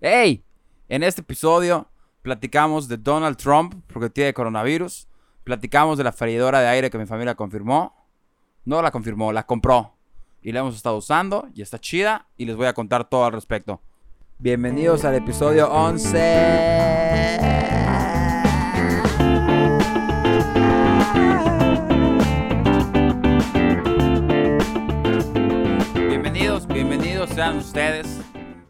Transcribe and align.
Hey, 0.00 0.44
en 0.88 1.02
este 1.02 1.22
episodio 1.22 1.90
platicamos 2.22 2.86
de 2.86 2.98
Donald 2.98 3.36
Trump 3.36 3.74
porque 3.92 4.08
tiene 4.08 4.32
coronavirus. 4.32 5.08
Platicamos 5.42 5.98
de 5.98 6.04
la 6.04 6.12
freidora 6.12 6.60
de 6.60 6.68
aire 6.68 6.88
que 6.88 6.98
mi 6.98 7.06
familia 7.06 7.34
confirmó. 7.34 7.96
No 8.64 8.80
la 8.80 8.92
confirmó, 8.92 9.32
la 9.32 9.44
compró. 9.44 9.96
Y 10.40 10.52
la 10.52 10.60
hemos 10.60 10.76
estado 10.76 10.98
usando 10.98 11.48
y 11.52 11.62
está 11.62 11.80
chida 11.80 12.28
y 12.36 12.44
les 12.44 12.54
voy 12.54 12.66
a 12.66 12.74
contar 12.74 13.08
todo 13.08 13.24
al 13.24 13.32
respecto. 13.32 13.82
Bienvenidos 14.38 15.04
al 15.04 15.16
episodio 15.16 15.68
11. 15.68 17.38
Bienvenidos, 26.08 26.68
bienvenidos 26.68 27.30
sean 27.30 27.56
ustedes 27.56 28.20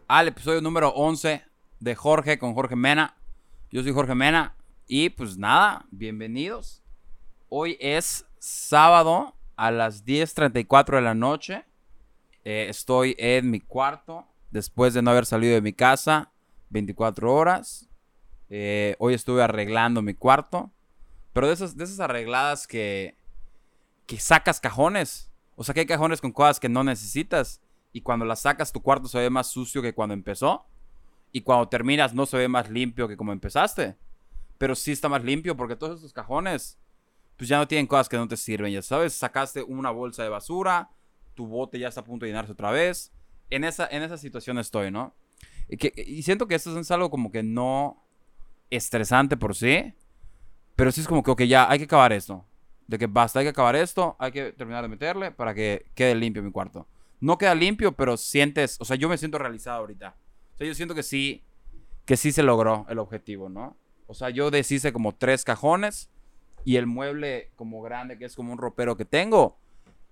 al 0.09 0.27
episodio 0.27 0.59
número 0.59 0.89
11 0.89 1.43
de 1.79 1.95
Jorge 1.95 2.39
con 2.39 2.55
Jorge 2.55 2.75
Mena. 2.75 3.15
Yo 3.69 3.83
soy 3.83 3.91
Jorge 3.91 4.15
Mena 4.15 4.55
y 4.87 5.11
pues 5.11 5.37
nada, 5.37 5.85
bienvenidos. 5.91 6.81
Hoy 7.47 7.77
es 7.79 8.25
sábado 8.39 9.35
a 9.55 9.69
las 9.69 10.05
10.34 10.05 10.95
de 10.95 11.01
la 11.01 11.13
noche. 11.13 11.63
Eh, 12.43 12.65
estoy 12.69 13.15
en 13.19 13.51
mi 13.51 13.59
cuarto 13.59 14.25
después 14.49 14.95
de 14.95 15.03
no 15.03 15.11
haber 15.11 15.27
salido 15.27 15.53
de 15.53 15.61
mi 15.61 15.73
casa 15.73 16.31
24 16.71 17.31
horas. 17.31 17.87
Eh, 18.49 18.95
hoy 18.97 19.13
estuve 19.13 19.43
arreglando 19.43 20.01
mi 20.01 20.15
cuarto. 20.15 20.71
Pero 21.33 21.45
de 21.45 21.53
esas, 21.53 21.77
de 21.77 21.83
esas 21.83 21.99
arregladas 21.99 22.65
que, 22.65 23.15
que 24.07 24.19
sacas 24.19 24.59
cajones. 24.59 25.29
O 25.55 25.63
sea, 25.63 25.75
que 25.75 25.81
hay 25.81 25.85
cajones 25.85 26.19
con 26.19 26.31
cosas 26.31 26.59
que 26.59 26.67
no 26.67 26.83
necesitas. 26.83 27.61
Y 27.91 28.01
cuando 28.01 28.25
las 28.25 28.41
sacas, 28.41 28.71
tu 28.71 28.81
cuarto 28.81 29.07
se 29.07 29.17
ve 29.17 29.29
más 29.29 29.47
sucio 29.47 29.81
que 29.81 29.93
cuando 29.93 30.13
empezó. 30.13 30.65
Y 31.31 31.41
cuando 31.41 31.67
terminas, 31.67 32.13
no 32.13 32.25
se 32.25 32.37
ve 32.37 32.47
más 32.47 32.69
limpio 32.69 33.07
que 33.07 33.17
como 33.17 33.31
empezaste. 33.31 33.95
Pero 34.57 34.75
sí 34.75 34.91
está 34.91 35.09
más 35.09 35.23
limpio 35.23 35.55
porque 35.55 35.75
todos 35.75 35.97
estos 35.97 36.13
cajones, 36.13 36.77
pues 37.37 37.47
ya 37.47 37.57
no 37.57 37.67
tienen 37.67 37.87
cosas 37.87 38.09
que 38.09 38.17
no 38.17 38.27
te 38.27 38.37
sirven. 38.37 38.71
Ya 38.71 38.81
sabes, 38.81 39.13
sacaste 39.13 39.63
una 39.63 39.91
bolsa 39.91 40.23
de 40.23 40.29
basura, 40.29 40.89
tu 41.33 41.47
bote 41.47 41.79
ya 41.79 41.87
está 41.87 42.01
a 42.01 42.03
punto 42.03 42.25
de 42.25 42.31
llenarse 42.31 42.51
otra 42.51 42.71
vez. 42.71 43.11
En 43.49 43.63
esa, 43.63 43.87
en 43.87 44.03
esa 44.03 44.17
situación 44.17 44.59
estoy, 44.59 44.91
¿no? 44.91 45.15
Y, 45.67 45.77
que, 45.77 45.93
y 45.95 46.21
siento 46.23 46.47
que 46.47 46.55
esto 46.55 46.77
es 46.77 46.91
algo 46.91 47.09
como 47.09 47.31
que 47.31 47.41
no 47.41 48.03
estresante 48.69 49.37
por 49.37 49.55
sí. 49.55 49.93
Pero 50.75 50.91
sí 50.91 51.01
es 51.01 51.07
como 51.07 51.23
que, 51.23 51.47
ya 51.47 51.69
hay 51.69 51.79
que 51.79 51.85
acabar 51.85 52.13
esto. 52.13 52.45
De 52.87 52.97
que 52.97 53.07
basta, 53.07 53.39
hay 53.39 53.45
que 53.45 53.49
acabar 53.49 53.75
esto, 53.75 54.15
hay 54.19 54.31
que 54.31 54.51
terminar 54.51 54.83
de 54.83 54.87
meterle 54.87 55.31
para 55.31 55.53
que 55.53 55.91
quede 55.95 56.15
limpio 56.15 56.41
mi 56.43 56.51
cuarto 56.51 56.87
no 57.19 57.37
queda 57.37 57.55
limpio, 57.55 57.93
pero 57.93 58.17
sientes, 58.17 58.77
o 58.79 58.85
sea, 58.85 58.95
yo 58.95 59.09
me 59.09 59.17
siento 59.17 59.37
realizado 59.37 59.79
ahorita. 59.79 60.15
O 60.53 60.57
sea, 60.57 60.67
yo 60.67 60.73
siento 60.73 60.95
que 60.95 61.03
sí, 61.03 61.43
que 62.05 62.17
sí 62.17 62.31
se 62.31 62.43
logró 62.43 62.85
el 62.89 62.99
objetivo, 62.99 63.49
¿no? 63.49 63.77
O 64.07 64.13
sea, 64.13 64.29
yo 64.29 64.49
deshice 64.51 64.91
como 64.91 65.15
tres 65.15 65.43
cajones 65.43 66.09
y 66.65 66.77
el 66.77 66.87
mueble 66.87 67.51
como 67.55 67.81
grande, 67.81 68.17
que 68.17 68.25
es 68.25 68.35
como 68.35 68.51
un 68.51 68.57
ropero 68.57 68.97
que 68.97 69.05
tengo, 69.05 69.59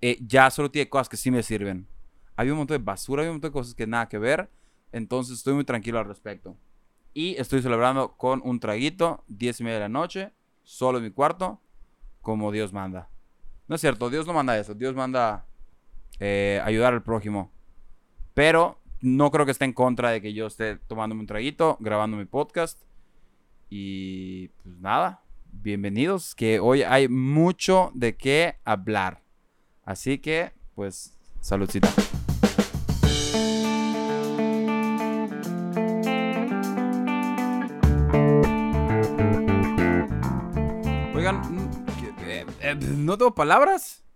eh, 0.02 0.18
ya 0.22 0.52
solo 0.52 0.70
tiene 0.70 0.90
cosas 0.90 1.10
que 1.10 1.18
sí 1.18 1.32
me 1.32 1.44
sirven. 1.44 1.88
Había 2.36 2.54
un 2.54 2.60
montón 2.60 2.78
de 2.78 2.84
basura, 2.84 3.22
había 3.22 3.32
un 3.32 3.38
montón 3.38 3.50
de 3.50 3.54
cosas 3.54 3.74
que 3.74 3.88
nada 3.88 4.08
que 4.08 4.20
ver. 4.20 4.50
Entonces 4.92 5.38
estoy 5.38 5.54
muy 5.54 5.64
tranquilo 5.64 6.00
al 6.00 6.06
respecto. 6.06 6.56
Y 7.14 7.36
estoy 7.38 7.62
celebrando 7.62 8.16
con 8.16 8.42
un 8.44 8.60
traguito, 8.60 9.24
10 9.28 9.62
y 9.62 9.64
media 9.64 9.78
de 9.78 9.82
la 9.86 9.90
noche, 9.90 10.34
solo 10.64 11.00
en 11.00 11.06
mi 11.06 11.12
cuarto, 11.12 11.60
como 12.22 12.52
Dios 12.52 12.74
manda. 12.74 13.10
No 13.68 13.76
es 13.76 13.82
cierto, 13.82 14.10
Dios 14.12 14.28
no 14.28 14.34
manda 14.34 14.58
eso, 14.58 14.76
Dios 14.76 14.94
manda 14.94 15.47
eh, 16.20 16.62
ayudar 16.64 16.94
al 16.94 17.04
prójimo. 17.04 17.52
Pero 18.34 18.80
no 19.02 19.32
creo 19.32 19.46
que 19.46 19.52
esté 19.52 19.66
en 19.66 19.74
contra 19.74 20.12
de 20.12 20.22
que 20.22 20.34
yo 20.34 20.48
esté 20.48 20.78
tomándome 20.78 21.22
un 21.22 21.28
traguito, 21.28 21.78
grabando 21.80 22.18
mi 22.18 22.26
podcast. 22.26 22.82
Y 23.70 24.48
pues 24.64 24.78
nada, 24.78 25.24
bienvenidos, 25.52 26.36
que 26.36 26.60
hoy 26.60 26.84
hay 26.84 27.08
mucho 27.08 27.92
de 27.94 28.16
qué 28.16 28.60
hablar. 28.64 29.24
Así 29.84 30.18
que, 30.20 30.52
pues, 30.76 31.18
saludcita. 31.42 31.90
Oigan, 41.16 41.42
mm, 41.42 41.70
eh, 42.26 42.46
eh, 42.62 42.76
no 42.76 43.18
tengo 43.18 43.34
palabras. 43.34 44.07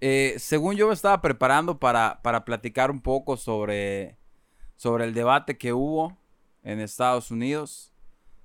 Eh, 0.00 0.36
según 0.38 0.76
yo 0.76 0.86
me 0.86 0.94
estaba 0.94 1.20
preparando 1.20 1.78
para, 1.78 2.20
platicar 2.44 2.90
un 2.90 3.00
poco 3.00 3.36
sobre, 3.36 4.16
sobre 4.76 5.04
el 5.04 5.14
debate 5.14 5.58
que 5.58 5.72
hubo 5.72 6.16
en 6.62 6.80
Estados 6.80 7.30
Unidos 7.30 7.92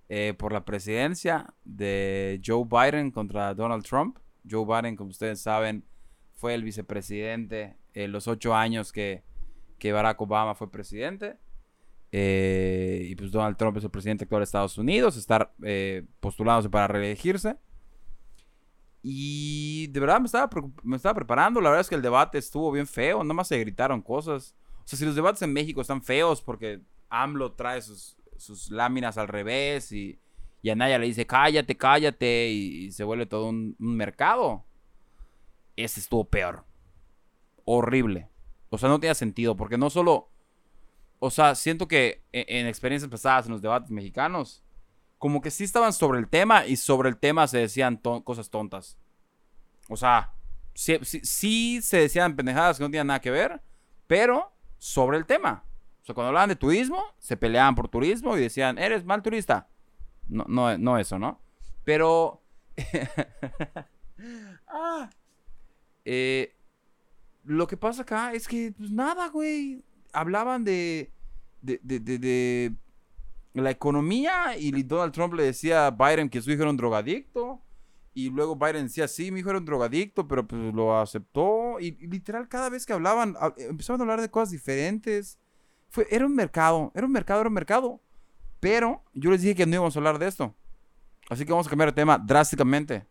eh, 0.10 0.34
por 0.38 0.52
la 0.52 0.66
presidencia 0.66 1.54
de 1.64 2.42
Joe 2.44 2.66
Biden 2.66 3.12
contra 3.12 3.54
Donald 3.54 3.86
Trump. 3.86 4.18
Joe 4.50 4.66
Biden, 4.66 4.96
como 4.96 5.12
ustedes 5.12 5.42
saben, 5.42 5.86
fue 6.34 6.56
el 6.56 6.64
vicepresidente 6.64 7.78
en 7.94 8.12
los 8.12 8.28
ocho 8.28 8.56
años 8.56 8.92
que, 8.92 9.24
Barack 9.84 10.20
Obama 10.22 10.56
fue 10.56 10.72
presidente. 10.72 11.38
Eh, 12.12 13.08
y 13.10 13.16
pues 13.16 13.32
Donald 13.32 13.58
Trump 13.58 13.76
es 13.78 13.84
el 13.84 13.90
presidente 13.90 14.24
actual 14.24 14.42
de 14.42 14.46
Estados 14.46 14.78
Unidos, 14.78 15.18
está 15.18 15.54
postulándose 16.20 16.70
para 16.70 16.88
reelegirse. 16.88 17.58
Y 19.06 19.88
de 19.88 20.00
verdad 20.00 20.22
me 20.22 20.28
estaba, 20.28 20.50
me 20.82 20.96
estaba 20.96 21.14
preparando. 21.14 21.60
La 21.60 21.70
verdad 21.70 21.82
es 21.82 21.90
que 21.90 21.96
el 21.96 22.02
debate 22.02 22.38
estuvo 22.38 22.72
bien 22.72 22.88
feo. 22.88 23.22
Nada 23.22 23.34
más 23.34 23.50
se 23.50 23.60
gritaron 23.60 24.02
cosas. 24.02 24.56
O 24.78 24.88
sea, 24.88 24.98
si 24.98 25.06
los 25.06 25.16
debates 25.16 25.42
en 25.42 25.52
México 25.52 25.82
están 25.82 26.02
feos 26.02 26.42
porque 26.42 26.82
AMLO 27.10 27.52
trae 27.52 27.82
sus, 27.82 28.16
láminas 28.72 29.18
al 29.18 29.28
revés 29.28 29.92
y, 29.92 30.20
y 30.62 30.70
Anaya 30.70 30.98
le 30.98 31.06
dice 31.06 31.26
cállate, 31.28 31.78
cállate 31.78 32.50
y, 32.50 32.92
se 32.92 33.04
vuelve 33.04 33.26
todo 33.26 33.50
un, 33.50 33.76
mercado. 33.78 34.64
Ese 35.76 36.00
estuvo 36.00 36.24
peor. 36.24 36.64
Horrible. 37.66 38.30
O 38.70 38.78
sea, 38.78 38.88
no 38.88 39.00
tenía 39.00 39.16
sentido 39.16 39.58
porque 39.58 39.78
no 39.78 39.90
solo... 39.90 40.30
O 41.20 41.30
sea, 41.30 41.56
siento 41.56 41.88
que 41.88 42.24
en, 42.32 42.46
en 42.48 42.68
experiencias 42.68 43.10
pasadas 43.10 43.46
en 43.46 43.54
los 43.54 43.62
debates 43.62 43.92
mexicanos 43.92 44.64
como 45.24 45.40
que 45.40 45.52
sí 45.52 45.64
estaban 45.64 45.94
sobre 45.94 46.20
el 46.20 46.28
tema 46.28 46.66
y 46.66 46.76
sobre 46.76 47.08
el 47.08 47.16
tema 47.16 47.48
se 47.48 47.60
decían 47.60 47.96
cosas 48.26 48.50
tontas. 48.50 48.98
O 49.88 49.96
sea, 49.96 50.34
sí, 50.74 51.80
se 51.82 51.98
decían 51.98 52.36
pendejadas 52.36 52.76
que 52.78 52.84
no 52.84 52.90
tenían 52.90 53.08
nada 53.08 53.22
que 53.22 53.32
ver, 53.32 53.62
pero 54.06 54.52
sobre 54.80 55.18
el 55.18 55.26
tema. 55.26 55.64
O 56.02 56.06
sea, 56.06 56.14
cuando 56.14 56.28
hablaban 56.28 56.50
de 56.50 56.58
turismo, 56.58 57.02
se 57.20 57.38
peleaban 57.38 57.74
por 57.74 57.88
turismo 57.88 58.36
y 58.36 58.42
decían, 58.42 58.78
eres 58.78 59.06
mal 59.06 59.22
turista. 59.24 59.70
No, 60.28 60.44
no, 60.50 60.78
no 60.78 60.98
eso, 60.98 61.18
¿no? 61.18 61.40
Pero... 61.86 62.44
ah, 64.68 65.10
eh, 66.04 66.54
lo 67.46 67.66
que 67.66 67.78
pasa 67.78 68.02
acá 68.02 68.34
es 68.34 68.46
que, 68.46 68.74
pues 68.78 68.92
nada, 68.92 69.30
güey. 69.30 69.86
Hablaban 70.12 70.66
de, 70.66 71.14
de 71.62 72.76
la 73.54 73.70
economía 73.70 74.58
y 74.58 74.72
Donald 74.84 75.14
Trump 75.14 75.34
le 75.34 75.44
decía 75.44 75.88
a 75.88 75.92
Biden 75.92 76.30
que 76.30 76.42
su 76.42 76.52
hijo 76.52 76.64
era 76.64 76.72
un 76.72 76.78
drogadicto. 76.78 77.62
Y 78.16 78.30
luego 78.30 78.56
Biden 78.56 78.84
decía, 78.84 79.08
sí, 79.08 79.32
mi 79.32 79.40
hijo 79.40 79.50
era 79.50 79.60
un 79.60 79.66
drogadicto, 79.66 80.28
pero 80.28 80.48
pues 80.48 80.74
lo 80.74 81.00
aceptó. 81.00 81.80
Y, 81.80 81.92
literal, 82.08 82.48
cada 82.48 82.70
vez 82.70 82.86
que 82.86 82.94
hablaban, 82.94 83.36
empezaban 83.58 84.02
a 84.02 84.04
hablar 84.04 84.22
de 84.22 84.30
cosas 84.30 84.52
diferentes. 84.52 85.40
Fue, 85.90 86.08
era 86.12 86.26
un 86.26 86.36
mercado, 86.36 86.92
era 86.94 87.08
un 87.08 87.12
mercado, 87.12 87.42
era 87.42 87.50
un 87.50 87.56
mercado. 87.56 88.02
Pero 88.60 89.04
yo 89.14 89.32
les 89.32 89.42
dije 89.42 89.56
que 89.56 89.66
no 89.66 89.76
íbamos 89.76 89.96
a 89.96 90.00
hablar 90.00 90.20
de 90.20 90.28
esto. 90.28 90.54
Así 91.30 91.46
que 91.46 91.52
vamos 91.52 91.68
a 91.68 91.70
cambiar 91.70 91.90
de 91.90 91.96
tema 91.96 92.18
drásticamente. 92.18 93.06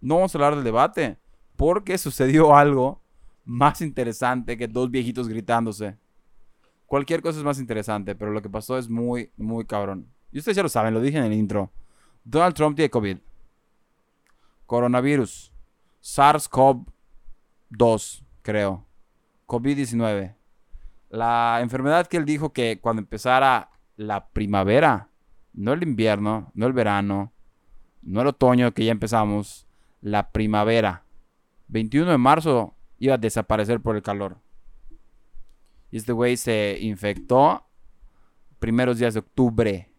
No 0.00 0.16
vamos 0.16 0.34
a 0.34 0.38
hablar 0.38 0.54
del 0.54 0.64
debate. 0.64 1.18
Porque 1.56 1.98
sucedió 1.98 2.56
algo 2.56 3.02
más 3.44 3.80
interesante 3.82 4.56
que 4.56 4.66
dos 4.66 4.90
viejitos 4.90 5.28
gritándose. 5.28 5.98
Cualquier 6.92 7.22
cosa 7.22 7.38
es 7.38 7.44
más 7.44 7.58
interesante, 7.58 8.14
pero 8.14 8.32
lo 8.32 8.42
que 8.42 8.50
pasó 8.50 8.76
es 8.76 8.90
muy, 8.90 9.30
muy 9.38 9.64
cabrón. 9.64 10.08
Y 10.30 10.40
ustedes 10.40 10.56
ya 10.56 10.62
lo 10.62 10.68
saben, 10.68 10.92
lo 10.92 11.00
dije 11.00 11.16
en 11.16 11.24
el 11.24 11.32
intro. 11.32 11.72
Donald 12.22 12.54
Trump 12.54 12.76
tiene 12.76 12.90
COVID. 12.90 13.16
Coronavirus. 14.66 15.54
SARS-CoV-2, 16.02 18.24
creo. 18.42 18.84
COVID-19. 19.46 20.34
La 21.08 21.60
enfermedad 21.62 22.08
que 22.08 22.18
él 22.18 22.26
dijo 22.26 22.52
que 22.52 22.78
cuando 22.78 23.00
empezara 23.00 23.70
la 23.96 24.28
primavera, 24.28 25.08
no 25.54 25.72
el 25.72 25.82
invierno, 25.84 26.52
no 26.52 26.66
el 26.66 26.74
verano, 26.74 27.32
no 28.02 28.20
el 28.20 28.26
otoño 28.26 28.74
que 28.74 28.84
ya 28.84 28.92
empezamos, 28.92 29.66
la 30.02 30.30
primavera. 30.30 31.04
21 31.68 32.10
de 32.10 32.18
marzo 32.18 32.74
iba 32.98 33.14
a 33.14 33.18
desaparecer 33.18 33.80
por 33.80 33.96
el 33.96 34.02
calor. 34.02 34.41
Y 35.92 35.98
este 35.98 36.12
güey 36.12 36.36
se 36.36 36.78
infectó 36.80 37.64
primeros 38.58 38.98
días 38.98 39.14
de 39.14 39.20
octubre. 39.20 39.92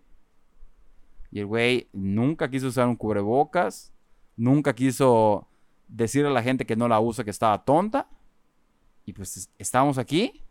Y 1.31 1.39
el 1.39 1.45
güey 1.45 1.87
nunca 1.93 2.49
quiso 2.49 2.67
usar 2.67 2.87
un 2.87 2.95
cubrebocas. 2.95 3.93
Nunca 4.35 4.73
quiso 4.73 5.47
decirle 5.87 6.29
a 6.29 6.33
la 6.33 6.41
gente 6.41 6.65
que 6.65 6.75
no 6.75 6.87
la 6.87 6.99
usa, 6.99 7.23
que 7.23 7.29
estaba 7.29 7.63
tonta. 7.63 8.09
Y 9.05 9.13
pues 9.13 9.49
estábamos 9.57 9.99
aquí 9.99 10.43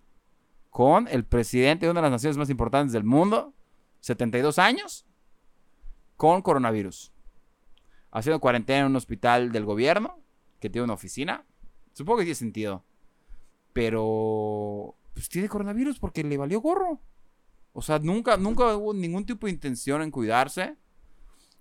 con 0.70 1.08
el 1.08 1.24
presidente 1.24 1.86
de 1.86 1.90
una 1.90 2.00
de 2.00 2.06
las 2.06 2.12
naciones 2.12 2.36
más 2.36 2.48
importantes 2.48 2.92
del 2.92 3.04
mundo, 3.04 3.52
72 4.00 4.58
años, 4.58 5.04
con 6.16 6.40
coronavirus. 6.40 7.12
Haciendo 8.12 8.40
cuarentena 8.40 8.80
en 8.80 8.86
un 8.86 8.96
hospital 8.96 9.50
del 9.50 9.64
gobierno, 9.64 10.20
que 10.60 10.70
tiene 10.70 10.84
una 10.84 10.94
oficina. 10.94 11.44
Supongo 11.94 12.18
que 12.18 12.24
tiene 12.24 12.36
sentido. 12.36 12.84
Pero, 13.72 14.94
pues 15.14 15.28
tiene 15.28 15.48
coronavirus 15.48 15.98
porque 15.98 16.24
le 16.24 16.36
valió 16.36 16.60
gorro. 16.60 17.00
O 17.72 17.82
sea, 17.82 17.98
nunca, 17.98 18.36
nunca 18.36 18.76
hubo 18.76 18.92
ningún 18.92 19.24
tipo 19.24 19.46
de 19.46 19.52
intención 19.52 20.02
en 20.02 20.10
cuidarse. 20.10 20.76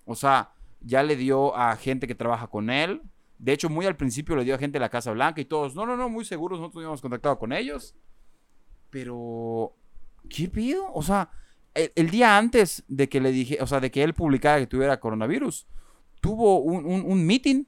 O 0.04 0.14
sea, 0.14 0.52
ya 0.80 1.02
le 1.02 1.16
dio 1.16 1.56
a 1.56 1.74
gente 1.76 2.06
que 2.06 2.14
trabaja 2.14 2.46
con 2.48 2.70
él. 2.70 3.02
De 3.38 3.52
hecho, 3.52 3.68
muy 3.68 3.86
al 3.86 3.96
principio 3.96 4.36
le 4.36 4.44
dio 4.44 4.54
a 4.54 4.58
gente 4.58 4.76
de 4.76 4.80
la 4.80 4.88
Casa 4.88 5.12
Blanca 5.12 5.40
y 5.40 5.44
todos, 5.44 5.74
no, 5.74 5.86
no, 5.86 5.96
no, 5.96 6.08
muy 6.08 6.24
seguros, 6.24 6.60
nosotros 6.60 6.82
habíamos 6.82 7.00
contactado 7.00 7.38
con 7.38 7.52
ellos. 7.52 7.94
Pero, 8.90 9.74
¿qué 10.28 10.48
pido? 10.48 10.92
O 10.92 11.02
sea, 11.02 11.30
el, 11.74 12.10
día 12.10 12.36
antes 12.36 12.84
de 12.86 13.08
que 13.08 13.20
le 13.20 13.32
dije, 13.32 13.58
o 13.60 13.66
sea, 13.66 13.80
de 13.80 13.90
que 13.90 14.02
él 14.02 14.14
publicara 14.14 14.60
que 14.60 14.66
tuviera 14.66 15.00
coronavirus, 15.00 15.66
tuvo 16.20 16.60
un, 16.60 16.84
un, 16.84 17.26
meeting. 17.26 17.64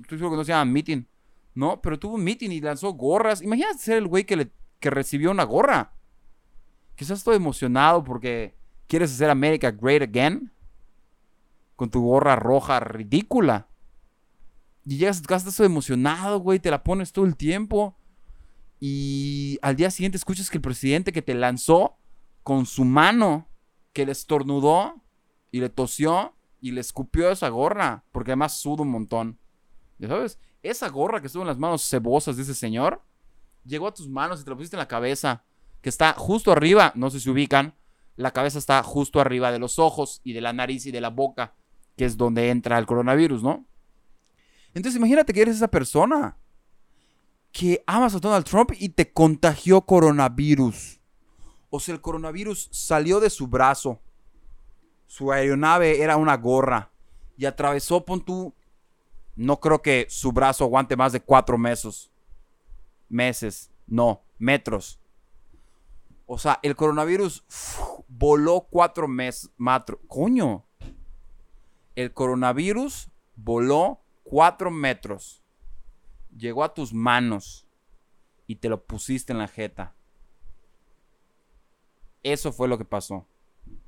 Estoy 0.00 0.18
seguro 0.18 0.32
que 0.32 0.36
no 0.38 0.44
se 0.44 0.52
llama 0.52 0.70
meeting, 0.70 1.04
¿no? 1.54 1.80
Pero 1.82 1.98
tuvo 1.98 2.14
un 2.14 2.24
meeting 2.24 2.50
y 2.50 2.60
lanzó 2.60 2.92
gorras. 2.92 3.42
Imagínate 3.42 3.78
ser 3.78 3.98
el 3.98 4.06
güey 4.06 4.24
que, 4.24 4.36
le, 4.36 4.50
que 4.80 4.90
recibió 4.90 5.30
una 5.30 5.44
gorra. 5.44 5.94
Estás 6.96 7.24
todo 7.24 7.34
emocionado 7.34 8.04
porque 8.04 8.54
quieres 8.86 9.12
hacer 9.12 9.30
América 9.30 9.70
great 9.70 10.02
again. 10.02 10.52
Con 11.76 11.90
tu 11.90 12.02
gorra 12.02 12.36
roja 12.36 12.80
ridícula. 12.80 13.68
Y 14.84 14.98
llegas 14.98 15.18
a 15.18 15.22
tu 15.22 15.28
casa, 15.28 15.64
emocionado, 15.64 16.40
güey. 16.40 16.58
Te 16.58 16.70
la 16.70 16.82
pones 16.82 17.12
todo 17.12 17.24
el 17.24 17.36
tiempo. 17.36 17.96
Y 18.80 19.58
al 19.62 19.76
día 19.76 19.90
siguiente 19.90 20.16
escuchas 20.16 20.50
que 20.50 20.58
el 20.58 20.62
presidente 20.62 21.12
que 21.12 21.22
te 21.22 21.34
lanzó 21.34 21.96
con 22.42 22.66
su 22.66 22.84
mano, 22.84 23.48
que 23.92 24.04
le 24.04 24.12
estornudó 24.12 25.02
y 25.50 25.60
le 25.60 25.68
tosió 25.68 26.34
y 26.60 26.72
le 26.72 26.80
escupió 26.80 27.30
esa 27.30 27.48
gorra, 27.48 28.04
porque 28.12 28.32
además 28.32 28.58
suda 28.58 28.82
un 28.82 28.90
montón. 28.90 29.38
¿Ya 29.98 30.08
sabes? 30.08 30.38
Esa 30.62 30.88
gorra 30.88 31.20
que 31.20 31.26
estuvo 31.26 31.42
en 31.42 31.48
las 31.48 31.58
manos 31.58 31.82
cebosas 31.82 32.36
de 32.36 32.42
ese 32.42 32.54
señor, 32.54 33.02
llegó 33.64 33.88
a 33.88 33.94
tus 33.94 34.08
manos 34.08 34.40
y 34.40 34.44
te 34.44 34.50
la 34.50 34.56
pusiste 34.56 34.76
en 34.76 34.80
la 34.80 34.88
cabeza, 34.88 35.44
que 35.80 35.88
está 35.88 36.12
justo 36.14 36.52
arriba, 36.52 36.92
no 36.94 37.10
sé 37.10 37.20
si 37.20 37.30
ubican, 37.30 37.74
la 38.16 38.32
cabeza 38.32 38.58
está 38.58 38.82
justo 38.82 39.20
arriba 39.20 39.50
de 39.50 39.58
los 39.58 39.78
ojos 39.78 40.20
y 40.24 40.32
de 40.32 40.40
la 40.40 40.52
nariz 40.52 40.86
y 40.86 40.90
de 40.90 41.00
la 41.00 41.10
boca, 41.10 41.54
que 41.96 42.04
es 42.04 42.16
donde 42.16 42.50
entra 42.50 42.78
el 42.78 42.86
coronavirus, 42.86 43.42
¿no? 43.42 43.66
Entonces 44.74 44.96
imagínate 44.96 45.32
que 45.32 45.42
eres 45.42 45.56
esa 45.56 45.68
persona 45.68 46.36
que 47.52 47.82
amas 47.86 48.14
a 48.14 48.18
Donald 48.18 48.44
Trump 48.44 48.72
y 48.78 48.90
te 48.90 49.12
contagió 49.12 49.80
coronavirus. 49.80 51.00
O 51.70 51.80
sea, 51.80 51.94
el 51.94 52.00
coronavirus 52.00 52.68
salió 52.72 53.20
de 53.20 53.30
su 53.30 53.46
brazo. 53.46 54.00
Su 55.06 55.32
aeronave 55.32 56.02
era 56.02 56.16
una 56.16 56.36
gorra. 56.36 56.90
Y 57.36 57.46
atravesó, 57.46 58.04
pon 58.04 58.24
tú. 58.24 58.54
No 59.34 59.58
creo 59.60 59.80
que 59.80 60.06
su 60.08 60.32
brazo 60.32 60.64
aguante 60.64 60.96
más 60.96 61.12
de 61.12 61.20
cuatro 61.20 61.56
meses. 61.56 62.10
Meses. 63.10 63.70
No, 63.86 64.22
metros. 64.38 64.98
O 66.24 66.38
sea, 66.38 66.58
el 66.62 66.74
coronavirus 66.76 67.44
voló 68.08 68.68
cuatro 68.70 69.06
meses. 69.06 69.50
Matro, 69.58 70.00
coño. 70.06 70.64
El 71.94 72.14
coronavirus 72.14 73.10
voló 73.36 74.00
cuatro 74.22 74.70
metros 74.70 75.40
llegó 76.36 76.64
a 76.64 76.74
tus 76.74 76.92
manos 76.92 77.66
y 78.46 78.56
te 78.56 78.68
lo 78.68 78.84
pusiste 78.84 79.32
en 79.32 79.38
la 79.38 79.48
jeta. 79.48 79.94
Eso 82.22 82.52
fue 82.52 82.68
lo 82.68 82.78
que 82.78 82.84
pasó. 82.84 83.26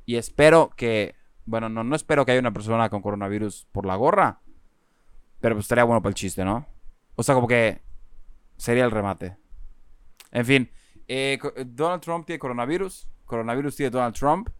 Y 0.05 0.17
espero 0.17 0.71
que, 0.77 1.15
bueno, 1.45 1.69
no, 1.69 1.85
no 1.85 1.97
espero 1.97 2.25
que 2.25 2.33
haya 2.33 2.41
una 2.41 2.53
persona 2.53 2.89
con 2.89 3.03
coronavirus 3.03 3.67
por 3.73 3.87
la 3.87 3.97
gorra, 3.97 4.41
pero 5.41 5.55
pues 5.55 5.65
estaría 5.65 5.85
bueno 5.85 6.03
para 6.03 6.11
el 6.11 6.15
chiste, 6.15 6.45
¿no? 6.45 6.67
O 7.17 7.23
sea, 7.23 7.35
como 7.35 7.49
que 7.49 7.83
sería 8.63 8.85
el 8.85 8.93
remate. 8.93 9.37
En 10.31 10.47
fin, 10.47 10.71
eh, 11.09 11.37
Donald 11.67 12.01
Trump 12.01 12.25
tiene 12.25 12.39
coronavirus, 12.39 13.09
coronavirus 13.25 13.75
tiene 13.75 13.91
Donald 13.91 14.15
Trump. 14.15 14.51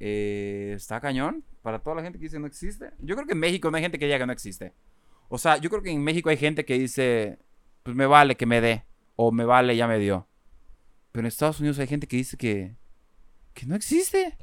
Eh, 0.00 0.72
está 0.74 1.00
cañón 1.00 1.44
para 1.62 1.78
toda 1.78 1.94
la 1.94 2.02
gente 2.02 2.18
que 2.18 2.24
dice 2.24 2.40
no 2.40 2.48
existe. 2.48 2.90
Yo 2.98 3.14
creo 3.14 3.28
que 3.28 3.34
en 3.34 3.38
México 3.38 3.70
no 3.70 3.76
hay 3.76 3.82
gente 3.84 4.00
que 4.00 4.06
diga 4.06 4.18
que 4.18 4.26
no 4.26 4.32
existe. 4.32 4.74
O 5.28 5.38
sea, 5.38 5.56
yo 5.58 5.70
creo 5.70 5.82
que 5.82 5.92
en 5.92 6.02
México 6.02 6.30
hay 6.30 6.36
gente 6.36 6.64
que 6.64 6.76
dice, 6.76 7.38
pues 7.84 7.96
me 7.96 8.06
vale 8.06 8.36
que 8.36 8.44
me 8.44 8.60
dé, 8.60 8.86
o 9.14 9.30
me 9.30 9.44
vale, 9.44 9.76
ya 9.76 9.86
me 9.86 10.00
dio. 10.00 10.26
Pero 11.12 11.20
en 11.20 11.26
Estados 11.26 11.60
Unidos 11.60 11.78
hay 11.78 11.86
gente 11.86 12.08
que 12.08 12.16
dice 12.16 12.36
que, 12.36 12.74
que 13.54 13.66
no 13.66 13.76
existe. 13.76 14.36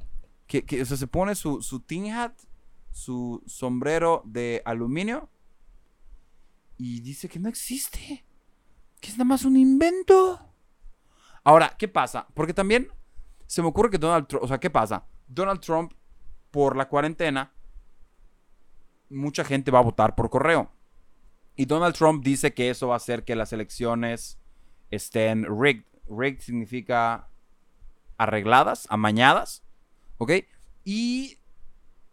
Que, 0.48 0.64
que 0.64 0.82
o 0.82 0.86
sea, 0.86 0.96
se 0.96 1.08
pone 1.08 1.36
su, 1.36 1.62
su 1.62 1.82
tin 1.82 2.14
hat, 2.14 2.32
su 2.92 3.44
sombrero 3.46 4.24
de 4.26 4.62
aluminio, 4.64 5.30
y 6.78 7.02
dice 7.02 7.28
que 7.28 7.40
no 7.40 7.50
existe. 7.50 8.24
Que 9.00 9.10
es 9.10 9.14
nada 9.14 9.26
más 9.26 9.46
un 9.46 9.58
invento. 9.58 10.40
Ahora, 11.44 11.76
¿qué 11.78 11.88
pasa? 11.88 12.28
Porque 12.34 12.54
también 12.54 12.90
se 13.48 13.62
me 13.62 13.68
ocurre 13.68 13.90
que 13.90 13.98
Donald 13.98 14.28
Trump, 14.28 14.44
o 14.44 14.48
sea, 14.48 14.60
¿qué 14.60 14.70
pasa? 14.70 15.06
Donald 15.28 15.62
Trump, 15.62 15.94
por 16.52 16.76
la 16.76 16.88
cuarentena, 16.88 17.52
mucha 19.10 19.44
gente 19.44 19.72
va 19.72 19.80
a 19.80 19.84
votar 19.84 20.16
por 20.16 20.30
correo. 20.30 20.72
Y 21.56 21.66
Donald 21.66 21.96
Trump 21.96 22.24
dice 22.24 22.54
que 22.54 22.70
eso 22.70 22.88
va 22.88 22.94
a 22.96 22.98
hacer 22.98 23.24
que 23.24 23.36
las 23.36 23.52
elecciones 23.54 24.40
estén 24.92 25.46
rigged. 25.46 25.86
Rigged 26.08 26.42
significa 26.42 27.30
arregladas, 28.18 28.88
amañadas. 28.90 29.64
¿Ok? 30.18 30.32
Y 30.84 31.40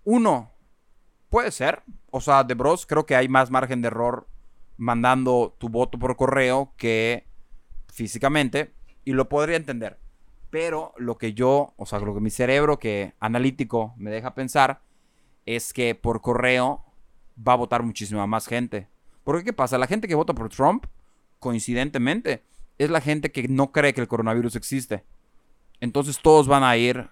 uno, 0.05 0.53
puede 1.29 1.51
ser. 1.51 1.83
O 2.11 2.21
sea, 2.21 2.45
de 2.45 2.55
bros, 2.55 2.87
creo 2.87 3.07
que 3.07 3.17
hay 3.17 3.29
más 3.29 3.51
margen 3.51 3.83
de 3.83 3.89
error 3.89 4.29
mandando 4.77 5.55
tu 5.59 5.69
voto 5.69 5.99
por 5.99 6.17
correo 6.17 6.73
que 6.77 7.27
físicamente. 7.93 8.73
Y 9.05 9.13
lo 9.13 9.29
podría 9.29 9.57
entender. 9.57 9.99
Pero 10.51 10.93
lo 10.97 11.17
que 11.17 11.33
yo, 11.33 11.75
o 11.77 11.87
sea, 11.87 11.99
lo 12.01 12.15
que 12.15 12.21
mi 12.21 12.31
cerebro 12.31 12.79
que 12.79 13.15
analítico 13.21 13.95
me 13.97 14.11
deja 14.11 14.35
pensar 14.35 14.83
es 15.45 15.73
que 15.73 15.95
por 15.95 16.21
correo 16.21 16.85
va 17.37 17.53
a 17.53 17.57
votar 17.57 17.83
muchísima 17.83 18.27
más 18.27 18.47
gente. 18.47 18.89
Porque 19.25 19.45
¿qué 19.45 19.53
pasa? 19.53 19.79
La 19.79 19.87
gente 19.87 20.09
que 20.09 20.15
vota 20.15 20.35
por 20.35 20.49
Trump, 20.49 20.87
coincidentemente, 21.39 22.43
es 22.79 22.91
la 22.91 23.01
gente 23.01 23.33
que 23.33 23.49
no 23.49 23.73
cree 23.73 23.95
que 23.95 24.01
el 24.01 24.09
coronavirus 24.09 24.57
existe. 24.57 25.05
Entonces 25.81 26.21
todos 26.21 26.49
van 26.49 26.65
a 26.65 26.77
ir 26.77 27.11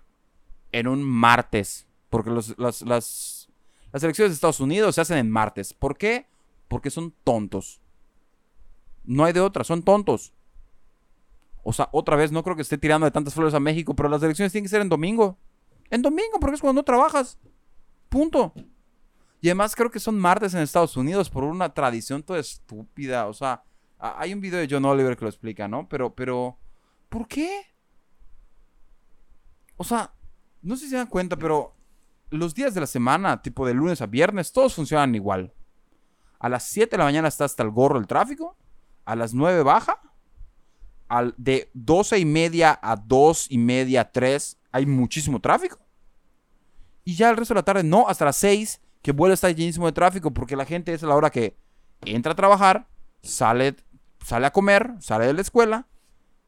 en 0.72 0.88
un 0.88 1.02
martes. 1.02 1.86
Porque 2.10 2.30
las, 2.30 2.82
las 2.82 3.48
elecciones 3.92 4.30
de 4.30 4.34
Estados 4.34 4.60
Unidos 4.60 4.94
se 4.94 5.00
hacen 5.00 5.18
en 5.18 5.30
martes. 5.30 5.74
¿Por 5.74 5.96
qué? 5.96 6.26
Porque 6.68 6.90
son 6.90 7.14
tontos. 7.24 7.80
No 9.04 9.24
hay 9.24 9.32
de 9.32 9.40
otra, 9.40 9.64
son 9.64 9.82
tontos. 9.82 10.32
O 11.62 11.72
sea, 11.72 11.88
otra 11.92 12.16
vez, 12.16 12.30
no 12.32 12.42
creo 12.42 12.56
que 12.56 12.62
esté 12.62 12.78
tirando 12.78 13.04
de 13.06 13.10
tantas 13.10 13.34
flores 13.34 13.54
a 13.54 13.60
México, 13.60 13.94
pero 13.94 14.08
las 14.08 14.22
elecciones 14.22 14.52
tienen 14.52 14.64
que 14.64 14.70
ser 14.70 14.82
en 14.82 14.88
domingo. 14.88 15.38
En 15.90 16.02
domingo, 16.02 16.38
porque 16.40 16.56
es 16.56 16.60
cuando 16.60 16.80
no 16.80 16.84
trabajas. 16.84 17.38
Punto. 18.08 18.52
Y 19.40 19.48
además 19.48 19.74
creo 19.74 19.90
que 19.90 20.00
son 20.00 20.18
martes 20.18 20.54
en 20.54 20.60
Estados 20.60 20.96
Unidos 20.96 21.28
por 21.30 21.44
una 21.44 21.72
tradición 21.72 22.22
toda 22.22 22.38
estúpida. 22.38 23.26
O 23.26 23.34
sea, 23.34 23.62
hay 23.98 24.32
un 24.32 24.40
video 24.40 24.60
de 24.60 24.68
John 24.70 24.84
Oliver 24.84 25.16
que 25.16 25.24
lo 25.24 25.30
explica, 25.30 25.68
¿no? 25.68 25.88
Pero, 25.88 26.14
pero, 26.14 26.58
¿por 27.08 27.26
qué? 27.26 27.66
O 29.76 29.84
sea, 29.84 30.12
no 30.62 30.76
sé 30.76 30.84
si 30.84 30.90
se 30.90 30.96
dan 30.96 31.08
cuenta, 31.08 31.36
pero 31.36 31.74
los 32.30 32.54
días 32.54 32.74
de 32.74 32.80
la 32.80 32.86
semana, 32.86 33.42
tipo 33.42 33.66
de 33.66 33.74
lunes 33.74 34.00
a 34.00 34.06
viernes, 34.06 34.52
todos 34.52 34.74
funcionan 34.74 35.14
igual. 35.14 35.52
A 36.44 36.50
las 36.50 36.64
7 36.64 36.90
de 36.90 36.98
la 36.98 37.04
mañana 37.04 37.28
está 37.28 37.46
hasta 37.46 37.62
el 37.62 37.70
gorro 37.70 37.98
el 37.98 38.06
tráfico. 38.06 38.54
A 39.06 39.16
las 39.16 39.32
9 39.32 39.62
baja. 39.62 40.02
Al, 41.08 41.32
de 41.38 41.70
12 41.72 42.18
y 42.18 42.26
media 42.26 42.78
a 42.82 42.96
2 42.96 43.46
y 43.48 43.56
media, 43.56 44.12
3 44.12 44.58
hay 44.70 44.84
muchísimo 44.84 45.40
tráfico. 45.40 45.78
Y 47.02 47.14
ya 47.14 47.30
el 47.30 47.38
resto 47.38 47.54
de 47.54 47.60
la 47.60 47.64
tarde 47.64 47.82
no, 47.82 48.08
hasta 48.08 48.26
las 48.26 48.36
6 48.36 48.78
que 49.00 49.12
vuelve 49.12 49.32
a 49.32 49.40
estar 49.40 49.54
llenísimo 49.54 49.86
de 49.86 49.92
tráfico 49.92 50.32
porque 50.32 50.54
la 50.54 50.66
gente 50.66 50.92
es 50.92 51.02
a 51.02 51.06
la 51.06 51.14
hora 51.14 51.30
que 51.30 51.56
entra 52.02 52.32
a 52.32 52.36
trabajar, 52.36 52.88
sale, 53.22 53.76
sale 54.22 54.44
a 54.44 54.52
comer, 54.52 54.96
sale 55.00 55.26
de 55.26 55.32
la 55.32 55.40
escuela 55.40 55.86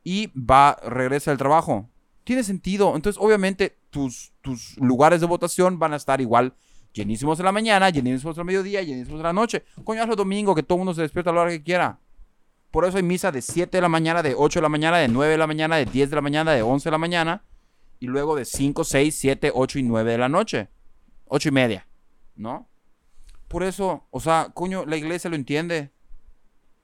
y 0.04 0.26
va, 0.38 0.76
regresa 0.84 1.30
al 1.30 1.38
trabajo. 1.38 1.88
Tiene 2.24 2.42
sentido. 2.42 2.94
Entonces, 2.96 3.18
obviamente, 3.18 3.78
tus, 3.88 4.34
tus 4.42 4.76
lugares 4.76 5.22
de 5.22 5.26
votación 5.26 5.78
van 5.78 5.94
a 5.94 5.96
estar 5.96 6.20
igual 6.20 6.54
llenísimos 6.96 7.38
en 7.38 7.44
la 7.44 7.52
mañana, 7.52 7.90
llenísimos 7.90 8.38
al 8.38 8.44
mediodía, 8.44 8.82
llenísimos 8.82 9.18
en 9.20 9.24
la 9.24 9.32
noche. 9.32 9.64
Coño, 9.84 10.02
hazlo 10.02 10.16
domingo, 10.16 10.54
que 10.54 10.62
todo 10.62 10.76
el 10.76 10.80
mundo 10.80 10.94
se 10.94 11.02
despierta 11.02 11.30
a 11.30 11.34
la 11.34 11.42
hora 11.42 11.50
que 11.50 11.62
quiera. 11.62 12.00
Por 12.70 12.84
eso 12.84 12.96
hay 12.96 13.02
misa 13.02 13.30
de 13.30 13.42
7 13.42 13.76
de 13.76 13.80
la 13.80 13.88
mañana, 13.88 14.22
de 14.22 14.34
8 14.36 14.58
de 14.58 14.62
la 14.62 14.68
mañana, 14.68 14.98
de 14.98 15.08
9 15.08 15.32
de 15.32 15.38
la 15.38 15.46
mañana, 15.46 15.76
de 15.76 15.84
10 15.84 16.10
de 16.10 16.16
la 16.16 16.22
mañana, 16.22 16.52
de 16.52 16.62
11 16.62 16.84
de 16.84 16.90
la 16.90 16.98
mañana. 16.98 17.44
Y 18.00 18.06
luego 18.06 18.36
de 18.36 18.44
5, 18.44 18.84
6, 18.84 19.14
7, 19.14 19.52
8 19.54 19.78
y 19.78 19.82
9 19.82 20.12
de 20.12 20.18
la 20.18 20.28
noche. 20.28 20.68
8 21.28 21.48
y 21.48 21.52
media. 21.52 21.86
¿no? 22.36 22.68
Por 23.48 23.62
eso, 23.62 24.06
o 24.10 24.20
sea, 24.20 24.50
coño, 24.54 24.84
la 24.84 24.96
iglesia 24.96 25.30
lo 25.30 25.36
entiende. 25.36 25.90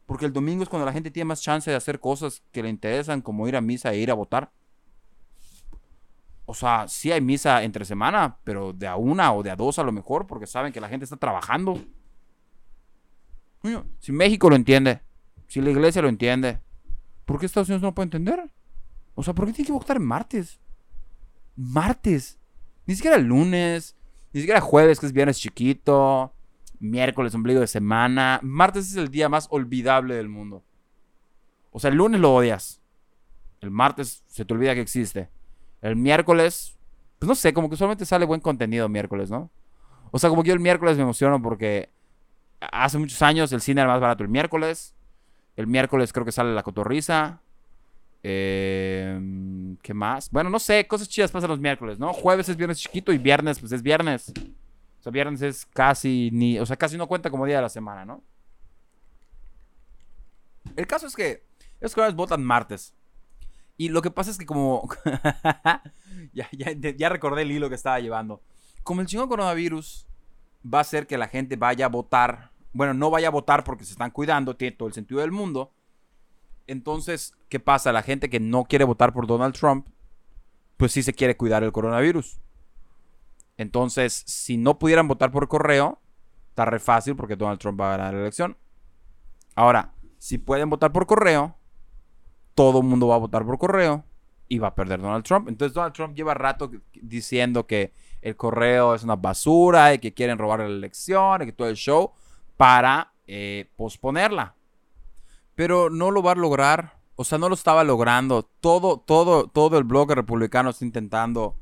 Porque 0.06 0.26
el 0.26 0.32
domingo 0.32 0.62
es 0.62 0.68
cuando 0.68 0.84
la 0.84 0.92
gente 0.92 1.10
tiene 1.10 1.26
más 1.26 1.40
chance 1.40 1.70
de 1.70 1.76
hacer 1.76 2.00
cosas 2.00 2.42
que 2.52 2.62
le 2.62 2.68
interesan, 2.68 3.22
como 3.22 3.48
ir 3.48 3.56
a 3.56 3.60
misa 3.60 3.92
e 3.92 3.98
ir 3.98 4.10
a 4.10 4.14
votar. 4.14 4.50
O 6.44 6.54
sea, 6.54 6.88
sí 6.88 7.12
hay 7.12 7.20
misa 7.20 7.62
entre 7.62 7.84
semana, 7.84 8.38
pero 8.44 8.72
de 8.72 8.86
a 8.86 8.96
una 8.96 9.32
o 9.32 9.42
de 9.42 9.50
a 9.50 9.56
dos 9.56 9.78
a 9.78 9.84
lo 9.84 9.92
mejor, 9.92 10.26
porque 10.26 10.46
saben 10.46 10.72
que 10.72 10.80
la 10.80 10.88
gente 10.88 11.04
está 11.04 11.16
trabajando. 11.16 11.80
Si 14.00 14.10
México 14.10 14.50
lo 14.50 14.56
entiende, 14.56 15.02
si 15.46 15.60
la 15.60 15.70
iglesia 15.70 16.02
lo 16.02 16.08
entiende, 16.08 16.58
¿por 17.24 17.38
qué 17.38 17.46
Estados 17.46 17.68
Unidos 17.68 17.82
no 17.82 17.88
lo 17.88 17.94
puede 17.94 18.06
entender? 18.06 18.50
O 19.14 19.22
sea, 19.22 19.34
¿por 19.34 19.46
qué 19.46 19.52
tiene 19.52 19.66
que 19.66 19.72
votar 19.72 20.00
martes? 20.00 20.58
Martes. 21.54 22.38
Ni 22.86 22.96
siquiera 22.96 23.18
lunes, 23.18 23.96
ni 24.32 24.40
siquiera 24.40 24.60
jueves, 24.60 24.98
que 24.98 25.06
es 25.06 25.12
viernes 25.12 25.38
chiquito, 25.38 26.34
miércoles, 26.80 27.34
ombligo 27.34 27.60
de 27.60 27.68
semana. 27.68 28.40
Martes 28.42 28.90
es 28.90 28.96
el 28.96 29.10
día 29.10 29.28
más 29.28 29.46
olvidable 29.50 30.16
del 30.16 30.28
mundo. 30.28 30.64
O 31.70 31.78
sea, 31.78 31.90
el 31.90 31.96
lunes 31.96 32.20
lo 32.20 32.34
odias. 32.34 32.82
El 33.60 33.70
martes 33.70 34.24
se 34.26 34.44
te 34.44 34.52
olvida 34.54 34.74
que 34.74 34.80
existe. 34.80 35.30
El 35.82 35.96
miércoles, 35.96 36.78
pues 37.18 37.28
no 37.28 37.34
sé, 37.34 37.52
como 37.52 37.68
que 37.68 37.76
solamente 37.76 38.06
sale 38.06 38.24
buen 38.24 38.40
contenido 38.40 38.88
miércoles, 38.88 39.30
¿no? 39.30 39.50
O 40.12 40.18
sea, 40.18 40.30
como 40.30 40.44
yo 40.44 40.54
el 40.54 40.60
miércoles 40.60 40.96
me 40.96 41.02
emociono 41.02 41.42
porque 41.42 41.90
hace 42.60 42.98
muchos 42.98 43.20
años 43.22 43.52
el 43.52 43.60
cine 43.60 43.80
era 43.80 43.90
más 43.90 44.00
barato 44.00 44.22
el 44.22 44.28
miércoles. 44.28 44.94
El 45.56 45.66
miércoles 45.66 46.12
creo 46.12 46.24
que 46.24 46.32
sale 46.32 46.54
La 46.54 46.62
Cotorriza. 46.62 47.40
Eh, 48.22 49.76
¿Qué 49.82 49.94
más? 49.94 50.30
Bueno, 50.30 50.48
no 50.48 50.58
sé, 50.58 50.86
cosas 50.86 51.08
chidas 51.08 51.30
pasan 51.30 51.50
los 51.50 51.58
miércoles, 51.58 51.98
¿no? 51.98 52.12
Jueves 52.12 52.48
es 52.48 52.56
viernes 52.56 52.78
chiquito 52.78 53.12
y 53.12 53.18
viernes, 53.18 53.58
pues 53.58 53.72
es 53.72 53.82
viernes. 53.82 54.32
O 55.00 55.02
sea, 55.02 55.10
viernes 55.10 55.42
es 55.42 55.66
casi 55.66 56.30
ni. 56.32 56.58
O 56.58 56.66
sea, 56.66 56.76
casi 56.76 56.96
no 56.96 57.08
cuenta 57.08 57.30
como 57.30 57.44
día 57.44 57.56
de 57.56 57.62
la 57.62 57.68
semana, 57.68 58.04
¿no? 58.04 58.22
El 60.76 60.86
caso 60.86 61.06
es 61.06 61.16
que 61.16 61.44
esos 61.80 61.94
jueves 61.94 62.14
votan 62.14 62.44
martes. 62.44 62.94
Y 63.82 63.88
lo 63.88 64.00
que 64.00 64.12
pasa 64.12 64.30
es 64.30 64.38
que 64.38 64.46
como... 64.46 64.88
ya, 66.32 67.08
recordé 67.08 67.42
el 67.42 67.50
hilo 67.50 67.68
que 67.68 67.74
estaba 67.74 67.98
llevando. 67.98 68.40
Como 68.84 69.00
el 69.00 69.08
chingón 69.08 69.28
coronavirus 69.28 70.06
va 70.64 70.78
a 70.78 70.82
hacer 70.82 71.08
que 71.08 71.18
la 71.18 71.26
gente 71.26 71.56
vaya 71.56 71.86
a 71.86 71.88
votar. 71.88 72.52
Bueno, 72.72 72.94
no 72.94 73.10
vaya 73.10 73.26
a 73.26 73.32
votar 73.32 73.64
porque 73.64 73.84
se 73.84 73.90
están 73.90 74.12
cuidando, 74.12 74.54
tiene 74.54 74.76
todo 74.76 74.86
el 74.86 74.94
sentido 74.94 75.20
del 75.20 75.32
mundo. 75.32 75.74
Entonces, 76.68 77.34
¿qué 77.48 77.58
pasa? 77.58 77.90
La 77.90 78.04
gente 78.04 78.30
que 78.30 78.38
no 78.38 78.66
quiere 78.66 78.84
votar 78.84 79.12
por 79.12 79.26
Donald 79.26 79.56
Trump, 79.56 79.88
pues 80.76 80.92
sí 80.92 81.02
se 81.02 81.12
quiere 81.12 81.36
cuidar 81.36 81.64
el 81.64 81.72
coronavirus. 81.72 82.40
Entonces, 83.56 84.12
si 84.28 84.58
no 84.58 84.78
pudieran 84.78 85.08
votar 85.08 85.32
por 85.32 85.48
correo, 85.48 86.00
está 86.50 86.66
re 86.66 86.78
fácil 86.78 87.16
porque 87.16 87.34
Donald 87.34 87.58
Trump 87.58 87.80
va 87.80 87.88
a 87.94 87.96
ganar 87.96 88.14
la 88.14 88.20
elección. 88.20 88.56
Ahora, 89.56 89.92
si 90.18 90.38
pueden 90.38 90.70
votar 90.70 90.92
por 90.92 91.06
correo, 91.06 91.56
todo 92.54 92.80
el 92.80 92.84
mundo 92.86 93.08
va 93.08 93.16
a 93.16 93.18
votar 93.18 93.44
por 93.44 93.58
correo 93.58 94.04
y 94.48 94.58
va 94.58 94.68
a 94.68 94.74
perder 94.74 95.00
Donald 95.00 95.24
Trump. 95.24 95.48
Entonces 95.48 95.74
Donald 95.74 95.94
Trump 95.94 96.14
lleva 96.14 96.34
rato 96.34 96.70
diciendo 96.92 97.66
que 97.66 97.92
el 98.20 98.36
correo 98.36 98.94
es 98.94 99.02
una 99.02 99.16
basura 99.16 99.94
y 99.94 99.98
que 99.98 100.12
quieren 100.12 100.38
robar 100.38 100.60
la 100.60 100.66
elección 100.66 101.42
y 101.42 101.46
que 101.46 101.52
todo 101.52 101.68
el 101.68 101.76
show 101.76 102.12
para 102.56 103.12
eh, 103.26 103.70
posponerla. 103.76 104.54
Pero 105.54 105.90
no 105.90 106.10
lo 106.10 106.22
va 106.22 106.32
a 106.32 106.36
lograr. 106.36 106.98
O 107.16 107.24
sea, 107.24 107.38
no 107.38 107.48
lo 107.48 107.54
estaba 107.54 107.84
logrando. 107.84 108.42
Todo, 108.60 108.98
todo, 108.98 109.48
todo 109.48 109.78
el 109.78 109.84
bloque 109.84 110.14
republicano 110.14 110.70
está 110.70 110.84
intentando 110.84 111.56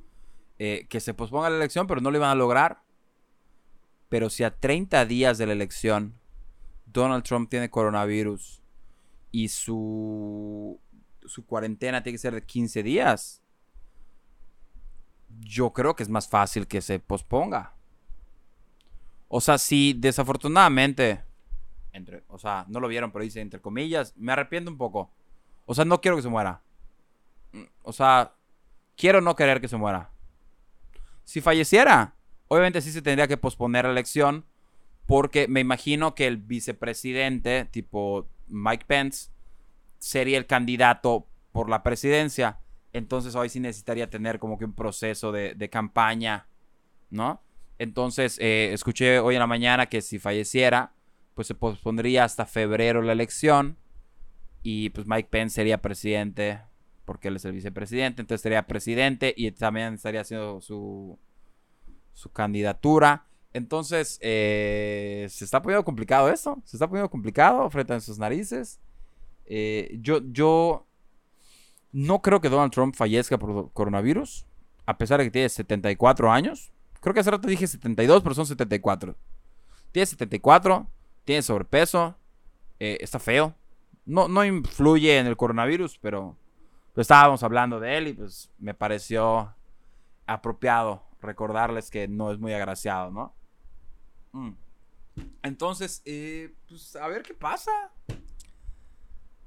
eh, 0.59 0.87
que 0.89 1.01
se 1.01 1.15
posponga 1.15 1.51
la 1.51 1.57
elección, 1.57 1.87
pero 1.87 2.01
no 2.01 2.11
lo 2.11 2.17
iban 2.17 2.31
a 2.31 2.35
lograr. 2.35 2.83
Pero 4.09 4.31
si 4.31 4.43
a 4.43 4.51
30 4.51 5.07
días 5.07 5.39
de 5.39 5.47
la 5.47 5.53
elección 5.53 6.21
Donald 6.87 7.25
Trump 7.25 7.49
tiene 7.49 7.71
coronavirus 7.71 8.60
y 9.33 9.49
su, 9.49 10.81
su 11.25 11.47
cuarentena 11.47 12.03
tiene 12.03 12.15
que 12.15 12.23
ser 12.23 12.35
de 12.35 12.45
15 12.45 12.83
días, 12.83 13.43
yo 15.41 15.73
creo 15.73 15.95
que 15.95 16.03
es 16.03 16.09
más 16.09 16.29
fácil 16.29 16.67
que 16.67 16.81
se 16.81 16.99
posponga. 16.99 17.75
O 19.29 19.41
sea, 19.41 19.59
si 19.59 19.93
desafortunadamente, 19.93 21.23
entre, 21.93 22.25
o 22.29 22.39
sea, 22.39 22.65
no 22.69 22.81
lo 22.81 22.89
vieron, 22.89 23.13
pero 23.13 23.25
dice 23.25 23.41
entre 23.41 23.61
comillas, 23.61 24.13
me 24.17 24.33
arrepiento 24.33 24.71
un 24.71 24.79
poco. 24.79 25.11
O 25.67 25.75
sea, 25.75 25.85
no 25.85 26.01
quiero 26.01 26.17
que 26.17 26.23
se 26.23 26.29
muera. 26.29 26.63
Mm, 27.53 27.63
o 27.83 27.93
sea, 27.93 28.35
quiero 28.97 29.21
no 29.21 29.37
querer 29.37 29.61
que 29.61 29.69
se 29.69 29.77
muera. 29.77 30.11
Si 31.25 31.41
falleciera, 31.41 32.17
obviamente 32.49 32.81
sí 32.81 32.91
se 32.91 33.03
tendría 33.03 33.29
que 33.29 33.37
posponer 33.37 33.85
la 33.85 33.93
elección, 33.93 34.45
porque 35.07 35.47
me 35.47 35.61
imagino 35.61 36.15
que 36.15 36.27
el 36.27 36.37
vicepresidente, 36.37 37.67
tipo 37.67 38.29
Mike 38.51 38.85
Pence 38.87 39.31
sería 39.99 40.39
el 40.39 40.47
candidato 40.47 41.27
por 41.53 41.69
la 41.69 41.83
presidencia. 41.83 42.59
Entonces 42.93 43.35
hoy 43.35 43.49
sí 43.49 43.61
necesitaría 43.61 44.11
tener 44.11 44.39
como 44.39 44.59
que 44.59 44.65
un 44.65 44.75
proceso 44.75 45.33
de, 45.33 45.71
campaña, 45.71 46.49
¿no? 47.11 47.43
Entonces 47.79 48.39
eh, 48.41 48.73
escuché 48.73 49.21
hoy 49.21 49.37
en 49.37 49.41
la 49.41 49.47
mañana 49.47 49.87
que 49.87 50.03
si 50.03 50.19
falleciera, 50.19 50.93
pues 51.35 51.47
se 51.47 51.55
pospondría 51.55 52.25
hasta 52.25 52.45
febrero 52.47 53.01
la 53.01 53.13
elección 53.13 53.79
y 54.63 54.91
pues 54.91 55.07
Mike 55.07 55.29
Pence 55.31 55.55
sería 55.55 55.81
presidente 55.81 56.61
porque 57.05 57.29
él 57.29 57.37
es 57.37 57.45
el 57.45 57.53
vicepresidente, 57.53 58.23
entonces 58.23 58.43
sería 58.43 58.67
presidente 58.67 59.35
y 59.37 59.51
también 59.53 59.95
estaría 59.95 60.21
haciendo 60.21 60.61
su, 60.61 61.19
su 62.13 62.31
candidatura. 62.31 63.27
Entonces, 63.53 64.19
eh, 64.23 65.27
se 65.29 65.45
está 65.45 65.61
poniendo 65.61 65.85
complicado 65.85 66.29
esto. 66.29 66.61
Se 66.65 66.77
está 66.77 66.89
poniendo 66.89 67.11
complicado 67.11 67.69
frente 67.71 67.93
a 67.93 68.01
sus 68.01 68.19
narices. 68.19 68.81
Eh, 69.47 69.99
yo, 70.01 70.21
yo 70.31 70.87
no 71.93 72.23
creo 72.23 72.41
que 72.41 72.49
Donald 72.49 72.73
Trump 72.73 72.95
fallezca 72.95 73.39
por 73.39 73.73
coronavirus. 73.73 74.47
A 74.87 74.97
pesar 74.97 75.19
de 75.19 75.25
que 75.25 75.31
tiene 75.31 75.49
74 75.49 76.31
años. 76.31 76.73
Creo 77.01 77.15
que 77.15 77.21
hace 77.21 77.31
rato 77.31 77.49
dije 77.49 77.67
72, 77.67 78.23
pero 78.23 78.35
son 78.35 78.47
74. 78.47 79.17
Tiene 79.91 80.07
74. 80.07 80.87
Tiene 81.25 81.43
sobrepeso. 81.43 82.17
Eh, 82.79 82.99
está 83.01 83.19
feo. 83.19 83.55
No, 84.07 84.29
no 84.29 84.45
influye 84.45 85.19
en 85.19 85.27
el 85.27 85.37
coronavirus, 85.37 85.99
pero 85.99 86.37
pues, 86.95 87.05
estábamos 87.05 87.43
hablando 87.43 87.81
de 87.81 87.99
él 87.99 88.09
y 88.09 88.13
pues 88.15 88.51
me 88.59 88.75
pareció 88.75 89.55
apropiado 90.27 91.03
recordarles 91.21 91.91
que 91.91 92.09
no 92.09 92.33
es 92.33 92.39
muy 92.39 92.53
agraciado, 92.53 93.11
¿no? 93.11 93.35
Mm. 94.33 94.51
Entonces, 95.43 96.03
eh, 96.05 96.55
pues 96.69 96.97
a 96.97 97.09
ver 97.09 97.23
qué 97.23 97.35
pasa. 97.35 97.71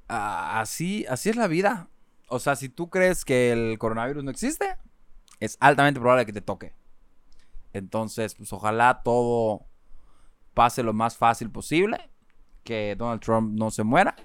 Así, 0.08 1.06
así 1.08 1.30
es 1.30 1.36
la 1.36 1.48
vida. 1.48 1.90
O 2.28 2.40
sea, 2.40 2.56
si 2.56 2.70
tú 2.70 2.90
crees 2.90 3.26
que 3.26 3.52
el 3.52 3.78
coronavirus 3.78 4.24
no 4.24 4.32
existe, 4.32 4.76
es 5.40 5.58
altamente 5.60 6.00
probable 6.00 6.26
que 6.26 6.34
te 6.34 6.42
toque. 6.42 6.74
Entonces, 7.74 8.36
pues 8.36 8.52
ojalá 8.54 9.02
todo 9.04 9.66
pase 10.54 10.84
lo 10.84 10.94
más 10.94 11.18
fácil 11.18 11.50
posible. 11.52 12.10
Que 12.64 12.96
Donald 12.98 13.22
Trump 13.22 13.54
no 13.58 13.72
se 13.72 13.84
muera. 13.84 14.16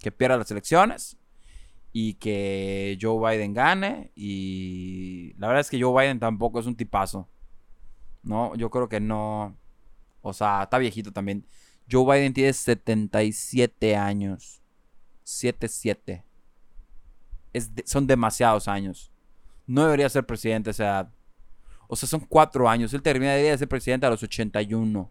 Que 0.00 0.12
pierda 0.12 0.36
las 0.36 0.50
elecciones. 0.50 1.16
Y 1.92 2.14
que 2.14 2.98
Joe 3.00 3.36
Biden 3.36 3.54
gane. 3.54 4.12
Y 4.14 5.34
la 5.38 5.48
verdad 5.48 5.62
es 5.62 5.70
que 5.70 5.80
Joe 5.82 6.02
Biden 6.02 6.20
tampoco 6.20 6.60
es 6.60 6.66
un 6.66 6.76
tipazo. 6.76 7.28
No, 8.22 8.54
yo 8.56 8.70
creo 8.70 8.88
que 8.88 9.00
no. 9.00 9.56
O 10.24 10.32
sea, 10.32 10.62
está 10.62 10.78
viejito 10.78 11.12
también. 11.12 11.46
Joe 11.88 12.04
Biden 12.04 12.32
tiene 12.32 12.52
77 12.52 13.94
años. 13.94 14.62
7-7. 15.24 16.24
son 17.84 18.06
demasiados 18.06 18.66
años. 18.66 19.12
No 19.66 19.84
debería 19.84 20.08
ser 20.08 20.24
presidente 20.24 20.70
a 20.70 20.72
esa 20.72 20.84
edad. 20.84 21.12
O 21.88 21.94
sea, 21.94 22.08
son 22.08 22.20
cuatro 22.20 22.68
años. 22.68 22.94
Él 22.94 23.02
terminaría 23.02 23.50
de 23.50 23.58
ser 23.58 23.68
presidente 23.68 24.06
a 24.06 24.10
los 24.10 24.22
81. 24.22 25.10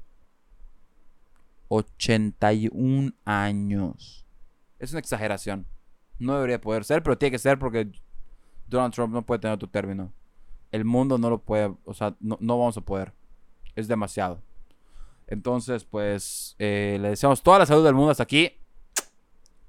81 1.67 3.13
años. 3.23 4.25
Es 4.79 4.91
una 4.91 4.99
exageración. 4.99 5.67
No 6.17 6.33
debería 6.33 6.59
poder 6.59 6.85
ser, 6.85 7.03
pero 7.03 7.19
tiene 7.19 7.31
que 7.31 7.39
ser 7.39 7.59
porque 7.59 7.91
Donald 8.67 8.93
Trump 8.95 9.13
no 9.13 9.23
puede 9.23 9.41
tener 9.41 9.53
otro 9.53 9.69
término. 9.69 10.11
El 10.71 10.85
mundo 10.85 11.19
no 11.19 11.29
lo 11.29 11.43
puede, 11.43 11.75
o 11.85 11.93
sea, 11.93 12.15
no, 12.19 12.37
no 12.41 12.57
vamos 12.57 12.77
a 12.77 12.81
poder. 12.81 13.13
Es 13.75 13.87
demasiado. 13.87 14.41
Entonces, 15.27 15.83
pues, 15.83 16.55
eh, 16.59 16.97
le 17.01 17.09
deseamos 17.09 17.41
toda 17.41 17.59
la 17.59 17.65
salud 17.65 17.83
del 17.83 17.95
mundo 17.95 18.11
hasta 18.11 18.23
aquí. 18.23 18.51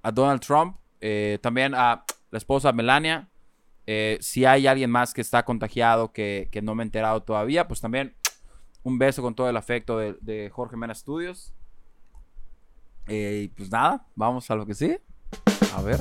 A 0.03 0.11
Donald 0.11 0.41
Trump, 0.41 0.77
eh, 1.01 1.39
también 1.43 1.75
a 1.75 2.05
la 2.31 2.39
esposa 2.39 2.73
Melania. 2.73 3.29
Eh, 3.87 4.19
si 4.21 4.45
hay 4.45 4.67
alguien 4.67 4.91
más 4.91 5.13
que 5.15 5.21
está 5.21 5.45
contagiado 5.45 6.13
que, 6.13 6.49
no 6.63 6.75
me 6.75 6.83
he 6.83 6.87
enterado 6.87 7.23
todavía, 7.23 7.69
pues 7.69 7.81
también 7.81 8.15
un 8.83 8.99
beso 8.99 9.23
con 9.23 9.35
todo 9.35 9.49
el 9.49 9.57
afecto 9.57 9.99
de, 9.99 10.17
de 10.21 10.51
Jorge 10.51 10.77
Mena 10.77 10.95
Studios. 10.95 11.55
y 13.09 13.49
pues 13.49 13.71
nada, 13.71 14.07
vamos 14.15 14.51
a 14.51 14.55
lo 14.57 14.67
que 14.67 14.75
sí. 14.75 14.97
A 15.75 15.83
ver. 15.83 16.01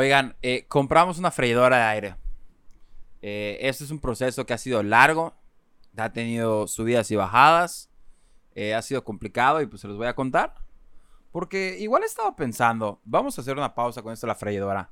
Oigan, 0.00 0.34
eh, 0.40 0.64
compramos 0.66 1.18
una 1.18 1.30
freidora 1.30 1.76
de 1.76 1.82
aire. 1.82 2.16
Eh, 3.20 3.58
este 3.60 3.84
es 3.84 3.90
un 3.90 4.00
proceso 4.00 4.46
que 4.46 4.54
ha 4.54 4.58
sido 4.58 4.82
largo, 4.82 5.34
ha 5.94 6.10
tenido 6.10 6.66
subidas 6.68 7.10
y 7.10 7.16
bajadas, 7.16 7.90
eh, 8.54 8.74
ha 8.74 8.80
sido 8.80 9.04
complicado 9.04 9.60
y 9.60 9.66
pues 9.66 9.82
se 9.82 9.88
los 9.88 9.98
voy 9.98 10.06
a 10.06 10.14
contar. 10.14 10.54
Porque 11.32 11.76
igual 11.80 12.02
he 12.02 12.06
estado 12.06 12.34
pensando, 12.34 12.98
vamos 13.04 13.36
a 13.36 13.42
hacer 13.42 13.58
una 13.58 13.74
pausa 13.74 14.00
con 14.00 14.14
esto 14.14 14.26
de 14.26 14.28
la 14.28 14.36
freidora. 14.36 14.90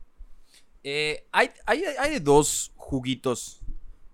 hay, 0.85 1.53
hay, 1.65 2.19
dos 2.19 2.75
juguitos 2.77 3.62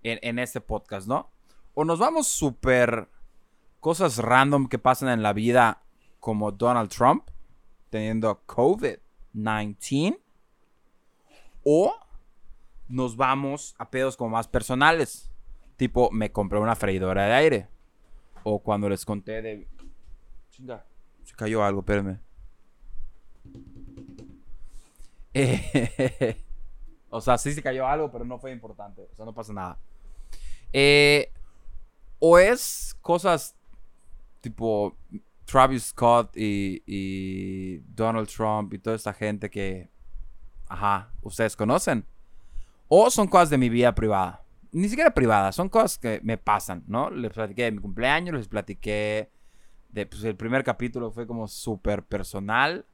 en, 0.05 0.21
en, 0.23 0.39
este 0.39 0.61
podcast, 0.61 1.09
¿no? 1.09 1.29
O 1.75 1.85
nos 1.85 1.99
vamos 1.99 2.29
súper 2.29 3.09
cosas 3.81 4.19
random 4.19 4.69
que 4.69 4.79
pasan 4.79 5.09
en 5.09 5.25
la 5.25 5.33
vida 5.33 5.83
como 6.21 6.53
Donald 6.53 6.89
Trump 6.89 7.29
teniendo 7.91 8.47
COVID-19 8.47 10.24
o 11.65 11.95
nos 12.89 13.17
vamos 13.17 13.75
a 13.79 13.91
pedos 13.91 14.17
como 14.17 14.31
más 14.31 14.49
personales. 14.49 15.31
Tipo, 15.77 16.11
me 16.11 16.31
compré 16.31 16.59
una 16.59 16.77
freidora 16.77 17.27
de 17.27 17.33
aire. 17.33 17.69
O 18.45 18.61
cuando 18.61 18.89
les 18.89 19.05
conté 19.05 19.43
de... 19.43 19.67
Chinga, 20.51 20.87
se 21.25 21.35
cayó 21.35 21.65
algo, 21.65 21.81
espérenme. 21.81 22.21
o 27.11 27.21
sea, 27.21 27.37
sí 27.39 27.53
se 27.53 27.63
cayó 27.63 27.89
algo, 27.89 28.11
pero 28.13 28.25
no 28.25 28.39
fue 28.39 28.53
importante. 28.53 29.09
O 29.13 29.17
sea, 29.17 29.25
no 29.25 29.35
pasa 29.35 29.53
nada. 29.53 29.79
Eh, 30.73 31.33
o 32.19 32.39
es 32.39 32.97
cosas 33.01 33.57
tipo 34.41 34.97
Travis 35.45 35.85
Scott 35.87 36.37
y, 36.37 36.83
y 36.87 37.79
Donald 37.95 38.29
Trump 38.29 38.73
y 38.75 38.79
toda 38.79 38.97
esta 38.97 39.13
gente 39.13 39.51
que 39.51 39.91
Ajá, 40.69 41.13
ustedes 41.23 41.57
conocen. 41.57 42.07
O 42.89 43.11
son 43.11 43.29
cosas 43.29 43.51
de 43.51 43.59
mi 43.59 43.69
vida 43.69 43.95
privada. 43.95 44.43
Ni 44.73 44.89
siquiera 44.89 45.15
privada, 45.15 45.53
son 45.53 45.69
cosas 45.69 45.99
que 45.99 46.21
me 46.23 46.37
pasan, 46.37 46.83
¿no? 46.87 47.11
Les 47.11 47.33
platiqué 47.33 47.65
de 47.65 47.73
mi 47.73 47.79
cumpleaños, 47.79 48.35
les 48.35 48.49
platiqué 48.49 49.31
de, 49.89 50.07
pues 50.07 50.25
el 50.25 50.37
primer 50.37 50.65
capítulo 50.65 51.13
fue 51.13 51.27
como 51.27 51.47
súper 51.47 52.05
personal. 52.05 52.85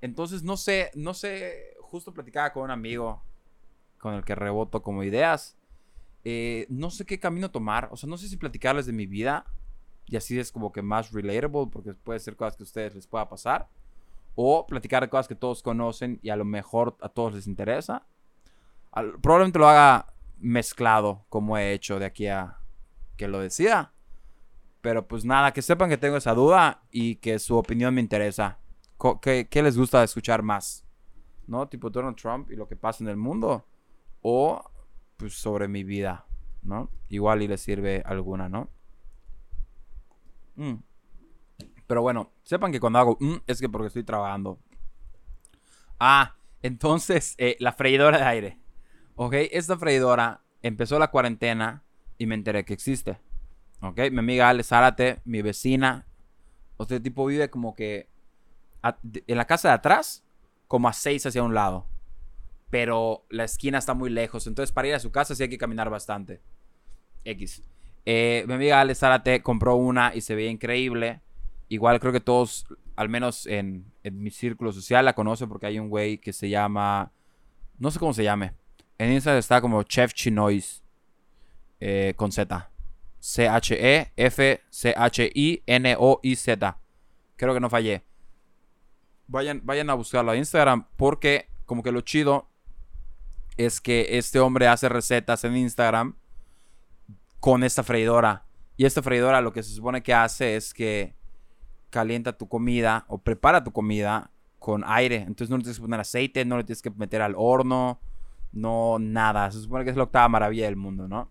Entonces, 0.00 0.44
no 0.44 0.56
sé, 0.56 0.92
no 0.94 1.14
sé, 1.14 1.74
justo 1.80 2.14
platicaba 2.14 2.52
con 2.52 2.64
un 2.64 2.70
amigo 2.70 3.22
con 3.98 4.14
el 4.14 4.24
que 4.24 4.36
reboto 4.36 4.82
como 4.82 5.02
ideas. 5.02 5.56
Eh, 6.24 6.66
no 6.68 6.90
sé 6.90 7.04
qué 7.04 7.18
camino 7.18 7.50
tomar, 7.50 7.88
o 7.90 7.96
sea, 7.96 8.08
no 8.08 8.16
sé 8.16 8.28
si 8.28 8.36
platicarles 8.36 8.86
de 8.86 8.92
mi 8.92 9.06
vida 9.06 9.44
y 10.06 10.16
así 10.16 10.38
es 10.38 10.52
como 10.52 10.72
que 10.72 10.82
más 10.82 11.12
relatable 11.12 11.68
porque 11.70 11.94
puede 11.94 12.20
ser 12.20 12.36
cosas 12.36 12.56
que 12.56 12.62
a 12.62 12.64
ustedes 12.64 12.94
les 12.94 13.06
pueda 13.06 13.28
pasar 13.28 13.68
o 14.40 14.64
platicar 14.68 15.08
cosas 15.08 15.26
que 15.26 15.34
todos 15.34 15.64
conocen 15.64 16.20
y 16.22 16.30
a 16.30 16.36
lo 16.36 16.44
mejor 16.44 16.96
a 17.00 17.08
todos 17.08 17.34
les 17.34 17.48
interesa. 17.48 18.06
probablemente 19.20 19.58
lo 19.58 19.68
haga 19.68 20.14
mezclado 20.38 21.24
como 21.28 21.58
he 21.58 21.72
hecho 21.72 21.98
de 21.98 22.06
aquí 22.06 22.28
a 22.28 22.56
que 23.16 23.26
lo 23.26 23.40
decida. 23.40 23.92
Pero 24.80 25.08
pues 25.08 25.24
nada, 25.24 25.52
que 25.52 25.60
sepan 25.60 25.88
que 25.88 25.98
tengo 25.98 26.16
esa 26.16 26.34
duda 26.34 26.82
y 26.92 27.16
que 27.16 27.40
su 27.40 27.56
opinión 27.56 27.92
me 27.92 28.00
interesa. 28.00 28.60
¿Qué, 29.20 29.48
qué 29.50 29.60
les 29.60 29.76
gusta 29.76 30.04
escuchar 30.04 30.44
más? 30.44 30.86
¿No? 31.48 31.66
Tipo 31.66 31.90
Donald 31.90 32.14
Trump 32.14 32.48
y 32.52 32.54
lo 32.54 32.68
que 32.68 32.76
pasa 32.76 33.02
en 33.02 33.10
el 33.10 33.16
mundo. 33.16 33.66
O 34.22 34.62
pues 35.16 35.34
sobre 35.34 35.66
mi 35.66 35.82
vida, 35.82 36.26
¿no? 36.62 36.92
Igual 37.08 37.42
y 37.42 37.48
les 37.48 37.60
sirve 37.60 38.04
alguna, 38.06 38.48
¿no? 38.48 38.70
Mm. 40.54 40.74
Pero 41.88 42.02
bueno, 42.02 42.30
sepan 42.44 42.70
que 42.70 42.78
cuando 42.78 43.00
hago 43.00 43.16
mm, 43.18 43.38
es 43.48 43.60
que 43.60 43.68
porque 43.68 43.88
estoy 43.88 44.04
trabajando. 44.04 44.60
Ah, 45.98 46.36
entonces, 46.62 47.34
eh, 47.38 47.56
la 47.58 47.72
freidora 47.72 48.18
de 48.18 48.24
aire. 48.24 48.58
Ok, 49.16 49.34
esta 49.50 49.76
freidora 49.76 50.42
empezó 50.62 50.98
la 51.00 51.10
cuarentena 51.10 51.82
y 52.18 52.26
me 52.26 52.36
enteré 52.36 52.64
que 52.64 52.74
existe. 52.74 53.18
Ok, 53.80 53.98
mi 54.12 54.18
amiga 54.18 54.48
Ale 54.48 54.62
Zárate, 54.62 55.20
mi 55.24 55.42
vecina. 55.42 56.06
O 56.76 56.84
sea, 56.84 57.00
tipo 57.00 57.26
vive 57.26 57.50
como 57.50 57.74
que 57.74 58.08
en 59.26 59.36
la 59.36 59.46
casa 59.46 59.68
de 59.68 59.74
atrás, 59.74 60.24
como 60.68 60.88
a 60.88 60.92
seis 60.92 61.24
hacia 61.26 61.42
un 61.42 61.54
lado. 61.54 61.86
Pero 62.70 63.24
la 63.30 63.44
esquina 63.44 63.78
está 63.78 63.94
muy 63.94 64.10
lejos. 64.10 64.46
Entonces, 64.46 64.72
para 64.72 64.88
ir 64.88 64.94
a 64.94 65.00
su 65.00 65.10
casa 65.10 65.34
sí 65.34 65.42
hay 65.42 65.48
que 65.48 65.58
caminar 65.58 65.88
bastante. 65.88 66.42
X. 67.24 67.62
Eh, 68.04 68.44
mi 68.46 68.54
amiga 68.54 68.80
Ale 68.80 68.94
Zárate 68.94 69.42
compró 69.42 69.76
una 69.76 70.14
y 70.14 70.20
se 70.20 70.34
veía 70.34 70.50
increíble. 70.50 71.22
Igual 71.68 72.00
creo 72.00 72.12
que 72.12 72.20
todos, 72.20 72.66
al 72.96 73.08
menos 73.08 73.46
en, 73.46 73.92
mi 74.02 74.30
círculo 74.30 74.72
social, 74.72 75.04
la 75.04 75.14
conocen 75.14 75.48
porque 75.48 75.66
hay 75.66 75.78
un 75.78 75.88
güey 75.88 76.18
que 76.18 76.32
se 76.32 76.48
llama. 76.48 77.12
No 77.78 77.90
sé 77.90 77.98
cómo 77.98 78.14
se 78.14 78.24
llame. 78.24 78.54
En 78.96 79.12
Instagram 79.12 79.38
está 79.38 79.60
como 79.60 79.82
Chef 79.82 80.14
Chinois. 80.14 80.82
Eh, 81.80 82.14
con 82.16 82.32
Z. 82.32 82.70
C-H-E-F-C-H-I-N-O-I-Z. 83.20 84.08
Creo 87.36 87.54
que 87.54 87.60
no 87.60 87.70
fallé. 87.70 88.02
Vayan, 89.26 89.60
vayan 89.64 89.90
a 89.90 89.94
buscarlo 89.94 90.30
a 90.30 90.36
Instagram 90.36 90.86
porque 90.96 91.50
como 91.66 91.82
que 91.82 91.92
lo 91.92 92.00
chido 92.00 92.48
es 93.58 93.80
que 93.80 94.16
este 94.18 94.40
hombre 94.40 94.68
hace 94.68 94.88
recetas 94.88 95.44
en 95.44 95.56
Instagram 95.56 96.16
con 97.40 97.62
esta 97.62 97.82
freidora. 97.82 98.46
Y 98.76 98.86
esta 98.86 99.02
freidora 99.02 99.40
lo 99.42 99.52
que 99.52 99.62
se 99.62 99.74
supone 99.74 100.02
que 100.02 100.14
hace 100.14 100.56
es 100.56 100.72
que 100.72 101.17
calienta 101.90 102.36
tu 102.36 102.48
comida 102.48 103.04
o 103.08 103.18
prepara 103.18 103.64
tu 103.64 103.72
comida 103.72 104.30
con 104.58 104.84
aire. 104.86 105.16
Entonces 105.16 105.50
no 105.50 105.56
le 105.56 105.62
tienes 105.62 105.78
que 105.78 105.82
poner 105.82 106.00
aceite, 106.00 106.44
no 106.44 106.56
le 106.56 106.64
tienes 106.64 106.82
que 106.82 106.90
meter 106.90 107.22
al 107.22 107.34
horno, 107.36 108.00
no 108.52 108.98
nada. 108.98 109.50
Se 109.50 109.60
supone 109.60 109.84
que 109.84 109.90
es 109.90 109.96
la 109.96 110.04
octava 110.04 110.28
maravilla 110.28 110.66
del 110.66 110.76
mundo, 110.76 111.08
¿no? 111.08 111.30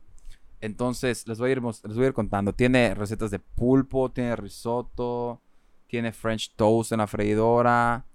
Entonces 0.60 1.28
les 1.28 1.38
voy 1.38 1.50
a 1.50 1.54
ir, 1.54 1.62
les 1.62 1.96
voy 1.96 2.06
a 2.06 2.08
ir 2.08 2.14
contando. 2.14 2.54
Tiene 2.54 2.96
recetas 2.96 3.32
de 3.32 3.40
pulpo, 3.40 4.12
tiene 4.12 4.36
risotto, 4.36 5.42
tiene 5.88 6.12
French 6.12 6.54
toast 6.56 6.92
en 6.92 7.00
la 7.00 7.08
freidora, 7.08 8.06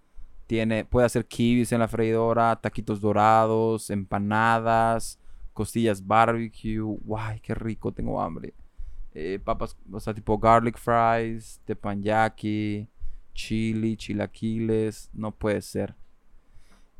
tiene, 0.46 0.85
puede 0.85 1.07
hacer 1.07 1.26
kibis 1.26 1.72
en 1.72 1.81
la 1.81 1.88
freidora, 1.88 2.57
taquitos 2.57 3.00
dorados, 3.00 3.90
empanadas, 3.90 5.18
costillas 5.52 6.07
barbecue. 6.07 6.81
¡Guay, 6.81 7.40
qué 7.40 7.55
rico! 7.55 7.92
Tengo 7.92 8.20
hambre. 8.20 8.55
Eh, 9.14 9.38
papas, 9.42 9.77
o 9.90 10.01
sea, 10.01 10.14
tipo 10.14 10.38
garlic 10.38 10.79
fries, 10.79 11.61
teppanyaki, 11.64 12.88
chili, 13.35 13.96
chilaquiles, 13.96 15.11
no 15.12 15.33
puede 15.33 15.61
ser. 15.61 15.94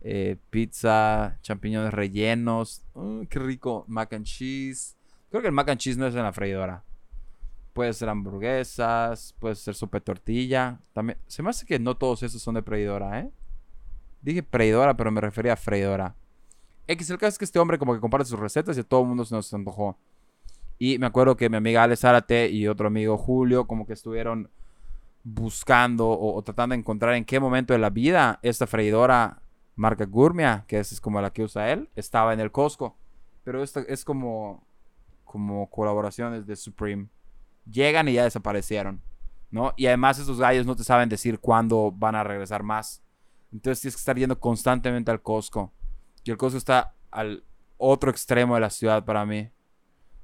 Eh, 0.03 0.37
pizza, 0.51 1.38
champiñones 1.42 1.94
rellenos, 1.94 2.85
qué 3.31 3.38
rico, 3.38 3.85
mac 3.88 4.12
and 4.12 4.27
cheese. 4.27 4.96
Creo 5.31 5.40
que 5.40 5.48
el 5.48 5.55
mac 5.55 5.68
and 5.68 5.79
cheese 5.79 5.96
no 5.96 6.07
es 6.07 6.14
en 6.14 6.22
la 6.22 6.33
freidora. 6.33 6.85
Puede 7.72 7.92
ser 7.94 8.11
hamburguesas, 8.11 9.35
puede 9.38 9.55
ser 9.55 9.75
sopa 9.75 9.98
de 9.98 10.03
tortilla. 10.03 10.81
También, 10.92 11.18
se 11.27 11.42
me 11.42 11.51
hace 11.51 11.64
que 11.64 11.79
no 11.79 11.96
todos 11.96 12.22
esos 12.22 12.42
son 12.42 12.57
de 12.57 12.62
freidora, 12.62 13.20
¿eh? 13.20 13.31
Dije 14.20 14.42
freidora, 14.42 14.94
pero 14.96 15.11
me 15.11 15.20
refería 15.20 15.55
a 15.55 15.57
freidora. 15.57 16.14
X, 16.87 17.11
el 17.11 17.18
caso 17.18 17.29
es 17.29 17.38
que 17.38 17.44
este 17.44 17.59
hombre 17.59 17.79
como 17.79 17.94
que 17.94 18.01
comparte 18.01 18.29
sus 18.29 18.38
recetas 18.38 18.77
y 18.77 18.81
a 18.81 18.85
todo 18.85 19.03
el 19.03 19.09
mundo 19.09 19.25
se 19.25 19.35
nos 19.35 19.53
antojó. 19.55 19.96
Y 20.84 20.98
me 20.98 21.06
acuerdo 21.06 21.36
que 21.36 21.48
mi 21.48 21.58
amiga 21.58 21.84
Ale 21.84 21.94
Zárate 21.94 22.50
y 22.50 22.66
otro 22.66 22.88
amigo 22.88 23.16
Julio 23.16 23.68
como 23.68 23.86
que 23.86 23.92
estuvieron 23.92 24.50
buscando 25.22 26.10
o, 26.10 26.42
tratando 26.42 26.72
de 26.72 26.80
encontrar 26.80 27.14
en 27.14 27.24
qué 27.24 27.38
momento 27.38 27.72
de 27.72 27.78
la 27.78 27.88
vida 27.88 28.40
esta 28.42 28.66
freidora 28.66 29.42
marca 29.76 30.06
Gourmet, 30.06 30.66
que 30.66 30.80
es 30.80 31.00
como 31.00 31.20
la 31.20 31.32
que 31.32 31.44
usa 31.44 31.70
él, 31.70 31.88
estaba 31.94 32.32
en 32.32 32.40
el 32.40 32.50
Costco. 32.50 32.96
Pero 33.44 33.62
esto 33.62 33.78
es 33.86 34.04
como, 34.04 34.66
como 35.22 35.70
colaboraciones 35.70 36.48
de 36.48 36.56
Supreme. 36.56 37.06
Llegan 37.64 38.08
y 38.08 38.14
ya 38.14 38.24
desaparecieron, 38.24 39.00
¿no? 39.52 39.74
Y 39.76 39.86
además 39.86 40.18
estos 40.18 40.40
gallos 40.40 40.66
no 40.66 40.74
te 40.74 40.82
saben 40.82 41.08
decir 41.08 41.38
cuándo 41.38 41.92
van 41.92 42.16
a 42.16 42.24
regresar 42.24 42.64
más. 42.64 43.04
Entonces 43.52 43.82
tienes 43.82 43.94
que 43.94 44.00
estar 44.00 44.18
yendo 44.18 44.40
constantemente 44.40 45.12
al 45.12 45.22
Costco. 45.22 45.72
Y 46.24 46.32
el 46.32 46.36
Costco 46.36 46.58
está 46.58 46.96
al 47.12 47.44
otro 47.78 48.10
extremo 48.10 48.56
de 48.56 48.62
la 48.62 48.70
ciudad 48.70 49.04
para 49.04 49.24
mí. 49.24 49.48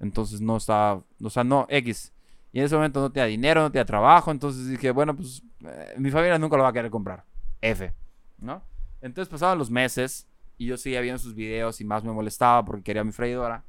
Entonces 0.00 0.40
no 0.40 0.56
estaba, 0.56 1.02
o 1.22 1.30
sea, 1.30 1.44
no, 1.44 1.66
X. 1.68 2.12
Y 2.52 2.60
en 2.60 2.64
ese 2.64 2.76
momento 2.76 3.00
no 3.00 3.10
tenía 3.10 3.26
dinero, 3.26 3.60
no 3.62 3.70
tenía 3.70 3.84
trabajo. 3.84 4.30
Entonces 4.30 4.68
dije, 4.68 4.90
bueno, 4.90 5.14
pues 5.14 5.42
eh, 5.64 5.94
mi 5.98 6.10
familia 6.10 6.38
nunca 6.38 6.56
lo 6.56 6.62
va 6.62 6.70
a 6.70 6.72
querer 6.72 6.90
comprar. 6.90 7.24
F, 7.60 7.92
¿no? 8.38 8.62
Entonces 9.00 9.28
pasaban 9.28 9.58
los 9.58 9.70
meses 9.70 10.28
y 10.56 10.66
yo 10.66 10.76
seguía 10.76 11.00
viendo 11.00 11.18
sus 11.18 11.34
videos 11.34 11.80
y 11.80 11.84
más 11.84 12.04
me 12.04 12.12
molestaba 12.12 12.64
porque 12.64 12.82
quería 12.82 13.04
mi 13.04 13.12
freidora. 13.12 13.64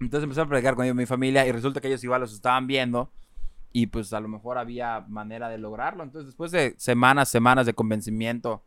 Entonces 0.00 0.24
empecé 0.24 0.40
a 0.40 0.46
predicar 0.46 0.74
con 0.74 0.84
ellos, 0.84 0.96
mi 0.96 1.06
familia, 1.06 1.46
y 1.46 1.52
resulta 1.52 1.80
que 1.80 1.88
ellos 1.88 2.04
igual 2.04 2.20
los 2.20 2.32
estaban 2.32 2.66
viendo. 2.66 3.10
Y 3.72 3.88
pues 3.88 4.12
a 4.12 4.20
lo 4.20 4.28
mejor 4.28 4.56
había 4.58 5.00
manera 5.08 5.48
de 5.48 5.58
lograrlo. 5.58 6.02
Entonces 6.02 6.26
después 6.26 6.50
de 6.52 6.74
semanas, 6.78 7.28
semanas 7.28 7.66
de 7.66 7.74
convencimiento 7.74 8.62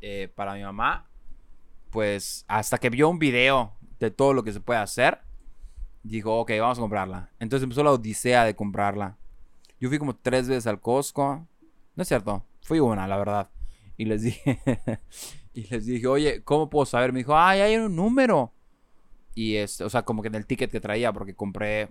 eh, 0.00 0.30
para 0.34 0.54
mi 0.54 0.62
mamá, 0.62 1.08
pues 1.90 2.44
hasta 2.48 2.78
que 2.78 2.90
vio 2.90 3.08
un 3.08 3.18
video 3.18 3.72
de 3.98 4.10
todo 4.10 4.34
lo 4.34 4.44
que 4.44 4.52
se 4.52 4.60
puede 4.60 4.80
hacer, 4.80 5.20
dijo, 6.08 6.38
ok, 6.40 6.52
vamos 6.60 6.78
a 6.78 6.80
comprarla. 6.80 7.30
Entonces 7.38 7.64
empezó 7.64 7.82
la 7.82 7.92
odisea 7.92 8.44
de 8.44 8.54
comprarla. 8.54 9.16
Yo 9.80 9.88
fui 9.88 9.98
como 9.98 10.16
tres 10.16 10.48
veces 10.48 10.66
al 10.66 10.80
Costco. 10.80 11.46
No 11.94 12.02
es 12.02 12.08
cierto, 12.08 12.44
fui 12.62 12.80
una, 12.80 13.06
la 13.06 13.16
verdad. 13.16 13.50
Y 13.96 14.04
les 14.04 14.22
dije, 14.22 14.60
Y 15.56 15.64
les 15.68 15.86
dije, 15.86 16.06
oye, 16.06 16.42
¿cómo 16.44 16.68
puedo 16.68 16.84
saber? 16.84 17.14
Me 17.14 17.20
dijo, 17.20 17.34
ay, 17.34 17.60
hay 17.60 17.76
un 17.76 17.96
número. 17.96 18.52
Y 19.34 19.56
este, 19.56 19.84
o 19.84 19.88
sea, 19.88 20.02
como 20.02 20.20
que 20.20 20.28
en 20.28 20.34
el 20.34 20.44
ticket 20.44 20.70
que 20.70 20.80
traía, 20.80 21.14
porque 21.14 21.34
compré, 21.34 21.88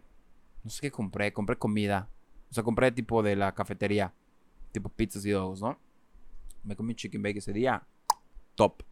no 0.63 0.69
sé 0.69 0.81
qué 0.81 0.91
compré, 0.91 1.33
compré 1.33 1.57
comida. 1.57 2.07
O 2.51 2.53
sea, 2.53 2.63
compré 2.63 2.91
tipo 2.91 3.23
de 3.23 3.35
la 3.35 3.55
cafetería, 3.55 4.13
tipo 4.71 4.89
pizzas 4.89 5.25
y 5.25 5.31
dogs, 5.31 5.61
¿no? 5.61 5.79
Me 6.63 6.75
comí 6.75 6.91
un 6.91 6.95
chicken 6.95 7.23
bake 7.23 7.39
ese 7.39 7.53
día. 7.53 7.81
Top. 8.53 8.83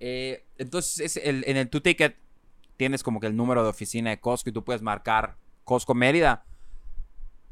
Eh, 0.00 0.44
entonces, 0.58 1.16
en 1.16 1.56
el 1.56 1.70
tu 1.70 1.80
ticket 1.80 2.14
tienes 2.78 3.02
como 3.02 3.20
que 3.20 3.26
el 3.26 3.36
número 3.36 3.62
de 3.62 3.68
oficina 3.68 4.10
de 4.10 4.20
Costco 4.20 4.48
y 4.48 4.52
tú 4.52 4.64
puedes 4.64 4.80
marcar 4.80 5.36
Costco 5.64 5.94
Mérida. 5.94 6.46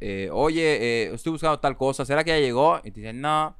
Eh, 0.01 0.31
oye, 0.33 0.77
eh, 0.77 1.15
estoy 1.15 1.33
buscando 1.33 1.59
tal 1.59 1.77
cosa, 1.77 2.07
¿será 2.07 2.23
que 2.23 2.31
ya 2.31 2.39
llegó? 2.39 2.81
Y 2.85 2.93
te 2.93 3.01
dicen, 3.01 3.21
no. 3.21 3.57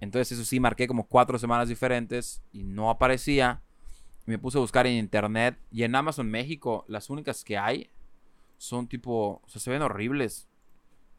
Entonces, 0.00 0.32
eso 0.32 0.44
sí, 0.44 0.60
marqué 0.60 0.86
como 0.86 1.06
cuatro 1.06 1.38
semanas 1.38 1.68
diferentes 1.68 2.42
y 2.52 2.64
no 2.64 2.90
aparecía. 2.90 3.62
me 4.26 4.38
puse 4.38 4.58
a 4.58 4.60
buscar 4.60 4.86
en 4.88 4.94
internet 4.94 5.56
y 5.70 5.84
en 5.84 5.94
Amazon 5.94 6.28
México, 6.28 6.84
las 6.88 7.08
únicas 7.08 7.44
que 7.44 7.56
hay 7.56 7.90
son 8.58 8.88
tipo, 8.88 9.40
o 9.44 9.48
sea, 9.48 9.60
se 9.60 9.70
ven 9.70 9.82
horribles. 9.82 10.48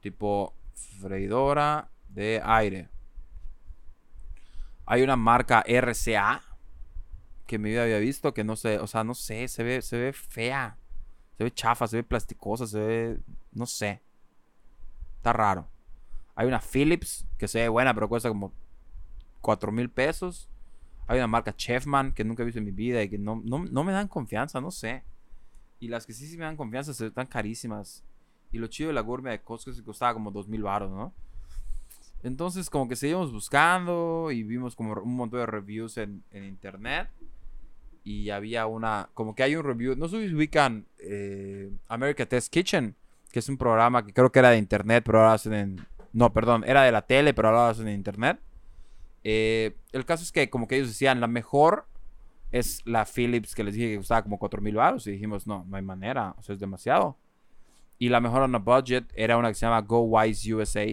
Tipo, 0.01 0.53
freidora 0.99 1.89
de 2.09 2.41
aire. 2.43 2.89
Hay 4.85 5.01
una 5.01 5.15
marca 5.15 5.63
RCA 5.65 6.43
que 7.47 7.55
en 7.55 7.63
mi 7.63 7.71
vida 7.71 7.83
había 7.83 7.97
visto 7.97 8.33
que 8.33 8.43
no 8.43 8.55
sé, 8.55 8.77
o 8.77 8.85
sea, 8.85 9.03
no 9.03 9.15
sé, 9.15 9.47
se 9.47 9.63
ve, 9.63 9.81
se 9.81 9.97
ve 9.97 10.13
fea. 10.13 10.77
Se 11.37 11.43
ve 11.43 11.51
chafa, 11.51 11.87
se 11.87 11.97
ve 11.97 12.03
plasticosa, 12.03 12.67
se 12.67 12.79
ve, 12.79 13.19
no 13.51 13.65
sé. 13.65 14.01
Está 15.17 15.33
raro. 15.33 15.67
Hay 16.35 16.47
una 16.47 16.59
Philips 16.59 17.25
que 17.37 17.47
se 17.47 17.61
ve 17.61 17.69
buena, 17.69 17.93
pero 17.93 18.09
cuesta 18.09 18.29
como 18.29 18.53
4 19.41 19.71
mil 19.71 19.89
pesos. 19.89 20.49
Hay 21.07 21.17
una 21.17 21.27
marca 21.27 21.55
Chefman 21.55 22.11
que 22.11 22.23
nunca 22.23 22.43
he 22.43 22.45
visto 22.45 22.59
en 22.59 22.65
mi 22.65 22.71
vida 22.71 23.01
y 23.01 23.09
que 23.09 23.17
no, 23.17 23.41
no, 23.43 23.83
me 23.83 23.91
dan 23.91 24.07
confianza, 24.07 24.59
no 24.59 24.71
sé. 24.71 25.03
Y 25.79 25.87
las 25.87 26.05
que 26.05 26.13
sí, 26.13 26.27
sí 26.27 26.37
me 26.37 26.45
dan 26.45 26.57
confianza 26.57 26.93
se 26.93 27.07
están 27.07 27.27
carísimas. 27.27 28.03
Y 28.51 28.57
lo 28.57 28.67
chido 28.67 28.89
de 28.89 28.93
la 28.93 29.01
gourmet 29.01 29.31
de 29.31 29.41
Costco 29.41 29.71
es 29.71 29.81
costaba 29.81 30.13
como 30.13 30.31
2 30.31 30.47
mil 30.47 30.63
baros, 30.63 30.91
¿no? 30.91 31.13
Entonces 32.23 32.69
como 32.69 32.87
que 32.87 32.95
seguimos 32.95 33.31
buscando 33.31 34.31
y 34.31 34.43
vimos 34.43 34.75
como 34.75 34.93
un 34.93 35.15
montón 35.15 35.39
de 35.39 35.45
reviews 35.45 35.97
en, 35.97 36.23
en 36.31 36.43
internet. 36.43 37.09
Y 38.07 38.29
había 38.29 38.67
una, 38.67 39.09
como 39.13 39.35
que 39.35 39.43
hay 39.43 39.57
un 39.57 39.65
review, 39.65 39.97
no 39.97 40.07
sé 40.07 40.29
si 40.29 40.33
ubican 40.33 40.85
eh, 40.97 41.69
America 41.89 42.25
Test 42.25 42.53
Kitchen, 42.53 42.95
que 43.33 43.39
es 43.39 43.49
un 43.49 43.57
programa 43.57 44.05
que 44.05 44.13
creo 44.13 44.31
que 44.31 44.39
era 44.39 44.51
de 44.51 44.57
internet, 44.57 45.03
pero 45.05 45.17
ahora 45.17 45.33
hacen 45.33 45.53
en, 45.53 45.85
no, 46.13 46.31
perdón, 46.31 46.63
era 46.65 46.83
de 46.83 46.93
la 46.93 47.01
tele, 47.01 47.33
pero 47.33 47.49
ahora 47.49 47.67
hacen 47.67 47.89
en 47.89 47.95
internet. 47.95 48.39
Eh, 49.25 49.75
el 49.91 50.05
caso 50.05 50.23
es 50.23 50.31
que 50.31 50.49
como 50.49 50.69
que 50.69 50.77
ellos 50.77 50.87
decían, 50.87 51.19
la 51.19 51.27
mejor 51.27 51.89
es 52.49 52.81
la 52.85 53.03
Philips 53.03 53.53
que 53.53 53.65
les 53.65 53.75
dije 53.75 53.89
que 53.89 53.97
costaba 53.97 54.23
como 54.23 54.39
4 54.39 54.61
mil 54.61 54.75
baros. 54.75 55.05
Y 55.05 55.11
dijimos, 55.11 55.45
no, 55.45 55.65
no 55.67 55.75
hay 55.75 55.83
manera, 55.83 56.33
o 56.37 56.43
sea, 56.43 56.53
es 56.53 56.61
demasiado. 56.61 57.17
Y 57.99 58.07
la 58.07 58.21
mejor 58.21 58.43
on 58.43 58.55
a 58.55 58.59
budget 58.59 59.11
era 59.15 59.35
una 59.35 59.49
que 59.49 59.55
se 59.55 59.65
llama 59.65 59.81
Go 59.81 59.99
Wise 59.99 60.53
USA. 60.55 60.85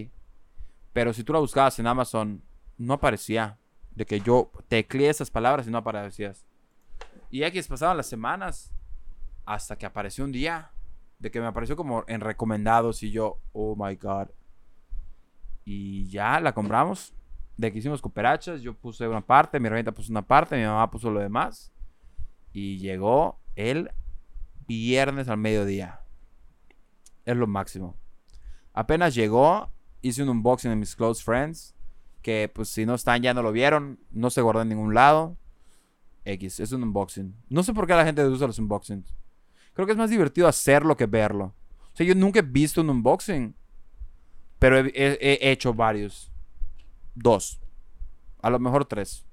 Pero 0.91 1.13
si 1.13 1.23
tú 1.23 1.31
la 1.31 1.39
buscabas 1.39 1.79
en 1.79 1.87
Amazon, 1.87 2.41
no 2.77 2.95
aparecía. 2.95 3.57
De 3.91 4.05
que 4.05 4.19
yo 4.19 4.51
tecleé 4.67 5.07
esas 5.07 5.31
palabras 5.31 5.65
y 5.65 5.71
no 5.71 5.77
aparecías. 5.77 6.45
Y 7.35 7.43
aquí 7.43 7.61
pasaban 7.63 7.97
las 7.97 8.07
semanas 8.07 8.73
hasta 9.45 9.77
que 9.77 9.85
apareció 9.85 10.23
un 10.23 10.31
día. 10.31 10.71
De 11.19 11.29
que 11.29 11.41
me 11.41 11.47
apareció 11.47 11.75
como 11.75 12.05
en 12.07 12.21
recomendados 12.21 13.03
y 13.03 13.11
yo, 13.11 13.41
oh 13.51 13.75
my 13.75 13.93
god. 13.97 14.29
Y 15.65 16.07
ya 16.07 16.39
la 16.39 16.53
compramos 16.53 17.13
de 17.57 17.73
que 17.73 17.79
hicimos 17.79 18.01
cooperachas, 18.01 18.61
yo 18.61 18.73
puse 18.73 19.05
una 19.05 19.19
parte, 19.19 19.59
mi 19.59 19.67
herramienta 19.67 19.91
puso 19.91 20.13
una 20.13 20.21
parte, 20.21 20.55
mi 20.55 20.63
mamá 20.63 20.89
puso 20.89 21.11
lo 21.11 21.19
demás. 21.19 21.73
Y 22.53 22.77
llegó 22.77 23.41
el 23.57 23.91
viernes 24.65 25.27
al 25.27 25.37
mediodía. 25.37 26.05
Es 27.25 27.35
lo 27.35 27.47
máximo. 27.47 27.97
Apenas 28.71 29.13
llegó, 29.13 29.73
hice 30.01 30.23
un 30.23 30.29
unboxing 30.29 30.71
de 30.71 30.77
mis 30.77 30.95
close 30.95 31.21
friends. 31.21 31.75
Que 32.21 32.49
pues 32.55 32.69
si 32.69 32.85
no 32.85 32.95
están 32.95 33.21
ya 33.21 33.33
no 33.33 33.41
lo 33.43 33.51
vieron. 33.51 33.99
No 34.09 34.29
se 34.29 34.39
guardó 34.41 34.61
en 34.61 34.69
ningún 34.69 34.93
lado. 34.93 35.35
X, 36.25 36.59
es 36.59 36.71
un 36.71 36.83
unboxing. 36.83 37.35
No 37.49 37.63
sé 37.63 37.73
por 37.73 37.87
qué 37.87 37.93
la 37.93 38.03
gente 38.03 38.25
usa 38.25 38.47
los 38.47 38.59
unboxings. 38.59 39.15
Creo 39.73 39.85
que 39.85 39.91
es 39.93 39.97
más 39.97 40.09
divertido 40.09 40.47
hacerlo 40.47 40.97
que 40.97 41.05
verlo. 41.05 41.53
O 41.93 41.95
sea, 41.95 42.05
yo 42.05 42.15
nunca 42.15 42.39
he 42.39 42.41
visto 42.41 42.81
un 42.81 42.89
unboxing. 42.89 43.55
Pero 44.57 44.79
he 44.79 45.51
hecho 45.51 45.73
varios 45.73 46.31
dos. 47.13 47.59
A 48.41 48.49
lo 48.49 48.59
mejor 48.59 48.85
tres. 48.85 49.25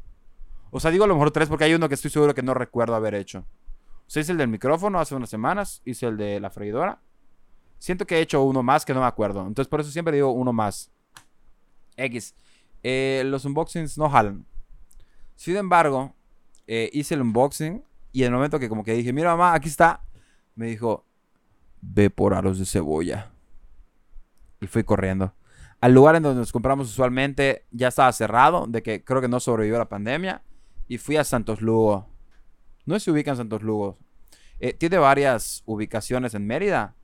O 0.70 0.80
sea, 0.80 0.90
digo 0.90 1.04
a 1.04 1.06
lo 1.06 1.14
mejor 1.14 1.30
tres 1.30 1.48
porque 1.48 1.64
hay 1.64 1.74
uno 1.74 1.88
que 1.88 1.94
estoy 1.94 2.10
seguro 2.10 2.34
que 2.34 2.42
no 2.42 2.54
recuerdo 2.54 2.94
haber 2.94 3.14
hecho. 3.14 3.40
O 3.40 4.10
sea, 4.12 4.22
hice 4.22 4.32
el 4.32 4.38
del 4.38 4.48
micrófono 4.48 4.98
hace 4.98 5.14
unas 5.14 5.30
semanas. 5.30 5.82
Hice 5.84 6.06
el 6.06 6.16
de 6.16 6.40
la 6.40 6.50
freidora. 6.50 7.00
Siento 7.78 8.06
que 8.06 8.16
he 8.16 8.20
hecho 8.20 8.42
uno 8.42 8.62
más 8.62 8.84
que 8.84 8.94
no 8.94 9.00
me 9.00 9.06
acuerdo. 9.06 9.46
Entonces 9.46 9.68
por 9.68 9.80
eso 9.80 9.90
siempre 9.90 10.16
digo 10.16 10.30
uno 10.32 10.52
más. 10.52 10.90
X. 11.96 12.34
Eh, 12.82 13.22
los 13.26 13.44
unboxings 13.44 13.98
no 13.98 14.08
jalan. 14.08 14.46
Sin 15.36 15.56
embargo, 15.56 16.14
eh, 16.66 16.90
hice 16.92 17.14
el 17.14 17.22
unboxing 17.22 17.84
y 18.12 18.22
en 18.22 18.26
el 18.26 18.32
momento 18.34 18.58
que 18.58 18.68
como 18.68 18.84
que 18.84 18.94
dije, 18.94 19.12
mira 19.12 19.30
mamá, 19.30 19.54
aquí 19.54 19.68
está, 19.68 20.04
me 20.54 20.66
dijo, 20.66 21.06
ve 21.80 22.10
por 22.10 22.34
aros 22.34 22.58
de 22.58 22.66
cebolla. 22.66 23.32
Y 24.60 24.66
fui 24.66 24.84
corriendo 24.84 25.34
al 25.82 25.94
lugar 25.94 26.14
en 26.14 26.22
donde 26.22 26.38
nos 26.38 26.52
compramos 26.52 26.88
usualmente 26.88 27.66
ya 27.72 27.88
estaba 27.88 28.12
cerrado, 28.12 28.66
de 28.68 28.84
que 28.84 29.02
creo 29.02 29.20
que 29.20 29.26
no 29.26 29.40
sobrevivió 29.40 29.78
la 29.78 29.88
pandemia. 29.88 30.42
Y 30.86 30.98
fui 30.98 31.16
a 31.16 31.24
Santos 31.24 31.60
Lugo. 31.60 32.08
No 32.86 33.00
se 33.00 33.10
ubica 33.10 33.32
en 33.32 33.36
Santos 33.36 33.62
Lugo. 33.62 33.98
Eh, 34.60 34.74
tiene 34.74 34.98
varias 34.98 35.64
ubicaciones 35.66 36.34
en 36.34 36.46
Mérida. 36.46 36.94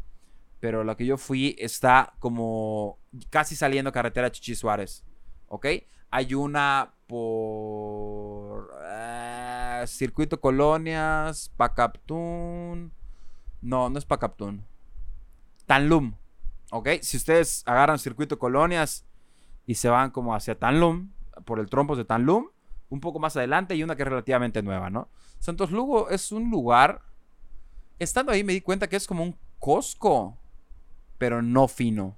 Pero 0.60 0.84
la 0.84 0.96
que 0.96 1.04
yo 1.04 1.18
fui 1.18 1.56
está 1.58 2.14
como 2.20 3.00
casi 3.30 3.56
saliendo 3.56 3.90
carretera 3.90 4.30
Chichi 4.30 4.54
Suárez. 4.54 5.04
¿Ok? 5.48 5.66
Hay 6.10 6.34
una 6.34 6.94
por 7.08 8.70
Circuito 9.86 10.40
Colonias, 10.40 11.50
Pacaptún. 11.56 12.92
No, 13.60 13.88
no 13.90 13.98
es 13.98 14.04
Pacaptún. 14.04 14.64
Tanlum. 15.66 16.14
¿Ok? 16.70 16.88
Si 17.02 17.16
ustedes 17.16 17.62
agarran 17.66 17.98
circuito 17.98 18.38
colonias 18.38 19.06
y 19.66 19.74
se 19.74 19.88
van 19.88 20.10
como 20.10 20.34
hacia 20.34 20.58
Tanlum, 20.58 21.12
por 21.44 21.60
el 21.60 21.70
trompo 21.70 21.96
de 21.96 22.04
Tanlum, 22.04 22.48
un 22.90 23.00
poco 23.00 23.18
más 23.18 23.36
adelante 23.36 23.74
y 23.74 23.82
una 23.82 23.96
que 23.96 24.02
es 24.02 24.08
relativamente 24.08 24.62
nueva, 24.62 24.90
¿no? 24.90 25.08
Santos 25.38 25.70
Lugo 25.70 26.10
es 26.10 26.32
un 26.32 26.50
lugar. 26.50 27.02
Estando 27.98 28.32
ahí 28.32 28.44
me 28.44 28.52
di 28.52 28.60
cuenta 28.60 28.88
que 28.88 28.96
es 28.96 29.06
como 29.06 29.22
un 29.22 29.36
Costco, 29.58 30.36
pero 31.18 31.42
no 31.42 31.68
fino. 31.68 32.16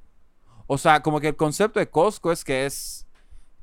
O 0.67 0.79
sea, 0.79 1.03
como 1.03 1.21
que 1.21 1.29
el 1.29 1.37
concepto 1.37 1.81
de 1.81 1.91
Costco 1.91 2.33
es 2.33 2.45
que 2.45 2.67
es 2.67 3.07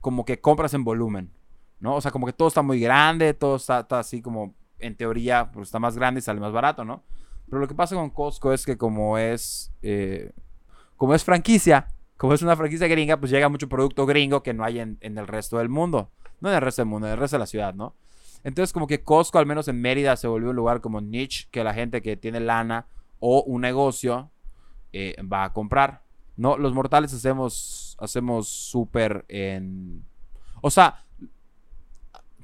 como 0.02 0.26
que 0.26 0.42
compras 0.42 0.74
en 0.74 0.84
volumen, 0.84 1.32
¿no? 1.80 1.96
O 1.96 2.02
sea, 2.02 2.12
como 2.12 2.26
que 2.26 2.34
todo 2.34 2.48
está 2.48 2.62
muy 2.62 2.80
grande, 2.80 3.34
todo 3.34 3.56
está, 3.56 3.86
así 3.92 4.22
como, 4.22 4.56
en 4.80 4.96
teoría, 4.96 5.52
pues 5.52 5.70
está 5.70 5.80
más 5.80 5.96
grande 5.96 6.20
y 6.20 6.22
sale 6.22 6.40
más 6.40 6.52
barato, 6.52 6.86
¿no? 6.86 7.04
Pero 7.50 7.60
lo 7.60 7.68
que 7.68 7.76
pasa 7.76 7.96
con 7.96 8.10
Costco 8.10 8.52
es 8.52 8.66
que 8.66 8.78
como 8.78 9.18
es 9.18 9.72
eh, 9.82 10.34
como 10.98 11.14
es 11.14 11.24
franquicia, 11.24 11.88
como 12.18 12.34
es 12.34 12.42
una 12.42 12.56
franquicia 12.56 12.88
gringa, 12.88 13.18
pues 13.18 13.32
llega 13.32 13.48
mucho 13.48 13.70
producto 13.70 14.06
gringo 14.06 14.44
que 14.44 14.54
no 14.54 14.64
hay 14.64 14.80
en, 14.80 14.98
el 15.00 15.28
resto 15.28 15.60
del 15.60 15.70
mundo. 15.70 16.12
No 16.42 16.50
en 16.50 16.56
el 16.56 16.62
resto 16.62 16.82
del 16.82 16.90
mundo, 16.90 17.08
en 17.08 17.14
el 17.14 17.20
resto 17.20 17.38
de 17.38 17.40
la 17.40 17.48
ciudad, 17.48 17.74
¿no? 17.74 17.96
Entonces, 18.44 18.74
como 18.74 18.88
que 18.88 19.04
Costco, 19.04 19.40
al 19.40 19.46
menos 19.46 19.68
en 19.68 19.82
Mérida, 19.82 20.16
se 20.18 20.28
volvió 20.28 20.50
un 20.50 20.56
lugar 20.56 20.82
como 20.82 21.02
niche 21.02 21.48
que 21.52 21.64
la 21.64 21.74
gente 21.74 22.02
que 22.02 22.18
tiene 22.18 22.40
lana 22.40 22.88
o 23.20 23.44
un 23.44 23.62
negocio 23.62 24.32
eh, 24.94 25.16
va 25.22 25.46
a 25.46 25.54
comprar. 25.54 26.04
No, 26.36 26.58
los 26.58 26.74
mortales 26.74 27.14
hacemos 27.14 27.88
hacemos 28.00 28.48
súper 28.48 29.26
en... 29.28 30.06
O 30.62 30.70
sea, 30.70 31.06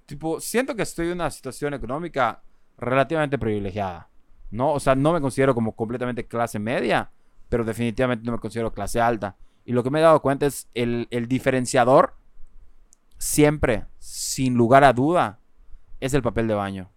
tipo, 0.05 0.39
siento 0.39 0.75
que 0.75 0.83
estoy 0.83 1.07
en 1.07 1.13
una 1.13 1.31
situación 1.31 1.73
económica 1.73 2.43
relativamente 2.77 3.37
privilegiada, 3.37 4.09
¿no? 4.51 4.73
O 4.73 4.79
sea, 4.79 4.95
no 4.95 5.13
me 5.13 5.21
considero 5.21 5.53
como 5.53 5.75
completamente 5.75 6.27
clase 6.27 6.59
media, 6.59 7.11
pero 7.49 7.63
definitivamente 7.63 8.25
no 8.25 8.31
me 8.31 8.39
considero 8.39 8.73
clase 8.73 8.99
alta. 8.99 9.35
Y 9.65 9.73
lo 9.73 9.83
que 9.83 9.89
me 9.89 9.99
he 9.99 10.01
dado 10.01 10.21
cuenta 10.21 10.45
es 10.45 10.69
el, 10.73 11.07
diferenciador, 11.27 12.15
siempre, 13.17 13.85
sin 13.99 14.55
lugar 14.55 14.83
a 14.83 14.93
duda, 14.93 15.39
es 15.99 16.13
el 16.13 16.21
papel 16.21 16.47
de 16.47 16.55
baño. 16.55 16.89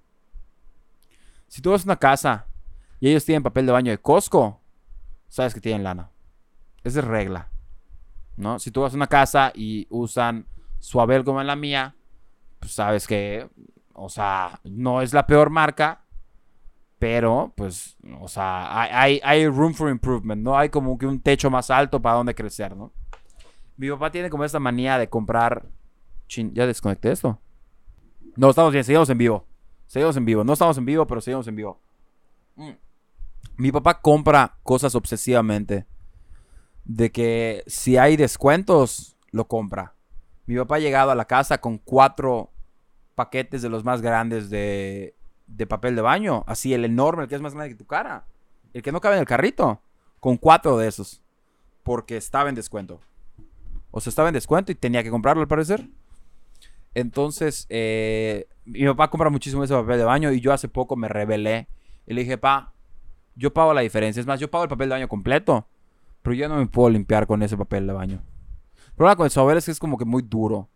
Si 1.47 1.63
tú 1.63 1.71
vas 1.71 1.83
a 1.83 1.85
una 1.85 1.97
casa 1.97 2.47
y 2.99 3.09
ellos 3.09 3.25
tienen 3.25 3.43
papel 3.43 3.67
de 3.67 3.73
baño 3.73 3.91
de 3.93 3.99
Costco, 3.99 4.61
sabes 5.29 5.55
que 5.55 5.61
tienen 5.61 5.85
lana. 5.85 6.11
Esa 6.83 7.01
es 7.01 7.05
regla. 7.05 7.51
¿No? 8.37 8.59
Si 8.59 8.71
tú 8.71 8.83
vas 8.83 8.93
a 8.93 8.97
una 8.97 9.07
casa 9.07 9.53
y 9.55 9.87
usan 9.89 10.47
Suabel 10.79 11.25
como 11.25 11.41
en 11.41 11.47
la 11.47 11.57
mía, 11.57 11.96
pues 12.59 12.73
sabes 12.73 13.07
que, 13.07 13.49
o 13.93 14.09
sea, 14.09 14.61
no 14.65 15.03
es 15.03 15.13
la 15.13 15.27
peor 15.27 15.51
marca, 15.51 16.05
pero, 16.99 17.53
pues, 17.57 17.97
o 18.21 18.29
sea, 18.29 18.83
hay, 19.03 19.21
hay 19.23 19.49
room 19.49 19.75
for 19.75 19.91
improvement, 19.91 20.43
¿no? 20.43 20.57
Hay 20.57 20.71
como 20.71 20.97
que 20.97 21.07
un 21.07 21.21
techo 21.21 21.51
más 21.51 21.71
alto 21.71 22.01
para 22.01 22.17
donde 22.17 22.35
crecer, 22.35 22.75
¿no? 22.75 22.93
Mi 23.77 23.91
papá 23.91 24.11
tiene 24.11 24.31
como 24.31 24.45
esta 24.45 24.59
manía 24.59 24.99
de 24.99 25.09
comprar... 25.09 25.67
Ya 26.29 26.67
desconecté 26.67 27.13
esto. 27.13 27.41
No, 28.37 28.51
estamos 28.51 28.73
bien, 28.73 28.85
seguimos 28.85 29.09
en 29.11 29.19
vivo. 29.19 29.47
Seguimos 29.87 30.17
en 30.17 30.25
vivo. 30.25 30.45
No 30.45 30.55
estamos 30.55 30.77
en 30.79 30.85
vivo, 30.85 31.07
pero 31.07 31.21
seguimos 31.21 31.47
en 31.47 31.57
vivo. 31.57 31.81
Mm. 32.57 32.71
Mi 33.59 33.73
papá 33.73 34.01
compra 34.01 34.59
cosas 34.63 34.95
obsesivamente. 34.95 35.87
De 36.85 37.13
que 37.13 37.63
si 37.67 37.97
hay 37.97 38.17
descuentos, 38.17 39.17
lo 39.31 39.47
compra. 39.47 39.96
Mi 40.47 40.57
papá 40.57 40.77
ha 40.77 40.79
llegado 40.81 41.11
a 41.11 41.15
la 41.15 41.25
casa 41.25 41.59
con 41.59 41.79
cuatro 41.79 42.53
paquetes 43.15 43.63
de 43.63 43.69
los 43.69 43.85
más 43.85 44.01
grandes 44.01 44.49
de, 44.49 45.17
de 45.47 45.67
papel 45.67 45.97
de 45.97 46.03
baño. 46.03 46.45
Así, 46.47 46.73
el 46.73 46.85
enorme, 46.85 47.25
el 47.25 47.29
que 47.29 47.35
es 47.35 47.41
más 47.41 47.55
grande 47.55 47.75
que 47.75 47.79
tu 47.79 47.87
cara. 47.87 48.27
El 48.73 48.83
que 48.83 48.93
no 48.93 49.01
cabe 49.01 49.17
en 49.17 49.21
el 49.21 49.27
carrito. 49.27 49.81
Con 50.21 50.37
cuatro 50.37 50.79
de 50.79 50.89
esos. 50.89 51.23
Porque 51.83 52.17
estaba 52.17 52.49
en 52.49 52.55
descuento. 52.55 53.01
O 53.91 54.01
sea, 54.01 54.11
estaba 54.11 54.29
en 54.29 54.35
descuento 54.35 54.71
y 54.71 54.75
tenía 54.75 55.03
que 55.03 55.11
comprarlo 55.11 55.43
al 55.43 55.49
parecer. 55.49 55.89
Entonces, 56.95 57.67
eh, 57.69 58.49
mi 58.65 58.85
papá 58.87 59.11
compra 59.11 59.31
muchísimo 59.31 59.65
ese 59.65 59.75
papel 59.75 59.99
de 59.99 60.05
baño 60.05 60.33
y 60.33 60.41
yo 60.41 60.53
hace 60.53 60.69
poco 60.69 60.97
me 60.97 61.09
rebelé. 61.09 61.69
Y 62.07 62.15
le 62.15 62.23
dije, 62.23 62.39
pa, 62.39 62.73
yo 63.35 63.53
pago 63.53 63.75
la 63.75 63.81
diferencia. 63.81 64.21
Es 64.21 64.27
más, 64.27 64.41
yo 64.41 64.51
pago 64.51 64.65
el 64.65 64.71
papel 64.71 64.89
de 64.89 64.95
baño 64.95 65.09
completo. 65.09 65.67
Pero 66.23 66.35
yo 66.35 66.49
no 66.49 66.57
me 66.57 66.67
puedo 66.67 66.91
limpiar 66.91 67.27
con 67.27 67.43
ese 67.43 67.57
papel 67.57 67.87
de 67.87 67.93
baño. 67.93 68.23
Problema 68.97 69.17
con 69.17 69.25
el 69.27 69.31
saber 69.31 69.59
es 69.59 69.67
que 69.67 69.71
es 69.71 69.79
como 69.79 69.99
que 69.99 70.05
muy 70.05 70.23
duro. 70.23 70.69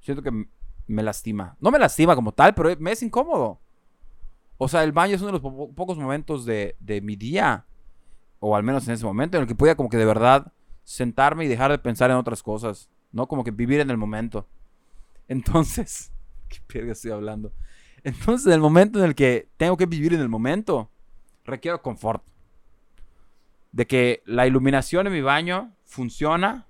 Siento 0.00 0.22
que 0.22 0.46
me 0.86 1.02
lastima. 1.02 1.56
No 1.60 1.70
me 1.70 1.78
lastima 1.78 2.14
como 2.14 2.32
tal, 2.32 2.54
pero 2.54 2.74
me 2.80 2.92
es 2.92 3.02
incómodo. 3.02 3.60
O 4.56 4.68
sea, 4.68 4.82
el 4.82 4.92
baño 4.92 5.14
es 5.14 5.20
uno 5.22 5.32
de 5.32 5.38
los 5.38 5.72
pocos 5.74 5.98
momentos 5.98 6.44
de, 6.44 6.76
de 6.80 7.00
mi 7.00 7.14
día. 7.14 7.66
O 8.40 8.56
al 8.56 8.62
menos 8.62 8.88
en 8.88 8.94
ese 8.94 9.04
momento 9.04 9.36
en 9.36 9.42
el 9.42 9.48
que 9.48 9.54
podía 9.54 9.76
como 9.76 9.88
que 9.88 9.96
de 9.96 10.04
verdad 10.04 10.52
sentarme 10.82 11.44
y 11.44 11.48
dejar 11.48 11.70
de 11.70 11.78
pensar 11.78 12.10
en 12.10 12.16
otras 12.16 12.42
cosas. 12.42 12.88
¿No? 13.12 13.26
Como 13.28 13.44
que 13.44 13.50
vivir 13.50 13.80
en 13.80 13.90
el 13.90 13.98
momento. 13.98 14.48
Entonces, 15.28 16.10
¿qué 16.48 16.58
perga 16.66 16.92
estoy 16.92 17.10
hablando? 17.10 17.52
Entonces, 18.02 18.46
en 18.46 18.54
el 18.54 18.60
momento 18.60 18.98
en 18.98 19.04
el 19.04 19.14
que 19.14 19.50
tengo 19.58 19.76
que 19.76 19.86
vivir 19.86 20.14
en 20.14 20.20
el 20.20 20.28
momento, 20.28 20.90
requiero 21.44 21.82
confort. 21.82 22.24
De 23.72 23.86
que 23.86 24.22
la 24.24 24.46
iluminación 24.46 25.06
en 25.06 25.12
mi 25.12 25.20
baño 25.20 25.74
funciona, 25.84 26.67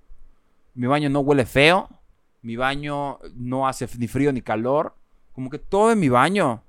mi 0.78 0.86
baño 0.86 1.10
no 1.10 1.18
huele 1.18 1.44
feo, 1.44 1.88
mi 2.40 2.54
baño 2.54 3.18
no 3.34 3.66
hace 3.66 3.88
ni 3.98 4.06
frío 4.06 4.32
ni 4.32 4.42
calor, 4.42 4.94
como 5.32 5.50
que 5.50 5.58
todo 5.58 5.90
en 5.90 5.98
mi 5.98 6.08
baño 6.08 6.62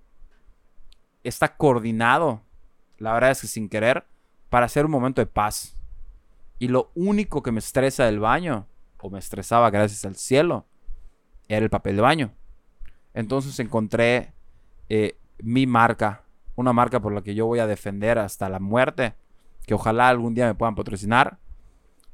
está 1.24 1.56
coordinado, 1.56 2.41
la 2.98 3.13
verdad 3.13 3.30
es 3.30 3.41
que 3.41 3.45
sin 3.45 3.69
querer, 3.69 4.08
para 4.50 4.65
hacer 4.65 4.84
un 4.84 4.91
momento 4.91 5.22
de 5.22 5.28
paz. 5.28 5.78
Y 6.58 6.69
lo 6.69 6.89
único 6.95 7.43
que 7.43 7.52
me 7.52 7.60
estresa 7.60 8.06
del 8.06 8.19
baño, 8.19 8.65
o 9.00 9.12
me 9.12 9.19
estresaba 9.19 9.69
gracias 9.69 10.04
al 10.06 10.15
cielo, 10.15 10.65
era 11.48 11.63
el 11.63 11.69
papel 11.69 11.98
de 11.98 12.02
baño. 12.02 12.32
Entonces 13.13 13.60
encontré 13.60 14.34
eh, 14.89 15.19
mi 15.38 15.67
marca, 15.67 16.24
una 16.56 16.74
marca 16.74 17.00
por 17.00 17.13
la 17.13 17.22
que 17.22 17.36
yo 17.36 17.45
voy 17.45 17.60
a 17.60 17.67
defender 17.67 18.17
hasta 18.17 18.50
la 18.50 18.60
muerte, 18.60 19.13
que 19.67 19.76
ojalá 19.76 20.10
algún 20.10 20.34
día 20.34 20.48
me 20.48 20.56
puedan 20.56 20.74
patrocinar, 20.74 21.38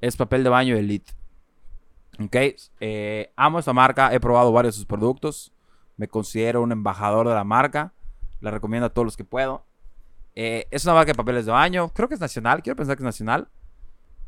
es 0.01 0.17
papel 0.17 0.43
de 0.43 0.49
baño 0.49 0.75
Elite. 0.75 1.13
Ok, 2.17 2.35
eh, 2.79 3.33
amo 3.35 3.59
esta 3.59 3.73
marca, 3.73 4.13
he 4.13 4.19
probado 4.21 4.51
varios 4.53 4.75
de 4.75 4.77
sus 4.77 4.85
productos, 4.85 5.51
me 5.97 6.07
considero 6.07 6.61
un 6.61 6.71
embajador 6.71 7.27
de 7.27 7.33
la 7.33 7.43
marca, 7.43 7.93
la 8.39 8.51
recomiendo 8.51 8.85
a 8.85 8.89
todos 8.89 9.05
los 9.05 9.17
que 9.17 9.25
puedo. 9.25 9.65
Eh, 10.33 10.65
es 10.71 10.85
una 10.85 10.93
marca 10.93 11.11
de 11.11 11.15
papeles 11.15 11.45
de 11.45 11.51
baño, 11.51 11.89
creo 11.89 12.07
que 12.07 12.13
es 12.13 12.21
nacional, 12.21 12.63
quiero 12.63 12.77
pensar 12.77 12.95
que 12.95 13.03
es 13.03 13.05
nacional. 13.05 13.49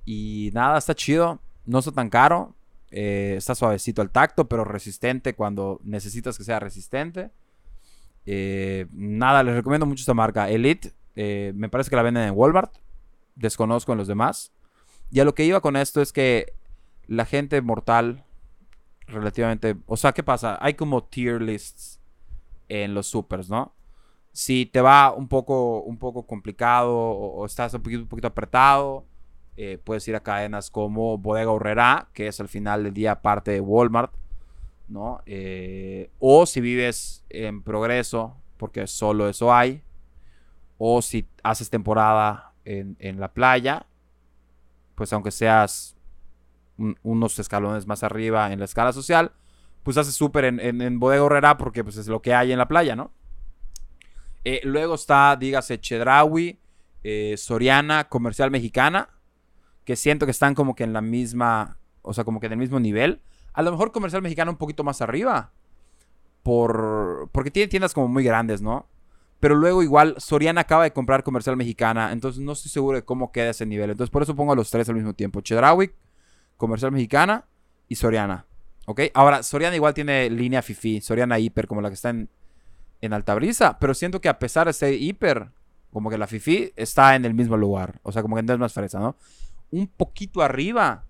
Y 0.03 0.51
nada, 0.53 0.77
está 0.77 0.95
chido, 0.95 1.39
no 1.65 1.79
está 1.79 1.91
tan 1.91 2.09
caro, 2.09 2.55
eh, 2.91 3.35
está 3.37 3.55
suavecito 3.55 4.01
al 4.01 4.09
tacto, 4.09 4.49
pero 4.49 4.65
resistente 4.65 5.33
cuando 5.33 5.79
necesitas 5.83 6.37
que 6.37 6.43
sea 6.43 6.59
resistente. 6.59 7.31
Nada, 8.91 9.43
les 9.43 9.55
recomiendo 9.55 9.85
mucho 9.85 10.01
esta 10.01 10.13
marca. 10.13 10.49
Elite, 10.49 10.93
me 11.15 11.69
parece 11.69 11.89
que 11.89 11.95
la 11.95 12.01
venden 12.01 12.23
en 12.23 12.33
Walmart. 12.35 12.73
Desconozco 13.35 13.93
en 13.93 13.97
los 13.97 14.07
demás. 14.07 14.51
Y 15.09 15.21
a 15.21 15.25
lo 15.25 15.33
que 15.33 15.45
iba 15.45 15.61
con 15.61 15.77
esto 15.77 16.01
es 16.01 16.11
que 16.11 16.56
la 17.07 17.25
gente 17.25 17.61
mortal, 17.61 18.23
relativamente. 19.07 19.75
O 19.85 19.97
sea, 19.97 20.13
¿qué 20.13 20.23
pasa? 20.23 20.57
Hay 20.61 20.75
como 20.75 21.03
tier 21.03 21.41
lists 21.41 21.99
en 22.69 22.93
los 22.93 23.07
supers, 23.07 23.49
¿no? 23.49 23.73
Si 24.31 24.65
te 24.65 24.81
va 24.81 25.13
un 25.13 25.27
poco, 25.27 25.81
un 25.81 25.97
poco 25.97 26.27
complicado 26.27 26.95
o, 26.95 27.45
estás 27.45 27.73
un 27.73 27.81
poquito, 27.81 28.03
un 28.03 28.07
poquito 28.07 28.27
apretado 28.27 29.05
eh, 29.59 29.79
puedes 29.83 30.07
ir 30.07 30.15
a 30.15 30.19
cadenas 30.19 30.69
como 30.69 31.17
Bodega 31.17 31.49
Horrera, 31.49 32.09
que 32.13 32.27
es 32.27 32.39
al 32.39 32.47
final 32.47 32.83
del 32.83 32.93
día 32.93 33.23
parte 33.23 33.49
de 33.49 33.59
Walmart, 33.59 34.13
¿no? 34.87 35.21
Eh, 35.25 36.11
o 36.19 36.45
si 36.45 36.61
vives 36.61 37.25
en 37.29 37.63
Progreso, 37.63 38.37
porque 38.57 38.85
solo 38.85 39.27
eso 39.27 39.51
hay. 39.51 39.81
O 40.77 41.01
si 41.01 41.27
haces 41.41 41.71
temporada 41.71 42.53
en, 42.65 43.19
la 43.19 43.33
playa, 43.33 43.87
pues 44.93 45.11
aunque 45.11 45.31
seas 45.31 45.96
unos 47.03 47.39
escalones 47.39 47.87
más 47.87 48.03
arriba 48.03 48.51
en 48.51 48.59
la 48.59 48.65
escala 48.65 48.93
social, 48.93 49.31
pues 49.83 49.97
haces 49.97 50.15
súper 50.15 50.45
en, 50.45 50.99
Bodega 50.99 51.23
Horrera 51.23 51.57
porque 51.57 51.83
pues 51.83 51.97
es 51.97 52.07
lo 52.07 52.21
que 52.21 52.33
hay 52.33 52.51
en 52.51 52.57
la 52.57 52.67
playa, 52.67 52.95
¿no? 52.95 53.11
Eh, 54.43 54.61
luego 54.63 54.95
está, 54.95 55.35
dígase, 55.35 55.79
Chedraui, 55.79 56.59
Soriana, 57.35 58.09
Comercial 58.09 58.51
Mexicana, 58.51 59.09
que 59.87 59.95
siento 59.95 60.25
que 60.25 60.31
están 60.31 60.53
como 60.53 60.75
que 60.75 60.83
en 60.83 60.91
la 60.91 60.99
misma, 60.99 61.77
o 62.01 62.13
sea, 62.13 62.25
como 62.25 62.41
que 62.41 62.47
en 62.47 62.51
el 62.51 62.57
mismo 62.57 62.77
nivel. 62.77 63.21
A 63.53 63.61
lo 63.61 63.71
mejor 63.71 63.93
comercial 63.93 64.21
mexicano 64.21 64.51
un 64.51 64.57
poquito 64.57 64.83
más 64.83 65.01
arriba. 65.01 65.53
Por, 66.43 67.29
porque 67.31 67.51
tiene 67.51 67.69
tiendas 67.69 67.93
como 67.93 68.09
muy 68.09 68.25
grandes, 68.25 68.61
¿no? 68.61 68.85
Pero 69.39 69.55
luego 69.55 69.81
igual 69.83 70.15
Soriana 70.17 70.61
acaba 70.61 70.83
de 70.83 70.91
comprar 70.91 71.23
comercial 71.23 71.55
mexicana, 71.55 72.11
entonces 72.11 72.41
no 72.41 72.51
estoy 72.51 72.69
seguro 72.69 72.97
de 72.97 73.05
cómo 73.05 73.31
queda 73.31 73.51
ese 73.51 73.65
nivel. 73.65 73.91
Entonces 73.91 74.11
por 74.11 74.23
eso 74.23 74.35
pongo 74.35 74.51
a 74.51 74.55
los 74.57 74.69
tres 74.69 74.89
al 74.89 74.95
mismo 74.95 75.13
tiempo. 75.13 75.39
Chedraui, 75.39 75.91
comercial 76.57 76.91
mexicana 76.91 77.45
y 77.87 77.95
Soriana. 77.95 78.45
¿Ok? 78.85 79.01
Ahora, 79.13 79.43
Soriana 79.43 79.75
igual 79.75 79.93
tiene 79.93 80.29
línea 80.29 80.61
Fifi, 80.61 81.01
Soriana 81.01 81.39
Hiper, 81.39 81.67
como 81.67 81.81
la 81.81 81.89
que 81.89 81.95
está 81.95 82.09
en, 82.09 82.29
en 83.01 83.13
Altabrisa. 83.13 83.79
Pero 83.79 83.93
siento 83.93 84.21
que 84.21 84.29
a 84.29 84.39
pesar 84.39 84.67
de 84.67 84.73
ser 84.73 84.93
Hiper, 84.93 85.51
como 85.91 86.09
que 86.09 86.17
la 86.17 86.27
Fifi 86.27 86.71
está 86.75 87.15
en 87.15 87.25
el 87.25 87.33
mismo 87.33 87.57
lugar. 87.57 87.99
O 88.03 88.11
sea, 88.11 88.21
como 88.21 88.35
que 88.35 88.43
no 88.43 88.53
es 88.53 88.59
más 88.59 88.73
fresa, 88.73 88.99
¿no? 88.99 89.15
un 89.71 89.87
poquito 89.87 90.41
arriba 90.41 91.05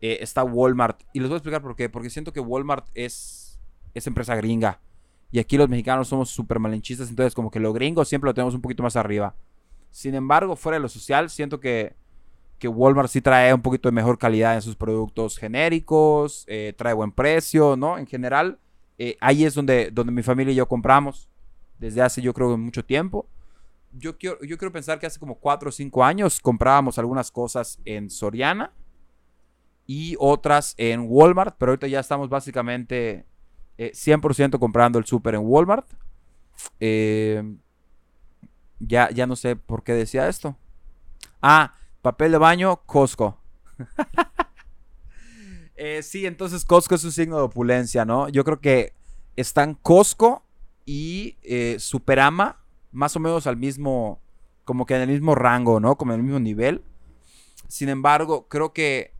eh, 0.00 0.18
está 0.20 0.44
Walmart. 0.44 1.02
Y 1.12 1.20
les 1.20 1.28
voy 1.28 1.36
a 1.36 1.38
explicar 1.38 1.62
por 1.62 1.76
qué. 1.76 1.88
Porque 1.88 2.10
siento 2.10 2.32
que 2.32 2.40
Walmart 2.40 2.88
es, 2.94 3.60
es 3.94 4.06
empresa 4.06 4.34
gringa. 4.36 4.80
Y 5.30 5.38
aquí 5.38 5.56
los 5.56 5.68
mexicanos 5.68 6.08
somos 6.08 6.30
súper 6.30 6.58
malenchistas. 6.58 7.08
Entonces, 7.10 7.34
como 7.34 7.50
que 7.50 7.60
lo 7.60 7.72
gringo 7.72 8.04
siempre 8.04 8.28
lo 8.28 8.34
tenemos 8.34 8.54
un 8.54 8.62
poquito 8.62 8.82
más 8.82 8.96
arriba. 8.96 9.34
Sin 9.90 10.14
embargo, 10.14 10.56
fuera 10.56 10.76
de 10.76 10.82
lo 10.82 10.88
social, 10.88 11.30
siento 11.30 11.60
que, 11.60 11.94
que 12.60 12.68
Walmart 12.68 13.08
sí 13.08 13.20
trae 13.20 13.52
un 13.52 13.62
poquito 13.62 13.88
de 13.88 13.92
mejor 13.92 14.18
calidad 14.18 14.54
en 14.54 14.62
sus 14.62 14.76
productos 14.76 15.36
genéricos. 15.36 16.44
Eh, 16.46 16.74
trae 16.76 16.94
buen 16.94 17.10
precio, 17.10 17.76
¿no? 17.76 17.98
En 17.98 18.06
general, 18.06 18.60
eh, 18.98 19.16
ahí 19.20 19.44
es 19.44 19.54
donde, 19.54 19.90
donde 19.90 20.12
mi 20.12 20.22
familia 20.22 20.52
y 20.52 20.56
yo 20.56 20.68
compramos. 20.68 21.28
Desde 21.78 22.02
hace, 22.02 22.22
yo 22.22 22.32
creo, 22.32 22.56
mucho 22.56 22.84
tiempo 22.84 23.26
yo 23.92 24.16
quiero, 24.16 24.38
yo 24.44 24.56
quiero 24.56 24.72
pensar 24.72 24.98
que 24.98 25.06
hace 25.06 25.18
como 25.18 25.36
4 25.36 25.68
o 25.68 25.72
5 25.72 26.04
años 26.04 26.40
comprábamos 26.40 26.98
algunas 26.98 27.30
cosas 27.30 27.78
en 27.84 28.10
Soriana 28.10 28.72
y 29.86 30.16
otras 30.18 30.74
en 30.78 31.06
Walmart, 31.08 31.56
pero 31.58 31.72
ahorita 31.72 31.88
ya 31.88 32.00
estamos 32.00 32.28
básicamente 32.28 33.26
100% 33.78 34.54
eh, 34.54 34.58
comprando 34.58 34.98
el 34.98 35.04
súper 35.04 35.34
en 35.34 35.42
Walmart. 35.44 35.86
Eh, 36.78 37.42
ya, 38.78 39.10
ya 39.10 39.26
no 39.26 39.34
sé 39.34 39.56
por 39.56 39.82
qué 39.82 39.92
decía 39.92 40.28
esto. 40.28 40.56
Ah, 41.42 41.74
papel 42.02 42.32
de 42.32 42.38
baño, 42.38 42.80
Costco. 42.86 43.38
Eh, 45.82 46.02
sí, 46.02 46.26
entonces 46.26 46.66
Costco 46.66 46.94
es 46.94 47.04
un 47.04 47.10
signo 47.10 47.38
de 47.38 47.44
opulencia, 47.44 48.04
¿no? 48.04 48.28
Yo 48.28 48.44
creo 48.44 48.60
que 48.60 48.92
están 49.34 49.72
Costco 49.72 50.44
y 50.84 51.38
Superama 51.78 52.60
más 52.92 53.16
o 53.16 53.20
menos 53.20 53.46
al 53.46 53.56
mismo, 53.56 54.20
como 54.64 54.86
que 54.86 54.96
en 54.96 55.02
el 55.02 55.08
mismo 55.08 55.34
rango, 55.34 55.80
¿no? 55.80 55.96
Como 55.96 56.12
en 56.12 56.20
el 56.20 56.24
mismo 56.24 56.40
nivel. 56.40 56.82
Sin 57.68 57.88
embargo, 57.88 58.48
creo 58.48 58.72
que 58.72 59.14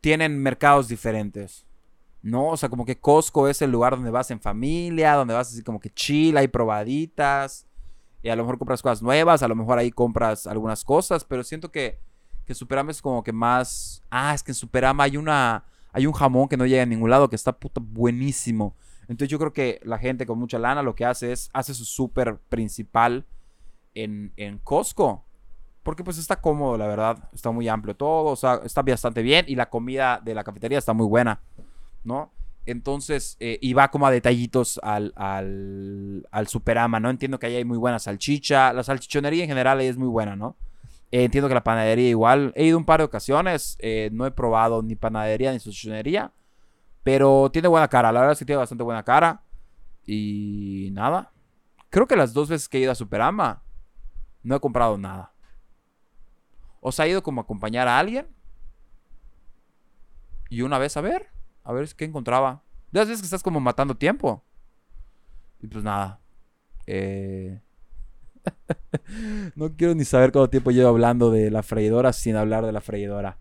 tienen 0.00 0.42
mercados 0.42 0.88
diferentes, 0.88 1.66
¿no? 2.22 2.48
O 2.48 2.56
sea, 2.56 2.68
como 2.68 2.84
que 2.84 2.98
Costco 2.98 3.48
es 3.48 3.62
el 3.62 3.70
lugar 3.70 3.96
donde 3.96 4.10
vas 4.10 4.30
en 4.30 4.40
familia, 4.40 5.14
donde 5.14 5.34
vas 5.34 5.48
así 5.48 5.62
como 5.62 5.80
que 5.80 5.90
chill, 5.90 6.36
hay 6.36 6.48
probaditas, 6.48 7.66
y 8.22 8.28
a 8.28 8.36
lo 8.36 8.42
mejor 8.42 8.58
compras 8.58 8.82
cosas 8.82 9.02
nuevas, 9.02 9.42
a 9.42 9.48
lo 9.48 9.54
mejor 9.54 9.78
ahí 9.78 9.90
compras 9.90 10.46
algunas 10.46 10.84
cosas, 10.84 11.24
pero 11.24 11.42
siento 11.42 11.70
que, 11.70 11.98
que 12.44 12.54
Superama 12.54 12.90
es 12.90 13.00
como 13.00 13.22
que 13.22 13.32
más... 13.32 14.02
Ah, 14.10 14.34
es 14.34 14.42
que 14.42 14.50
en 14.50 14.56
Superama 14.56 15.04
hay 15.04 15.16
una... 15.16 15.64
Hay 15.92 16.06
un 16.06 16.12
jamón 16.12 16.46
que 16.46 16.56
no 16.56 16.66
llega 16.66 16.84
a 16.84 16.86
ningún 16.86 17.10
lado 17.10 17.28
que 17.28 17.34
está 17.34 17.52
puta 17.52 17.80
buenísimo. 17.84 18.76
Entonces 19.08 19.28
yo 19.28 19.40
creo 19.40 19.52
que 19.52 19.80
la 19.82 19.98
gente 19.98 20.24
con 20.24 20.38
mucha 20.38 20.56
lana 20.56 20.84
lo 20.84 20.94
que 20.94 21.04
hace 21.04 21.32
es, 21.32 21.50
hace 21.52 21.74
su 21.74 21.84
súper 21.84 22.38
principal 22.48 23.26
en, 23.94 24.32
en 24.36 24.58
Costco. 24.58 25.24
Porque 25.82 26.04
pues 26.04 26.16
está 26.18 26.40
cómodo, 26.40 26.78
la 26.78 26.86
verdad. 26.86 27.28
Está 27.32 27.50
muy 27.50 27.66
amplio 27.66 27.96
todo, 27.96 28.26
o 28.26 28.36
sea, 28.36 28.60
está 28.64 28.82
bastante 28.82 29.22
bien 29.22 29.46
y 29.48 29.56
la 29.56 29.68
comida 29.68 30.20
de 30.22 30.32
la 30.32 30.44
cafetería 30.44 30.78
está 30.78 30.92
muy 30.92 31.06
buena, 31.06 31.40
¿no? 32.04 32.30
Entonces, 32.70 33.36
eh, 33.40 33.58
y 33.60 33.72
va 33.72 33.90
como 33.90 34.06
a 34.06 34.10
detallitos 34.10 34.80
al, 34.82 35.12
al, 35.16 36.48
Superama, 36.48 37.00
¿no? 37.00 37.10
Entiendo 37.10 37.38
que 37.38 37.46
ahí 37.46 37.56
hay 37.56 37.64
muy 37.64 37.78
buena 37.78 37.98
salchicha. 37.98 38.72
La 38.72 38.82
salchichonería 38.82 39.44
en 39.44 39.48
general 39.48 39.78
ahí 39.78 39.86
es 39.86 39.96
muy 39.96 40.08
buena, 40.08 40.36
¿no? 40.36 40.56
Eh, 41.10 41.24
entiendo 41.24 41.48
que 41.48 41.54
la 41.54 41.64
panadería 41.64 42.08
igual. 42.08 42.52
He 42.54 42.66
ido 42.66 42.78
un 42.78 42.84
par 42.84 43.00
de 43.00 43.04
ocasiones. 43.04 43.76
eh, 43.80 44.10
no 44.12 44.26
he 44.26 44.30
probado 44.30 44.82
ni 44.82 44.94
panadería 44.94 45.52
ni 45.52 45.58
salchichonería. 45.60 46.32
Pero 47.02 47.50
tiene 47.52 47.68
buena 47.68 47.88
cara. 47.88 48.12
La 48.12 48.20
verdad 48.20 48.32
es 48.32 48.38
que 48.38 48.44
tiene 48.44 48.58
bastante 48.58 48.84
buena 48.84 49.02
cara. 49.02 49.42
Y 50.06 50.90
nada. 50.92 51.32
Creo 51.90 52.06
que 52.06 52.16
las 52.16 52.32
dos 52.32 52.48
veces 52.48 52.68
que 52.68 52.78
he 52.78 52.82
ido 52.82 52.92
a 52.92 52.94
Superama 52.94 53.62
no 54.42 54.56
he 54.56 54.60
comprado 54.60 54.96
nada. 54.96 55.32
O 56.80 56.92
sea, 56.92 57.06
he 57.06 57.10
ido 57.10 57.22
como 57.22 57.40
a 57.40 57.44
acompañar 57.44 57.88
a 57.88 57.98
alguien. 57.98 58.28
Y 60.48 60.62
una 60.62 60.78
vez 60.78 60.96
a 60.96 61.00
ver. 61.00 61.39
A 61.64 61.72
ver 61.72 61.88
qué 61.94 62.04
encontraba. 62.04 62.62
Las 62.90 63.06
veces 63.06 63.20
que 63.20 63.26
estás 63.26 63.42
como 63.42 63.60
matando 63.60 63.96
tiempo. 63.96 64.44
Y 65.60 65.66
pues 65.66 65.84
nada. 65.84 66.20
Eh... 66.86 67.60
no 69.54 69.76
quiero 69.76 69.94
ni 69.94 70.04
saber 70.04 70.32
cuánto 70.32 70.50
tiempo 70.50 70.70
llevo 70.70 70.88
hablando 70.88 71.30
de 71.30 71.50
la 71.50 71.62
freidora 71.62 72.12
sin 72.12 72.36
hablar 72.36 72.64
de 72.64 72.72
la 72.72 72.80
freidora. 72.80 73.38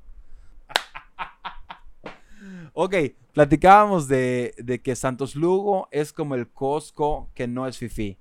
ok, 2.73 2.95
platicábamos 3.33 4.07
de, 4.07 4.53
de 4.57 4.81
que 4.81 4.95
Santos 4.95 5.35
Lugo 5.35 5.87
es 5.91 6.11
como 6.11 6.35
el 6.35 6.49
Costco 6.49 7.29
que 7.33 7.47
no 7.47 7.67
es 7.67 7.77
Fifi. 7.77 8.17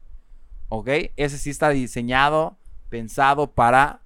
Ok, 0.69 0.89
ese 1.17 1.39
sí 1.39 1.51
está 1.51 1.71
diseñado, 1.71 2.59
pensado 2.89 3.53
para 3.53 4.03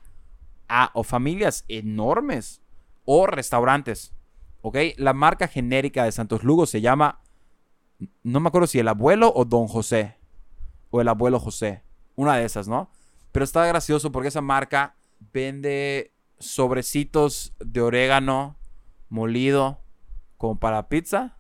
ah, 0.69 0.91
o 0.95 1.03
familias 1.03 1.65
enormes 1.69 2.63
o 3.05 3.27
restaurantes. 3.27 4.15
Ok, 4.63 4.77
la 4.97 5.13
marca 5.13 5.49
genérica 5.49 6.05
de 6.05 6.13
Santos 6.13 6.45
Lugo 6.45 6.67
se 6.67 6.81
llama, 6.81 7.21
no 8.23 8.41
me 8.41 8.49
acuerdo 8.49 8.67
si 8.67 8.79
el 8.79 8.89
abuelo 8.89 9.33
o 9.35 9.45
Don 9.45 9.67
José 9.67 10.17
o 10.91 11.01
el 11.01 11.09
abuelo 11.09 11.41
José. 11.41 11.83
Una 12.15 12.37
de 12.37 12.45
esas, 12.45 12.69
¿no? 12.69 12.91
Pero 13.33 13.45
está 13.45 13.67
gracioso 13.67 14.13
porque 14.13 14.29
esa 14.29 14.41
marca 14.41 14.97
vende 15.33 16.13
sobrecitos 16.39 17.55
de 17.59 17.81
orégano 17.81 18.57
molido 19.09 19.81
como 20.37 20.59
para 20.59 20.89
pizza. 20.89 21.39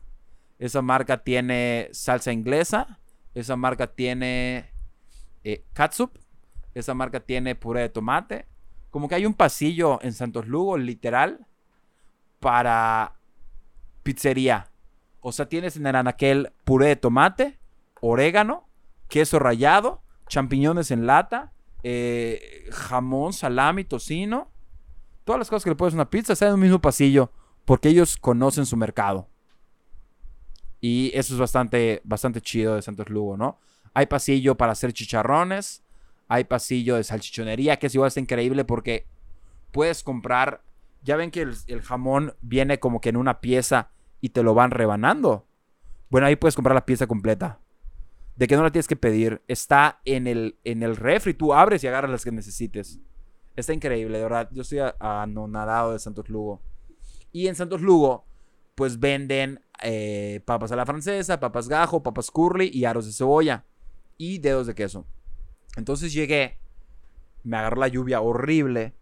Esa 0.58 0.82
marca 0.82 1.22
tiene 1.22 1.88
salsa 1.92 2.32
inglesa. 2.32 2.98
Esa 3.35 3.56
marca 3.56 3.94
tiene 3.94 4.72
eh. 5.44 5.64
Esa 6.74 6.94
marca 6.94 7.20
tiene 7.20 7.54
puré 7.54 7.82
de 7.82 7.88
tomate. 7.88 8.46
Como 8.90 9.08
que 9.08 9.14
hay 9.14 9.26
un 9.26 9.35
pasillo 9.35 9.98
en 10.02 10.12
Santos 10.12 10.46
Lugo, 10.46 10.76
literal, 10.76 11.46
para 12.42 13.14
pizzería. 14.02 14.68
O 15.20 15.31
sea, 15.31 15.48
tienes 15.48 15.76
en 15.76 15.87
el 15.87 15.94
anaquel 15.94 16.52
puré 16.64 16.88
de 16.88 16.96
tomate, 16.96 17.59
orégano, 18.00 18.68
queso 19.09 19.38
rallado, 19.38 20.02
champiñones 20.26 20.90
en 20.90 21.07
lata, 21.07 21.52
eh, 21.85 22.68
jamón, 22.72 23.33
salami, 23.33 23.85
tocino. 23.85 24.50
Todas 25.24 25.38
las 25.38 25.48
cosas 25.48 25.62
que 25.62 25.70
le 25.70 25.76
pones 25.76 25.94
a 25.94 25.98
una 25.98 26.11
pizza 26.11 26.33
están 26.33 26.48
en 26.48 26.55
un 26.55 26.61
mismo 26.61 26.81
pasillo 26.81 27.31
porque 27.64 27.88
ellos 27.88 28.16
conocen 28.16 28.66
su 28.66 28.76
mercado. 28.76 29.28
Y 30.81 31.12
eso 31.14 31.35
es 31.35 31.38
bastante, 31.38 32.00
bastante 32.02 32.40
chido 32.40 32.74
de 32.74 32.83
Santos 32.83 33.09
Lugo, 33.09 33.37
¿no? 33.37 33.61
Hay 33.94 34.07
pasillo 34.07 34.57
para 34.57 34.72
hacer 34.72 34.92
chicharrones. 34.92 35.85
Hay 36.26 36.42
pasillo 36.42 36.96
de 36.96 37.05
salchichonería, 37.05 37.78
que 37.78 37.87
es 37.87 37.94
igual 37.94 38.09
está 38.09 38.18
increíble 38.18 38.64
porque 38.64 39.07
puedes 39.70 40.02
comprar. 40.02 40.62
Ya 41.02 41.16
ven 41.16 41.30
que 41.30 41.42
el, 41.42 41.54
el 41.66 41.82
jamón 41.82 42.34
viene 42.40 42.78
como 42.78 43.00
que 43.00 43.08
en 43.08 43.16
una 43.16 43.40
pieza 43.40 43.90
y 44.20 44.30
te 44.30 44.42
lo 44.42 44.54
van 44.54 44.70
rebanando. 44.70 45.46
Bueno, 46.10 46.26
ahí 46.26 46.36
puedes 46.36 46.54
comprar 46.54 46.74
la 46.74 46.86
pieza 46.86 47.06
completa 47.06 47.58
de 48.36 48.46
que 48.46 48.56
no 48.56 48.62
la 48.62 48.70
tienes 48.70 48.88
que 48.88 48.96
pedir. 48.96 49.42
Está 49.48 50.00
en 50.04 50.26
el, 50.26 50.58
en 50.64 50.82
el 50.82 50.96
refri. 50.96 51.34
Tú 51.34 51.52
abres 51.54 51.84
y 51.84 51.88
agarras 51.88 52.10
las 52.10 52.24
que 52.24 52.32
necesites. 52.32 53.00
Está 53.56 53.72
increíble, 53.72 54.18
de 54.18 54.24
verdad. 54.24 54.48
Yo 54.52 54.62
estoy 54.62 54.80
anonadado 54.98 55.92
de 55.92 55.98
Santos 55.98 56.28
Lugo. 56.28 56.62
Y 57.32 57.48
en 57.48 57.54
Santos 57.54 57.80
Lugo, 57.82 58.24
pues 58.74 58.98
venden 58.98 59.60
eh, 59.82 60.40
papas 60.44 60.72
a 60.72 60.76
la 60.76 60.86
francesa, 60.86 61.40
papas 61.40 61.68
gajo, 61.68 62.02
papas 62.02 62.30
curly 62.30 62.70
y 62.72 62.84
aros 62.84 63.06
de 63.06 63.12
cebolla. 63.12 63.64
Y 64.16 64.38
dedos 64.38 64.66
de 64.66 64.74
queso. 64.74 65.06
Entonces 65.76 66.12
llegué, 66.12 66.58
me 67.42 67.56
agarró 67.56 67.80
la 67.80 67.88
lluvia 67.88 68.20
horrible. 68.20 68.94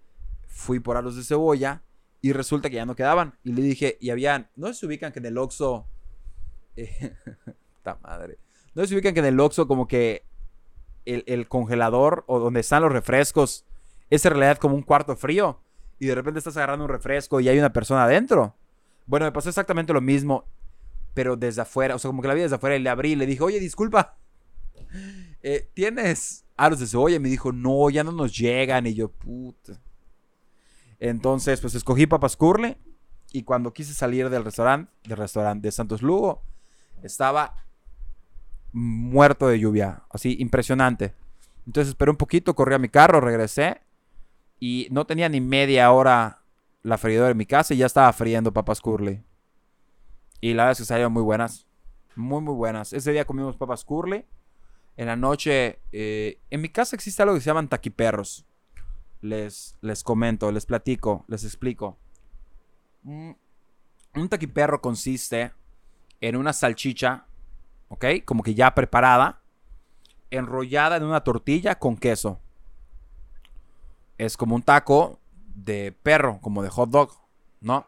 Fui 0.46 0.80
por 0.80 0.96
aros 0.96 1.16
de 1.16 1.22
cebolla. 1.22 1.82
Y 2.22 2.33
resulta 2.33 2.68
que 2.68 2.76
ya 2.76 2.87
no 2.87 2.94
quedaban. 2.94 3.35
Y 3.44 3.52
le 3.52 3.62
dije, 3.62 3.96
y 4.00 4.11
habían, 4.11 4.48
no 4.56 4.72
se 4.74 4.87
ubican 4.87 5.12
que 5.12 5.20
en 5.20 5.26
el 5.26 5.38
Oxxo... 5.38 5.87
eh, 6.76 7.14
madre. 8.02 8.38
No 8.74 8.87
si 8.87 8.94
ubican 8.94 9.14
que 9.14 9.20
en 9.20 9.26
el 9.26 9.40
Oxxo 9.40 9.66
como 9.66 9.88
que 9.88 10.24
el, 11.04 11.24
el 11.26 11.48
congelador 11.48 12.24
o 12.26 12.38
donde 12.38 12.61
están 12.61 12.83
los 12.83 12.92
refrescos 12.92 13.64
es 14.11 14.24
en 14.24 14.33
realidad 14.33 14.59
como 14.59 14.74
un 14.74 14.83
cuarto 14.83 15.16
frío. 15.16 15.61
Y 15.98 16.06
de 16.06 16.14
repente 16.14 16.38
estás 16.38 16.56
agarrando 16.56 16.85
un 16.85 16.90
refresco 16.90 17.40
y 17.40 17.48
hay 17.48 17.59
una 17.59 17.72
persona 17.72 18.04
adentro. 18.04 18.54
Bueno, 19.06 19.26
me 19.26 19.33
pasó 19.33 19.48
exactamente 19.48 19.92
lo 19.92 20.00
mismo, 20.00 20.44
pero 21.14 21.37
desde 21.37 21.62
afuera. 21.62 21.94
O 21.94 21.98
sea, 21.98 22.09
como 22.09 22.22
que 22.22 22.28
la 22.28 22.35
vi 22.35 22.42
desde 22.42 22.56
afuera 22.56 22.76
y 22.76 22.80
le 22.80 22.88
abrí 22.88 23.12
y 23.12 23.16
le 23.16 23.26
dije, 23.26 23.42
oye, 23.42 23.61
disculpa. 23.61 24.16
eh, 25.42 25.68
¿Tienes 25.74 26.44
aros 26.56 26.80
de 26.80 26.87
cebolla? 26.87 27.16
Y 27.16 27.20
me 27.20 27.28
dijo, 27.28 27.52
no, 27.52 27.90
ya 27.90 28.04
no 28.04 28.12
nos 28.12 28.37
llegan. 28.37 28.87
Y 28.87 28.94
yo, 28.94 29.11
puta. 29.11 29.80
Entonces, 31.00 31.60
pues 31.60 31.74
escogí 31.74 32.06
papas 32.06 32.36
curly. 32.36 32.76
Y 33.32 33.42
cuando 33.42 33.72
quise 33.72 33.94
salir 33.94 34.28
del 34.28 34.44
restaurante, 34.44 34.92
del 35.04 35.16
restaurante 35.16 35.68
de 35.68 35.72
Santos 35.72 36.02
Lugo, 36.02 36.42
estaba 37.02 37.54
muerto 38.72 39.48
de 39.48 39.58
lluvia, 39.58 40.02
así 40.10 40.36
impresionante. 40.38 41.14
Entonces 41.66 41.90
esperé 41.90 42.10
un 42.10 42.16
poquito, 42.16 42.54
corrí 42.54 42.74
a 42.74 42.78
mi 42.78 42.88
carro, 42.88 43.20
regresé 43.20 43.80
y 44.58 44.88
no 44.90 45.06
tenía 45.06 45.28
ni 45.28 45.40
media 45.40 45.90
hora 45.92 46.42
la 46.82 46.98
freidora 46.98 47.30
en 47.30 47.36
mi 47.36 47.46
casa 47.46 47.74
y 47.74 47.78
ya 47.78 47.86
estaba 47.86 48.12
friendo 48.12 48.52
papas 48.52 48.80
curly. 48.80 49.22
Y 50.40 50.54
la 50.54 50.64
verdad 50.64 50.72
es 50.72 50.78
que 50.78 50.84
salieron 50.84 51.12
muy 51.12 51.22
buenas, 51.22 51.66
muy 52.16 52.40
muy 52.40 52.54
buenas. 52.54 52.92
Ese 52.92 53.12
día 53.12 53.24
comimos 53.24 53.56
papas 53.56 53.84
curly. 53.84 54.24
En 54.96 55.06
la 55.06 55.16
noche, 55.16 55.78
eh, 55.92 56.40
en 56.50 56.60
mi 56.60 56.68
casa 56.68 56.96
existe 56.96 57.22
algo 57.22 57.34
que 57.34 57.40
se 57.40 57.46
llaman 57.46 57.68
taquiperros. 57.68 58.46
Les, 59.20 59.76
les 59.80 60.02
comento, 60.02 60.50
les 60.50 60.64
platico, 60.66 61.24
les 61.28 61.44
explico. 61.44 61.98
Un 63.02 64.28
taquiperro 64.28 64.80
consiste 64.80 65.52
en 66.20 66.37
una 66.37 66.52
salchicha 66.52 67.26
¿ok? 67.90 68.04
Como 68.24 68.42
que 68.42 68.54
ya 68.54 68.74
preparada, 68.74 69.42
enrollada 70.30 70.96
en 70.96 71.04
una 71.04 71.22
tortilla 71.22 71.78
con 71.78 71.96
queso. 71.96 72.40
Es 74.16 74.37
como 74.37 74.54
un 74.54 74.62
taco 74.62 75.18
de 75.54 75.92
perro, 75.92 76.38
como 76.40 76.62
de 76.62 76.70
hot 76.70 76.90
dog, 76.90 77.11
¿no? 77.61 77.87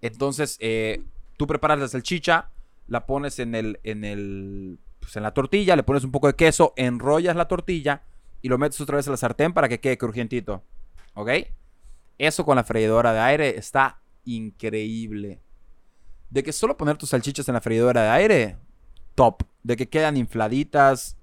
Entonces, 0.00 0.56
eh, 0.60 1.04
tú 1.36 1.46
preparas 1.46 1.80
la 1.80 1.88
salchicha, 1.88 2.50
la 2.86 3.06
pones 3.06 3.38
en 3.38 3.54
el, 3.54 3.80
en 3.82 4.04
el, 4.04 4.78
pues 5.00 5.16
en 5.16 5.24
la 5.24 5.34
tortilla, 5.34 5.76
le 5.76 5.82
pones 5.82 6.04
un 6.04 6.12
poco 6.12 6.28
de 6.28 6.34
queso, 6.34 6.72
enrollas 6.76 7.36
la 7.36 7.48
tortilla 7.48 8.04
y 8.42 8.48
lo 8.48 8.58
metes 8.58 8.80
otra 8.80 8.96
vez 8.96 9.06
a 9.08 9.10
la 9.10 9.16
sartén 9.16 9.52
para 9.52 9.68
que 9.68 9.80
quede 9.80 9.98
crujientito, 9.98 10.62
¿ok? 11.14 11.30
Eso 12.18 12.44
con 12.44 12.56
la 12.56 12.64
freidora 12.64 13.12
de 13.12 13.20
aire 13.20 13.56
está 13.56 14.00
increíble. 14.24 15.40
De 16.28 16.42
que 16.42 16.52
solo 16.52 16.76
poner 16.76 16.96
tus 16.96 17.10
salchichas 17.10 17.48
en 17.48 17.54
la 17.54 17.60
freidora 17.60 18.02
de 18.02 18.08
aire, 18.10 18.56
top. 19.14 19.42
De 19.62 19.76
que 19.76 19.88
quedan 19.88 20.16
infladitas, 20.16 21.16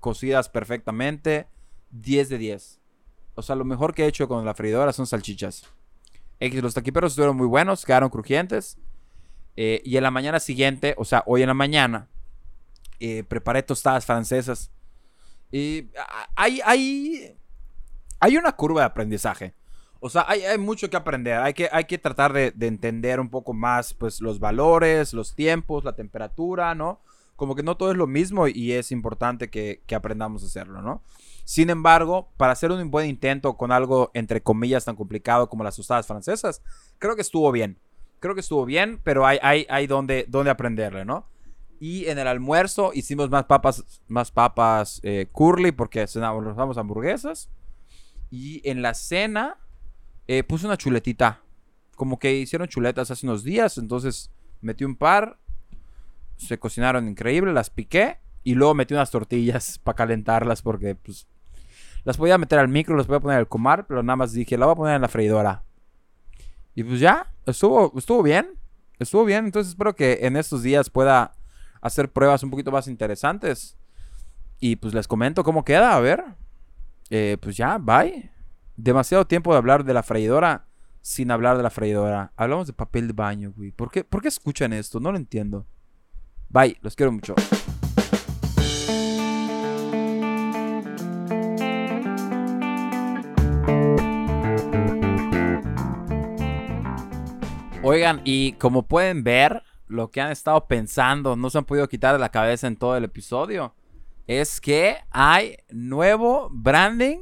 cocidas 0.00 0.48
perfectamente. 0.48 1.48
10 1.90 2.28
de 2.28 2.38
10. 2.38 2.80
O 3.34 3.42
sea, 3.42 3.56
lo 3.56 3.64
mejor 3.64 3.94
que 3.94 4.04
he 4.04 4.06
hecho 4.06 4.28
con 4.28 4.44
la 4.44 4.54
freidora 4.54 4.92
son 4.92 5.06
salchichas. 5.06 5.64
X, 6.40 6.62
los 6.62 6.74
taquiperos 6.74 7.12
estuvieron 7.12 7.36
muy 7.36 7.46
buenos, 7.46 7.84
quedaron 7.84 8.08
crujientes. 8.08 8.78
Eh, 9.56 9.82
y 9.84 9.96
en 9.96 10.02
la 10.02 10.10
mañana 10.10 10.38
siguiente, 10.38 10.94
o 10.98 11.04
sea, 11.04 11.22
hoy 11.26 11.42
en 11.42 11.48
la 11.48 11.54
mañana, 11.54 12.08
eh, 13.00 13.24
preparé 13.24 13.62
tostadas 13.62 14.06
francesas. 14.06 14.70
Y 15.56 15.90
hay, 16.34 16.60
hay, 16.66 17.34
hay 18.20 18.36
una 18.36 18.52
curva 18.52 18.82
de 18.82 18.86
aprendizaje. 18.86 19.54
O 20.00 20.10
sea, 20.10 20.26
hay, 20.28 20.42
hay 20.42 20.58
mucho 20.58 20.90
que 20.90 20.98
aprender. 20.98 21.38
Hay 21.38 21.54
que, 21.54 21.70
hay 21.72 21.84
que 21.84 21.96
tratar 21.96 22.34
de, 22.34 22.50
de 22.50 22.66
entender 22.66 23.20
un 23.20 23.30
poco 23.30 23.54
más, 23.54 23.94
pues, 23.94 24.20
los 24.20 24.38
valores, 24.38 25.14
los 25.14 25.34
tiempos, 25.34 25.82
la 25.82 25.94
temperatura, 25.94 26.74
¿no? 26.74 27.00
como 27.36 27.54
que 27.54 27.62
no 27.62 27.76
todo 27.76 27.90
es 27.90 27.98
lo 27.98 28.06
mismo 28.06 28.48
y 28.48 28.72
es 28.72 28.90
importante 28.90 29.50
que, 29.50 29.82
que, 29.86 29.94
aprendamos 29.94 30.42
a 30.42 30.46
hacerlo, 30.46 30.80
¿no? 30.80 31.02
Sin 31.44 31.68
embargo, 31.68 32.30
para 32.38 32.52
hacer 32.52 32.72
un 32.72 32.90
buen 32.90 33.10
intento 33.10 33.58
con 33.58 33.72
algo 33.72 34.10
entre 34.14 34.42
comillas 34.42 34.86
tan 34.86 34.96
complicado 34.96 35.50
como 35.50 35.62
las 35.62 35.76
tostadas 35.76 36.06
francesas, 36.06 36.62
creo 36.98 37.14
que 37.14 37.20
estuvo 37.20 37.52
bien. 37.52 37.78
Creo 38.20 38.34
que 38.34 38.40
estuvo 38.40 38.64
bien, 38.64 39.02
pero 39.04 39.26
hay, 39.26 39.38
hay, 39.42 39.66
hay 39.68 39.86
donde, 39.86 40.24
donde 40.28 40.50
aprenderle, 40.50 41.04
¿no? 41.04 41.26
Y 41.78 42.06
en 42.06 42.18
el 42.18 42.26
almuerzo 42.26 42.92
hicimos 42.94 43.30
más 43.30 43.44
papas, 43.44 43.84
más 44.08 44.30
papas 44.30 45.00
eh, 45.02 45.28
curly 45.32 45.72
porque 45.72 46.06
cenamos 46.06 46.78
hamburguesas. 46.78 47.50
Y 48.30 48.66
en 48.68 48.82
la 48.82 48.94
cena 48.94 49.58
eh, 50.26 50.42
puse 50.42 50.66
una 50.66 50.76
chuletita. 50.76 51.42
Como 51.94 52.18
que 52.18 52.34
hicieron 52.34 52.68
chuletas 52.68 53.10
hace 53.10 53.26
unos 53.26 53.42
días, 53.44 53.78
entonces 53.78 54.30
metí 54.60 54.84
un 54.84 54.96
par 54.96 55.38
se 56.36 56.58
cocinaron 56.58 57.08
increíble, 57.08 57.52
las 57.52 57.70
piqué 57.70 58.18
y 58.44 58.54
luego 58.54 58.74
metí 58.74 58.94
unas 58.94 59.10
tortillas 59.10 59.78
para 59.82 59.96
calentarlas 59.96 60.62
porque 60.62 60.94
pues 60.94 61.26
las 62.04 62.16
podía 62.16 62.38
meter 62.38 62.58
al 62.58 62.68
micro, 62.68 62.96
las 62.96 63.06
podía 63.06 63.20
poner 63.20 63.38
al 63.38 63.48
comar, 63.48 63.86
pero 63.86 64.02
nada 64.02 64.16
más 64.16 64.32
dije, 64.32 64.56
la 64.56 64.66
voy 64.66 64.72
a 64.74 64.76
poner 64.76 64.96
en 64.96 65.02
la 65.02 65.08
freidora. 65.08 65.64
Y 66.74 66.84
pues 66.84 67.00
ya, 67.00 67.32
estuvo, 67.46 67.92
estuvo 67.96 68.22
bien, 68.22 68.50
estuvo 68.98 69.24
bien, 69.24 69.46
entonces 69.46 69.70
espero 69.70 69.96
que 69.96 70.20
en 70.22 70.36
estos 70.36 70.62
días 70.62 70.88
pueda 70.88 71.32
hacer 71.80 72.12
pruebas 72.12 72.42
un 72.42 72.50
poquito 72.50 72.70
más 72.70 72.88
interesantes. 72.88 73.76
Y 74.58 74.76
pues 74.76 74.94
les 74.94 75.06
comento 75.06 75.44
cómo 75.44 75.64
queda, 75.64 75.96
a 75.96 76.00
ver. 76.00 76.24
Eh, 77.10 77.36
pues 77.40 77.56
ya, 77.56 77.78
bye. 77.78 78.30
Demasiado 78.76 79.26
tiempo 79.26 79.52
de 79.52 79.58
hablar 79.58 79.84
de 79.84 79.94
la 79.94 80.02
freidora 80.02 80.66
sin 81.06 81.30
hablar 81.30 81.56
de 81.56 81.62
la 81.62 81.70
freidora. 81.70 82.32
Hablamos 82.36 82.66
de 82.66 82.72
papel 82.72 83.06
de 83.06 83.12
baño, 83.12 83.52
güey. 83.56 83.70
¿Por 83.70 83.92
qué, 83.92 84.02
¿Por 84.02 84.22
qué 84.22 84.28
escuchan 84.28 84.72
esto? 84.72 84.98
No 84.98 85.12
lo 85.12 85.18
entiendo. 85.18 85.64
Bye, 86.48 86.76
los 86.82 86.96
quiero 86.96 87.12
mucho. 87.12 87.34
Oigan, 97.84 98.20
y 98.24 98.54
como 98.54 98.82
pueden 98.82 99.22
ver, 99.22 99.62
lo 99.88 100.10
que 100.10 100.20
han 100.20 100.30
estado 100.30 100.66
pensando, 100.66 101.36
no 101.36 101.50
se 101.50 101.58
han 101.58 101.64
podido 101.64 101.88
quitar 101.88 102.12
de 102.14 102.18
la 102.18 102.30
cabeza 102.30 102.66
en 102.66 102.76
todo 102.76 102.96
el 102.96 103.04
episodio, 103.04 103.74
es 104.26 104.60
que 104.60 104.96
hay 105.10 105.56
nuevo 105.70 106.48
branding 106.50 107.18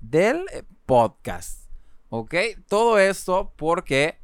del 0.00 0.44
podcast. 0.86 1.70
¿Ok? 2.08 2.34
Todo 2.68 2.98
esto 2.98 3.52
porque 3.56 4.18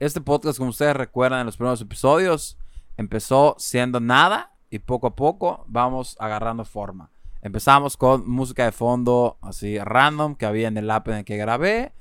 este 0.00 0.20
podcast, 0.20 0.58
como 0.58 0.70
ustedes 0.70 0.96
recuerdan 0.96 1.40
en 1.40 1.46
los 1.46 1.56
primeros 1.56 1.80
episodios, 1.80 2.58
empezó 2.96 3.54
siendo 3.58 4.00
nada 4.00 4.54
y 4.70 4.80
poco 4.80 5.06
a 5.08 5.16
poco 5.16 5.64
vamos 5.68 6.16
agarrando 6.18 6.64
forma. 6.64 7.10
Empezamos 7.40 7.96
con 7.96 8.28
música 8.28 8.64
de 8.64 8.72
fondo 8.72 9.38
así 9.40 9.78
random 9.78 10.34
que 10.34 10.46
había 10.46 10.68
en 10.68 10.76
el 10.76 10.90
app 10.90 11.08
en 11.08 11.14
el 11.14 11.24
que 11.24 11.36
grabé. 11.36 11.92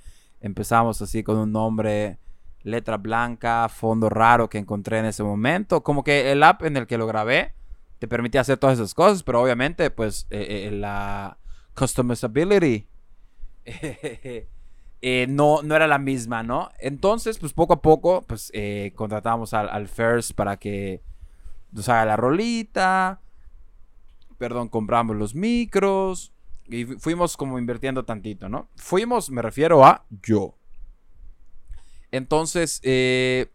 Empezamos 0.41 1.01
así 1.01 1.23
con 1.23 1.37
un 1.37 1.51
nombre, 1.51 2.17
letra 2.67 2.97
blanca, 2.97 3.69
fondo 3.69 4.09
raro 4.09 4.49
que 4.49 4.57
encontré 4.57 4.99
en 4.99 5.05
ese 5.05 5.23
momento. 5.23 5.81
Como 5.83 6.03
que 6.03 6.31
el 6.31 6.43
app 6.43 6.63
en 6.63 6.77
el 6.77 6.87
que 6.87 6.97
lo 6.97 7.07
grabé 7.07 7.53
te 7.99 8.07
permitía 8.07 8.41
hacer 8.41 8.57
todas 8.57 8.77
esas 8.77 8.93
cosas, 8.93 9.23
pero 9.23 9.41
obviamente 9.41 9.89
pues 9.89 10.27
eh, 10.29 10.67
eh, 10.67 10.71
la 10.71 11.37
customizability 11.73 12.87
Eh, 15.01 15.27
no, 15.29 15.61
no 15.61 15.75
era 15.75 15.87
la 15.87 15.99
misma, 15.99 16.41
¿no? 16.41 16.71
Entonces, 16.79 17.37
pues 17.37 17.53
poco 17.53 17.73
a 17.73 17.81
poco, 17.81 18.23
pues 18.23 18.49
eh, 18.53 18.93
contratamos 18.95 19.53
al, 19.53 19.87
First 19.87 20.33
para 20.33 20.57
que 20.57 21.03
nos 21.71 21.87
haga 21.87 22.05
la 22.05 22.15
rolita. 22.15 23.21
Perdón, 24.39 24.69
compramos 24.69 25.15
los 25.15 25.35
micros. 25.35 26.33
Y 26.65 26.85
fuimos 26.85 27.37
como 27.37 27.59
invirtiendo 27.59 28.05
tantito, 28.05 28.49
¿no? 28.49 28.69
Fuimos, 28.75 29.29
me 29.29 29.41
refiero 29.41 29.85
a 29.85 30.03
yo. 30.23 30.56
Entonces, 32.11 32.79
eh, 32.83 33.51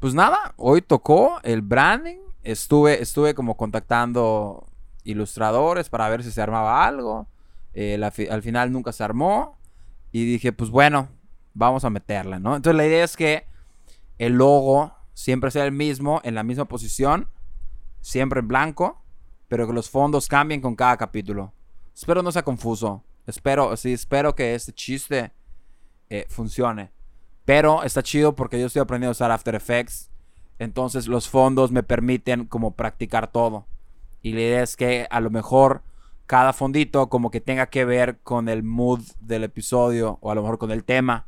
pues 0.00 0.14
nada, 0.14 0.54
hoy 0.56 0.82
tocó 0.82 1.40
el 1.42 1.62
branding. 1.62 2.18
Estuve, 2.42 3.02
estuve 3.02 3.34
como 3.34 3.56
contactando 3.56 4.66
ilustradores 5.04 5.88
para 5.88 6.08
ver 6.08 6.22
si 6.22 6.30
se 6.30 6.42
armaba 6.42 6.86
algo. 6.86 7.26
al 8.30 8.42
final 8.42 8.72
nunca 8.72 8.92
se 8.92 9.04
armó. 9.04 9.58
Y 10.12 10.24
dije, 10.24 10.52
pues 10.52 10.70
bueno, 10.70 11.08
vamos 11.54 11.84
a 11.84 11.90
meterla, 11.90 12.38
¿no? 12.38 12.54
Entonces 12.54 12.76
la 12.76 12.86
idea 12.86 13.04
es 13.04 13.16
que 13.16 13.46
el 14.18 14.34
logo 14.34 14.92
siempre 15.12 15.50
sea 15.50 15.64
el 15.64 15.72
mismo, 15.72 16.20
en 16.24 16.34
la 16.34 16.42
misma 16.42 16.66
posición, 16.66 17.28
siempre 18.00 18.40
en 18.40 18.48
blanco, 18.48 19.02
pero 19.48 19.66
que 19.66 19.72
los 19.72 19.88
fondos 19.88 20.28
cambien 20.28 20.60
con 20.60 20.76
cada 20.76 20.96
capítulo. 20.96 21.52
Espero 21.94 22.22
no 22.22 22.32
sea 22.32 22.42
confuso. 22.42 23.02
Espero, 23.26 23.76
sí, 23.76 23.92
espero 23.92 24.34
que 24.34 24.54
este 24.54 24.72
chiste 24.72 25.32
eh, 26.10 26.26
funcione. 26.28 26.90
Pero 27.44 27.82
está 27.82 28.02
chido 28.02 28.34
porque 28.34 28.58
yo 28.58 28.66
estoy 28.66 28.80
aprendiendo 28.80 29.10
a 29.10 29.12
usar 29.12 29.30
After 29.30 29.54
Effects. 29.54 30.10
Entonces 30.58 31.08
los 31.08 31.28
fondos 31.28 31.72
me 31.72 31.82
permiten 31.82 32.46
como 32.46 32.74
practicar 32.74 33.30
todo. 33.30 33.66
Y 34.22 34.32
la 34.32 34.40
idea 34.40 34.62
es 34.62 34.76
que 34.76 35.06
a 35.10 35.20
lo 35.20 35.30
mejor 35.30 35.82
cada 36.26 36.52
fondito 36.52 37.08
como 37.08 37.30
que 37.30 37.40
tenga 37.40 37.66
que 37.66 37.84
ver 37.84 38.18
con 38.20 38.48
el 38.48 38.62
mood 38.62 39.02
del 39.20 39.44
episodio 39.44 40.18
o 40.22 40.30
a 40.30 40.34
lo 40.34 40.42
mejor 40.42 40.58
con 40.58 40.70
el 40.70 40.84
tema. 40.84 41.26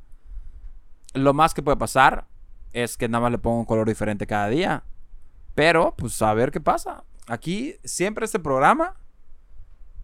Lo 1.13 1.35
más 1.35 1.53
que 1.53 1.63
puede 1.63 1.77
pasar 1.77 2.27
es 2.73 2.97
que 2.97 3.09
nada 3.09 3.23
más 3.23 3.33
le 3.33 3.39
pongo 3.39 3.59
un 3.59 3.65
color 3.65 3.89
diferente 3.89 4.27
cada 4.27 4.49
día. 4.49 4.85
Pero, 5.55 5.95
pues 5.97 6.21
a 6.23 6.33
ver 6.35 6.51
qué 6.51 6.61
pasa. 6.61 7.05
Aquí 7.27 7.77
siempre 7.85 8.25
este 8.25 8.39
programa 8.39 8.97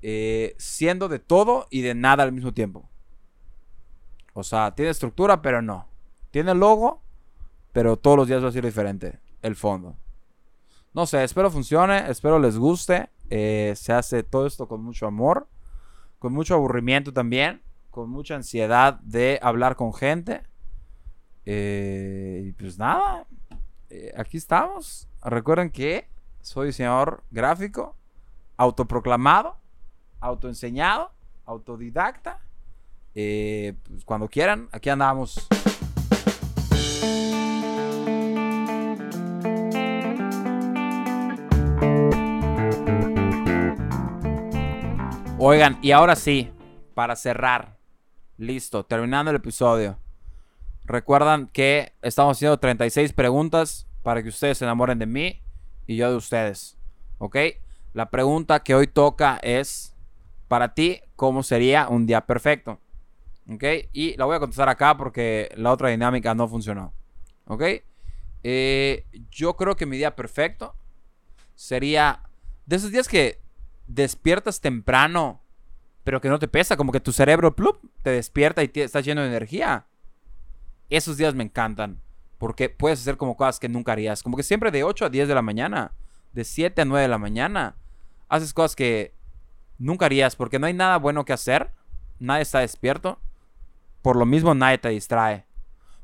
eh, 0.01 0.55
siendo 0.59 1.09
de 1.09 1.21
todo 1.21 1.67
y 1.71 1.83
de 1.83 1.95
nada 1.95 2.23
al 2.25 2.33
mismo 2.33 2.53
tiempo. 2.53 2.89
O 4.35 4.43
sea, 4.43 4.75
tiene 4.75 4.91
estructura, 4.91 5.43
pero 5.43 5.63
no. 5.63 5.92
Tiene 6.33 6.55
logo, 6.55 7.03
pero 7.73 7.99
todos 7.99 8.17
los 8.17 8.27
días 8.27 8.43
va 8.43 8.49
a 8.49 8.53
ser 8.53 8.65
diferente 8.65 9.21
el 9.43 9.55
fondo. 9.55 9.97
No 10.95 11.07
sé, 11.07 11.23
espero 11.23 11.51
funcione, 11.51 12.11
espero 12.11 12.39
les 12.39 12.57
guste. 12.57 13.11
Eh, 13.29 13.75
se 13.77 13.93
hace 13.93 14.23
todo 14.23 14.47
esto 14.47 14.67
con 14.67 14.83
mucho 14.83 15.07
amor, 15.07 15.47
con 16.19 16.33
mucho 16.33 16.55
aburrimiento 16.55 17.13
también, 17.13 17.63
con 17.91 18.09
mucha 18.09 18.35
ansiedad 18.35 18.95
de 19.01 19.39
hablar 19.43 19.77
con 19.77 19.93
gente. 19.93 20.43
Eh, 21.45 22.45
y 22.47 22.53
pues 22.53 22.79
nada, 22.79 23.27
eh, 23.91 24.15
aquí 24.17 24.39
estamos. 24.39 25.09
Recuerden 25.23 25.71
que 25.71 26.09
soy 26.41 26.69
diseñador 26.69 27.25
gráfico, 27.31 27.95
autoproclamado, 28.57 29.57
autoenseñado, 30.19 31.13
autodidacta. 31.45 32.41
Pues 33.13 34.05
cuando 34.07 34.29
quieran, 34.29 34.71
aquí 34.73 34.89
andamos. 34.89 35.47
Oigan, 45.45 45.81
y 45.83 45.91
ahora 45.91 46.15
sí, 46.15 46.53
para 46.95 47.17
cerrar, 47.17 47.77
listo, 48.37 48.85
terminando 48.85 49.33
el 49.33 49.39
episodio. 49.39 49.99
Recuerdan 50.85 51.49
que 51.49 51.95
estamos 52.01 52.39
haciendo 52.39 52.61
36 52.61 53.13
preguntas 53.13 53.89
para 54.05 54.23
que 54.23 54.29
ustedes 54.29 54.59
se 54.59 54.65
enamoren 54.65 55.01
de 55.01 55.07
mí 55.07 55.43
y 55.89 55.97
yo 55.97 56.11
de 56.13 56.17
ustedes. 56.17 56.79
¿Ok? 57.19 57.37
La 57.93 58.09
pregunta 58.09 58.63
que 58.63 58.77
hoy 58.77 58.87
toca 58.87 59.41
es, 59.43 59.97
para 60.47 60.75
ti, 60.75 61.01
¿cómo 61.17 61.43
sería 61.43 61.89
un 61.89 62.07
día 62.07 62.25
perfecto? 62.25 62.79
¿Ok? 63.51 63.65
Y 63.93 64.17
la 64.19 64.27
voy 64.27 64.37
a 64.37 64.39
contestar 64.39 64.69
acá 64.69 64.97
porque 64.97 65.51
la 65.57 65.73
otra 65.73 65.89
dinámica 65.89 66.37
no 66.37 66.47
funcionó. 66.47 66.93
¿Ok? 67.47 67.65
Eh, 68.45 69.07
yo 69.33 69.57
creo 69.57 69.75
que 69.75 69.87
mi 69.87 69.97
día 69.97 70.15
perfecto 70.15 70.77
sería 71.57 72.23
de 72.65 72.77
esos 72.77 72.93
días 72.93 73.09
que 73.09 73.42
despiertas 73.95 74.61
temprano, 74.61 75.43
pero 76.05 76.21
que 76.21 76.29
no 76.29 76.39
te 76.39 76.49
pesa, 76.49 76.77
como 76.77 76.93
que 76.93 77.01
tu 77.01 77.13
cerebro 77.13 77.55
te 78.03 78.11
despierta 78.11 78.63
y 78.63 78.69
te, 78.69 78.83
estás 78.83 79.05
lleno 79.05 79.21
de 79.21 79.29
energía. 79.29 79.87
Esos 80.91 81.17
días 81.17 81.35
me 81.35 81.45
encantan, 81.45 82.01
porque 82.39 82.69
puedes 82.69 83.01
hacer 83.01 83.17
como 83.17 83.37
cosas 83.37 83.61
que 83.61 83.69
nunca 83.69 83.93
harías, 83.93 84.23
como 84.23 84.37
que 84.37 84.43
siempre 84.43 84.71
de 84.71 84.85
8 84.85 85.07
a 85.07 85.11
10 85.11 85.29
de 85.29 85.35
la 85.35 85.43
mañana, 85.43 85.93
de 86.33 86.45
7 86.45 86.83
a 86.83 86.85
9 86.85 87.03
de 87.03 87.09
la 87.09 87.19
mañana, 87.19 87.77
haces 88.29 88.53
cosas 88.53 88.75
que 88.75 89.15
nunca 89.79 90.07
harías, 90.07 90.37
porque 90.37 90.59
no 90.59 90.67
hay 90.67 90.75
nada 90.75 90.99
bueno 90.99 91.25
que 91.25 91.33
hacer, 91.33 91.71
nadie 92.19 92.43
está 92.43 92.61
despierto, 92.61 93.21
por 94.01 94.17
lo 94.17 94.27
mismo 94.27 94.55
nadie 94.55 94.79
te 94.79 94.89
distrae. 94.89 95.47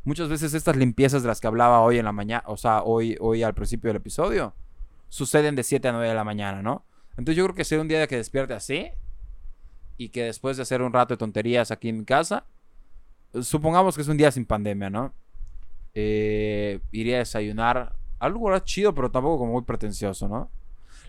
Muchas 0.05 0.29
veces 0.29 0.55
estas 0.55 0.77
limpiezas 0.77 1.23
de 1.23 1.29
las 1.29 1.41
que 1.41 1.49
hablaba 1.49 1.81
hoy 1.81 1.99
en 1.99 2.05
la 2.05 2.13
mañana, 2.13 2.45
o 2.47 2.57
sea, 2.57 2.83
hoy, 2.83 3.17
hoy 3.21 3.43
al 3.43 3.55
principio 3.55 3.89
del 3.89 3.97
episodio, 3.97 4.55
suceden 5.09 5.55
de 5.55 5.65
7 5.65 5.89
a 5.89 5.93
9 5.93 6.09
de 6.09 6.15
la 6.15 6.25
mañana, 6.25 6.63
¿no? 6.63 6.85
Entonces 7.19 7.37
yo 7.37 7.45
creo 7.47 7.57
que 7.57 7.65
sería 7.65 7.83
un 7.83 7.89
día 7.89 7.99
de 7.99 8.07
que 8.07 8.17
despierte 8.17 8.55
así 8.55 8.93
y 9.97 10.11
que 10.11 10.23
después 10.23 10.57
de 10.57 10.63
hacer 10.63 10.83
un 10.83 10.93
rato 10.93 11.15
de 11.15 11.19
tonterías 11.19 11.73
aquí 11.73 11.89
en 11.89 11.99
mi 11.99 12.05
casa, 12.05 12.45
supongamos 13.43 13.97
que 13.97 14.03
es 14.03 14.09
un 14.09 14.17
día 14.17 14.31
sin 14.31 14.47
pandemia, 14.47 14.89
¿no? 14.89 15.13
Eh, 15.95 16.81
iría 16.93 17.17
a 17.17 17.19
desayunar 17.19 17.97
algo 18.21 18.57
chido, 18.61 18.95
pero 18.95 19.11
tampoco 19.11 19.39
como 19.39 19.55
muy 19.55 19.63
pretencioso, 19.63 20.29
¿no? 20.29 20.49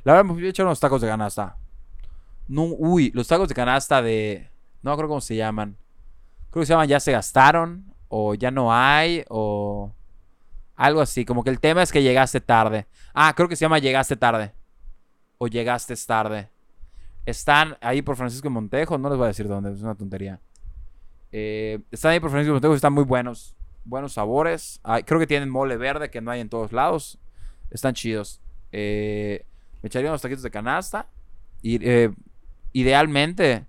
La 0.04 0.14
verdad 0.14 0.34
me 0.34 0.44
a 0.44 0.50
echar 0.50 0.66
unos 0.66 0.80
tacos 0.80 1.00
de 1.00 1.08
canasta. 1.08 1.58
No, 2.48 2.64
uy, 2.64 3.12
los 3.14 3.28
tacos 3.28 3.48
de 3.48 3.54
canasta 3.54 4.02
de... 4.02 4.50
No 4.82 4.98
creo 4.98 5.10
cómo 5.10 5.22
se 5.22 5.36
llaman. 5.36 5.78
Creo 6.50 6.64
que 6.64 6.66
se 6.66 6.74
llaman 6.74 6.88
ya 6.88 7.00
se 7.00 7.12
gastaron 7.12 7.94
o 8.08 8.34
ya 8.34 8.50
no 8.50 8.74
hay 8.74 9.26
o 9.30 9.94
algo 10.76 11.02
así. 11.02 11.24
Como 11.24 11.44
que 11.44 11.52
el 11.52 11.60
tema 11.60 11.84
es 11.84 11.92
que 11.92 12.02
llegaste 12.02 12.42
tarde. 12.42 12.88
Ah, 13.14 13.32
creo 13.36 13.48
que 13.48 13.56
se 13.56 13.66
llama 13.66 13.78
llegaste 13.78 14.16
tarde 14.16 14.54
o 15.40 15.48
llegaste 15.48 15.96
tarde. 16.06 16.50
Están 17.26 17.78
ahí 17.82 18.02
por 18.04 18.16
Francisco 18.16 18.50
Montejo, 18.50 18.98
no 18.98 19.10
les 19.10 19.18
voy 19.18 19.26
a 19.26 19.30
decir 19.30 19.48
dónde, 19.48 19.72
es 19.72 19.82
una 19.82 19.96
tontería. 19.96 20.40
Eh, 21.32 21.80
están 21.92 22.12
ahí 22.12 22.20
por 22.20 22.30
Francisco 22.30 22.54
Montejo, 22.54 22.76
están 22.76 22.94
muy 22.94 23.04
buenos, 23.04 23.56
buenos 23.86 24.14
sabores. 24.14 24.80
creo 25.06 25.20
que 25.20 25.28
tienen 25.28 25.50
mole 25.50 25.78
verde 25.78 26.12
que 26.12 26.22
no 26.22 26.30
hay 26.30 26.42
en 26.42 26.50
todos 26.50 26.72
lados. 26.72 27.18
Están 27.72 27.94
chidos. 27.94 28.42
eh, 28.72 29.46
me 29.82 29.88
echaría 29.88 30.10
unos 30.10 30.22
taquitos 30.22 30.44
de 30.44 30.52
canasta. 30.52 31.08
Y, 31.62 31.80
eh, 31.88 32.12
idealmente, 32.74 33.66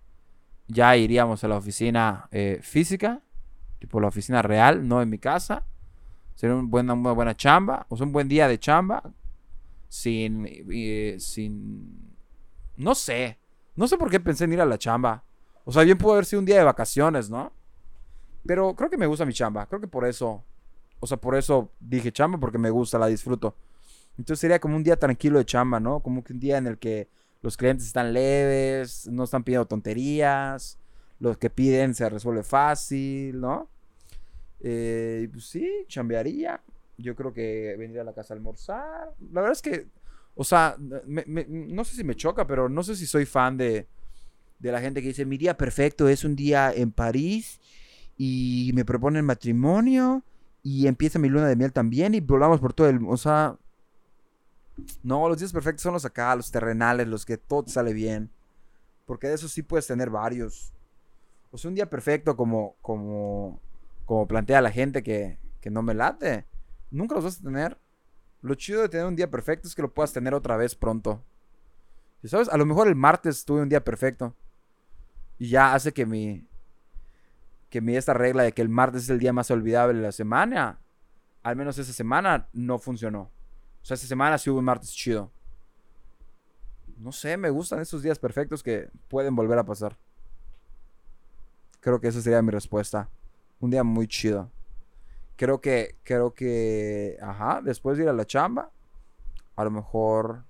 ya 0.67 0.97
iríamos 0.97 1.45
a 1.45 1.49
la 1.49 1.57
oficina 1.57 2.29
física, 2.63 3.21
tipo 3.79 4.01
la 4.01 4.09
oficina 4.09 4.43
real, 4.43 4.87
no 4.89 5.03
en 5.03 5.09
mi 5.09 5.19
casa. 5.19 5.65
Sería 6.35 6.57
una 6.57 7.13
buena 7.13 7.37
chamba, 7.37 7.87
o 7.89 7.97
sea, 7.97 8.07
un 8.07 8.13
buen 8.13 8.29
día 8.29 8.49
de 8.49 8.59
chamba, 8.59 9.03
sin, 9.91 10.47
eh, 10.47 11.17
sin, 11.19 12.17
no 12.77 12.95
sé, 12.95 13.39
no 13.75 13.89
sé 13.89 13.99
por 13.99 14.09
qué 14.09 14.21
pensé 14.21 14.45
en 14.45 14.53
ir 14.53 14.61
a 14.61 14.65
la 14.65 14.79
chamba. 14.79 15.25
O 15.65 15.73
sea, 15.73 15.83
bien 15.83 15.99
pudo 15.99 16.13
haber 16.13 16.25
sido 16.25 16.39
un 16.39 16.47
día 16.47 16.57
de 16.59 16.65
vacaciones, 16.65 17.29
¿no? 17.29 17.53
Pero 18.47 18.75
creo 18.75 18.89
que 18.89 18.97
me 18.97 19.07
gusta 19.07 19.27
mi 19.27 19.35
chamba, 19.35 19.67
creo 19.67 19.81
que 19.81 19.89
por 19.89 20.07
eso, 20.07 20.45
o 21.01 21.07
sea, 21.07 21.19
por 21.19 21.35
eso 21.37 21.73
dije 21.81 22.13
chamba, 22.13 22.39
porque 22.39 22.57
me 22.57 22.71
gusta, 22.71 22.99
la 22.99 23.09
disfruto. 23.09 23.57
Entonces 24.17 24.41
sería 24.41 24.61
como 24.61 24.77
un 24.77 24.85
día 24.85 24.97
tranquilo 24.97 25.39
de 25.39 25.45
chamba, 25.45 25.81
¿no? 25.81 26.01
Como 26.01 26.23
un 26.29 26.41
día 26.41 26.59
en 26.59 26.69
el 26.69 26.79
que 26.79 27.09
los 27.43 27.57
clientes 27.57 27.87
están 27.87 28.13
leves, 28.13 29.09
no 29.09 29.25
están 29.25 29.43
pidiendo 29.43 29.67
tonterías, 29.67 30.79
los 31.19 31.37
que 31.37 31.51
piden 31.51 31.95
se 31.95 32.09
resuelve 32.09 32.45
fácil, 32.45 33.41
¿no? 33.41 33.69
Eh, 34.61 35.29
pues 35.33 35.47
sí, 35.47 35.69
chambearía. 35.89 36.63
Yo 37.01 37.15
creo 37.15 37.33
que 37.33 37.75
vendría 37.79 38.03
a 38.03 38.05
la 38.05 38.15
casa 38.15 38.35
a 38.35 38.37
almorzar. 38.37 39.15
La 39.33 39.41
verdad 39.41 39.53
es 39.53 39.63
que, 39.63 39.87
o 40.35 40.45
sea, 40.45 40.77
no 40.79 41.85
sé 41.85 41.97
si 41.97 42.05
me 42.05 42.15
choca, 42.15 42.47
pero 42.47 42.69
no 42.69 42.83
sé 42.83 42.97
si 42.97 43.07
soy 43.07 43.27
fan 43.27 43.57
de, 43.57 43.87
de 44.59 44.73
la 44.73 44.81
gente 44.81 45.03
que 45.03 45.09
dice, 45.09 45.25
mi 45.25 45.39
día 45.39 45.57
perfecto 45.57 46.09
es 46.09 46.25
un 46.25 46.37
día 46.37 46.73
en 46.73 46.93
París 46.93 47.61
y 48.17 48.71
me 48.75 48.85
proponen 48.85 49.25
matrimonio 49.25 50.23
y 50.63 50.87
empieza 50.87 51.19
mi 51.19 51.29
luna 51.29 51.49
de 51.49 51.57
miel 51.57 51.73
también 51.73 52.15
y 52.15 52.21
volamos 52.21 52.61
por 52.61 52.75
todo 52.75 52.89
el... 52.89 53.01
O 53.07 53.17
sea, 53.17 53.57
no, 55.03 55.29
los 55.29 55.39
días 55.39 55.53
perfectos 55.53 55.83
son 55.83 55.95
los 55.95 56.05
acá, 56.05 56.35
los 56.37 56.51
terrenales, 56.51 57.09
los 57.09 57.25
que 57.25 57.39
todo 57.39 57.65
sale 57.67 57.93
bien. 57.93 58.31
Porque 59.07 59.29
de 59.29 59.35
eso 59.35 59.49
sí 59.49 59.63
puedes 59.63 59.87
tener 59.87 60.11
varios. 60.11 60.73
O 61.51 61.59
sea, 61.59 61.69
un 61.69 61.75
día 61.75 61.89
perfecto 61.89 62.37
como, 62.37 62.77
como, 62.83 63.61
como 64.05 64.27
plantea 64.29 64.61
la 64.61 64.71
gente 64.71 65.03
que, 65.03 65.39
que 65.61 65.71
no 65.71 65.83
me 65.83 65.95
late. 65.95 66.45
Nunca 66.91 67.15
los 67.15 67.25
vas 67.25 67.41
a 67.41 67.43
tener. 67.43 67.79
Lo 68.43 68.55
chido 68.55 68.83
de 68.83 68.89
tener 68.89 69.07
un 69.07 69.17
día 69.17 69.31
perfecto 69.31 69.69
es 69.69 69.75
que 69.75 69.83
lo 69.83 69.93
puedas 69.93 70.13
tener 70.13 70.35
otra 70.35 70.57
vez 70.57 70.75
pronto. 70.75 71.23
Sabes, 72.25 72.49
a 72.49 72.57
lo 72.57 72.67
mejor 72.67 72.89
el 72.89 72.97
martes 72.97 73.45
tuve 73.45 73.63
un 73.63 73.69
día 73.69 73.83
perfecto. 73.83 74.35
Y 75.39 75.49
ya 75.49 75.75
hace 75.75 75.93
que 75.93 76.05
mi, 76.05 76.47
que 77.71 77.81
mi 77.81 77.97
esta 77.97 78.13
regla 78.13 78.43
de 78.43 78.53
que 78.53 78.63
el 78.63 78.69
martes 78.69 79.05
es 79.05 79.11
el 79.11 79.19
día 79.19 79.33
más 79.33 79.51
olvidable 79.51 79.99
de 79.99 80.05
la 80.05 80.13
semana, 80.13 80.81
al 81.43 81.57
menos 81.57 81.79
esa 81.79 81.93
semana 81.93 82.49
no 82.53 82.79
funcionó. 82.79 83.31
O 83.83 83.85
sea, 83.85 83.95
esta 83.95 84.07
semana 84.07 84.37
sí 84.37 84.51
hubo 84.51 84.59
un 84.59 84.65
martes 84.67 84.93
chido. 84.93 85.33
No 86.99 87.13
sé, 87.13 87.39
me 87.39 87.49
gustan 87.49 87.81
esos 87.81 88.03
días 88.03 88.19
perfectos 88.19 88.63
que 88.63 88.91
pueden 89.09 89.35
volver 89.35 89.59
a 89.59 89.65
pasar. 89.65 89.97
Creo 91.81 91.99
que 91.99 92.09
esa 92.09 92.21
sería 92.21 92.43
mi 92.43 92.51
respuesta. 92.51 93.09
Un 93.59 93.71
día 93.71 93.83
muy 93.83 94.07
chido. 94.07 94.51
Creo 95.41 95.63
que, 95.63 95.97
creo 96.03 96.35
que, 96.35 97.17
ajá, 97.23 97.63
después 97.65 97.97
de 97.97 98.05
ir 98.05 98.11
a 98.11 98.13
la 98.13 98.27
chamba, 98.27 98.71
a 99.57 99.65
lo 99.65 99.71
mejor, 99.71 100.45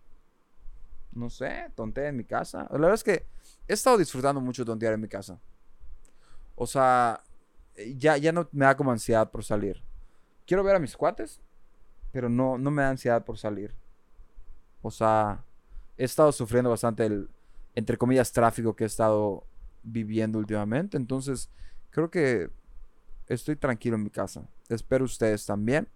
no 1.12 1.30
sé, 1.30 1.70
tontear 1.76 2.08
en 2.08 2.16
mi 2.16 2.24
casa. 2.24 2.66
La 2.72 2.76
verdad 2.76 2.94
es 2.94 3.04
que 3.04 3.24
he 3.68 3.72
estado 3.72 3.98
disfrutando 3.98 4.40
mucho 4.40 4.64
tontear 4.64 4.94
en 4.94 5.00
mi 5.00 5.06
casa. 5.06 5.38
O 6.56 6.66
sea, 6.66 7.22
ya, 7.96 8.16
ya 8.16 8.32
no 8.32 8.48
me 8.50 8.64
da 8.64 8.76
como 8.76 8.90
ansiedad 8.90 9.30
por 9.30 9.44
salir. 9.44 9.80
Quiero 10.44 10.64
ver 10.64 10.74
a 10.74 10.80
mis 10.80 10.96
cuates, 10.96 11.40
pero 12.10 12.28
no, 12.28 12.58
no 12.58 12.72
me 12.72 12.82
da 12.82 12.90
ansiedad 12.90 13.24
por 13.24 13.38
salir. 13.38 13.76
O 14.82 14.90
sea, 14.90 15.44
he 15.98 16.04
estado 16.04 16.32
sufriendo 16.32 16.68
bastante 16.68 17.06
el, 17.06 17.30
entre 17.76 17.96
comillas, 17.96 18.32
tráfico 18.32 18.74
que 18.74 18.82
he 18.82 18.88
estado 18.88 19.46
viviendo 19.84 20.40
últimamente. 20.40 20.96
Entonces, 20.96 21.48
creo 21.90 22.10
que 22.10 22.50
estoy 23.34 23.56
tranquilo 23.56 23.96
en 23.96 24.02
mi 24.02 24.10
casa. 24.10 24.48
Espero 24.68 25.04
ustedes 25.04 25.46
también. 25.46 25.88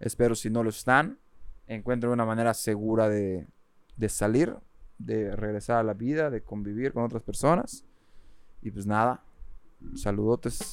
Espero 0.00 0.34
si 0.34 0.50
no 0.50 0.62
lo 0.62 0.70
están, 0.70 1.18
encuentren 1.66 2.12
una 2.12 2.24
manera 2.24 2.54
segura 2.54 3.08
de, 3.08 3.46
de 3.96 4.08
salir, 4.08 4.56
de 4.98 5.34
regresar 5.36 5.78
a 5.78 5.82
la 5.82 5.94
vida, 5.94 6.30
de 6.30 6.42
convivir 6.42 6.92
con 6.92 7.04
otras 7.04 7.22
personas. 7.22 7.84
Y 8.62 8.70
pues 8.70 8.86
nada, 8.86 9.22
saludotes. 9.94 10.72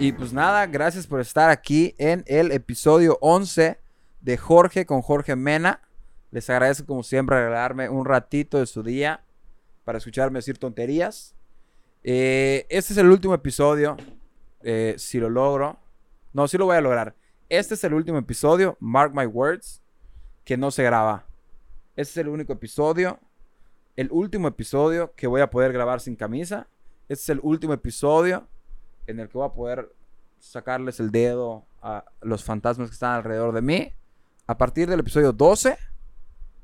Y 0.00 0.12
pues 0.12 0.32
nada, 0.32 0.66
gracias 0.66 1.06
por 1.06 1.20
estar 1.20 1.50
aquí 1.50 1.94
en 1.98 2.22
el 2.26 2.52
episodio 2.52 3.18
11 3.20 3.87
de 4.28 4.36
Jorge 4.36 4.84
con 4.84 5.00
Jorge 5.00 5.36
Mena. 5.36 5.80
Les 6.32 6.50
agradezco 6.50 6.86
como 6.86 7.02
siempre 7.02 7.38
regalarme 7.38 7.88
un 7.88 8.04
ratito 8.04 8.58
de 8.58 8.66
su 8.66 8.82
día 8.82 9.24
para 9.86 9.96
escucharme 9.96 10.40
decir 10.40 10.58
tonterías. 10.58 11.34
Eh, 12.04 12.66
este 12.68 12.92
es 12.92 12.98
el 12.98 13.08
último 13.08 13.32
episodio, 13.32 13.96
eh, 14.60 14.96
si 14.98 15.18
lo 15.18 15.30
logro. 15.30 15.78
No, 16.34 16.46
sí 16.46 16.58
lo 16.58 16.66
voy 16.66 16.76
a 16.76 16.82
lograr. 16.82 17.14
Este 17.48 17.72
es 17.72 17.82
el 17.84 17.94
último 17.94 18.18
episodio, 18.18 18.76
mark 18.80 19.14
my 19.14 19.24
words, 19.24 19.80
que 20.44 20.58
no 20.58 20.70
se 20.70 20.82
graba. 20.82 21.24
Este 21.96 22.12
es 22.12 22.16
el 22.18 22.28
único 22.28 22.52
episodio, 22.52 23.18
el 23.96 24.10
último 24.12 24.46
episodio 24.48 25.14
que 25.16 25.26
voy 25.26 25.40
a 25.40 25.48
poder 25.48 25.72
grabar 25.72 26.00
sin 26.00 26.16
camisa. 26.16 26.68
Este 27.08 27.22
es 27.22 27.28
el 27.30 27.40
último 27.42 27.72
episodio 27.72 28.46
en 29.06 29.20
el 29.20 29.28
que 29.30 29.38
voy 29.38 29.46
a 29.46 29.54
poder 29.54 29.90
sacarles 30.38 31.00
el 31.00 31.10
dedo 31.10 31.64
a 31.80 32.04
los 32.20 32.44
fantasmas 32.44 32.90
que 32.90 32.94
están 32.94 33.14
alrededor 33.14 33.54
de 33.54 33.62
mí. 33.62 33.94
A 34.48 34.56
partir 34.56 34.88
del 34.88 35.00
episodio 35.00 35.30
12 35.30 35.76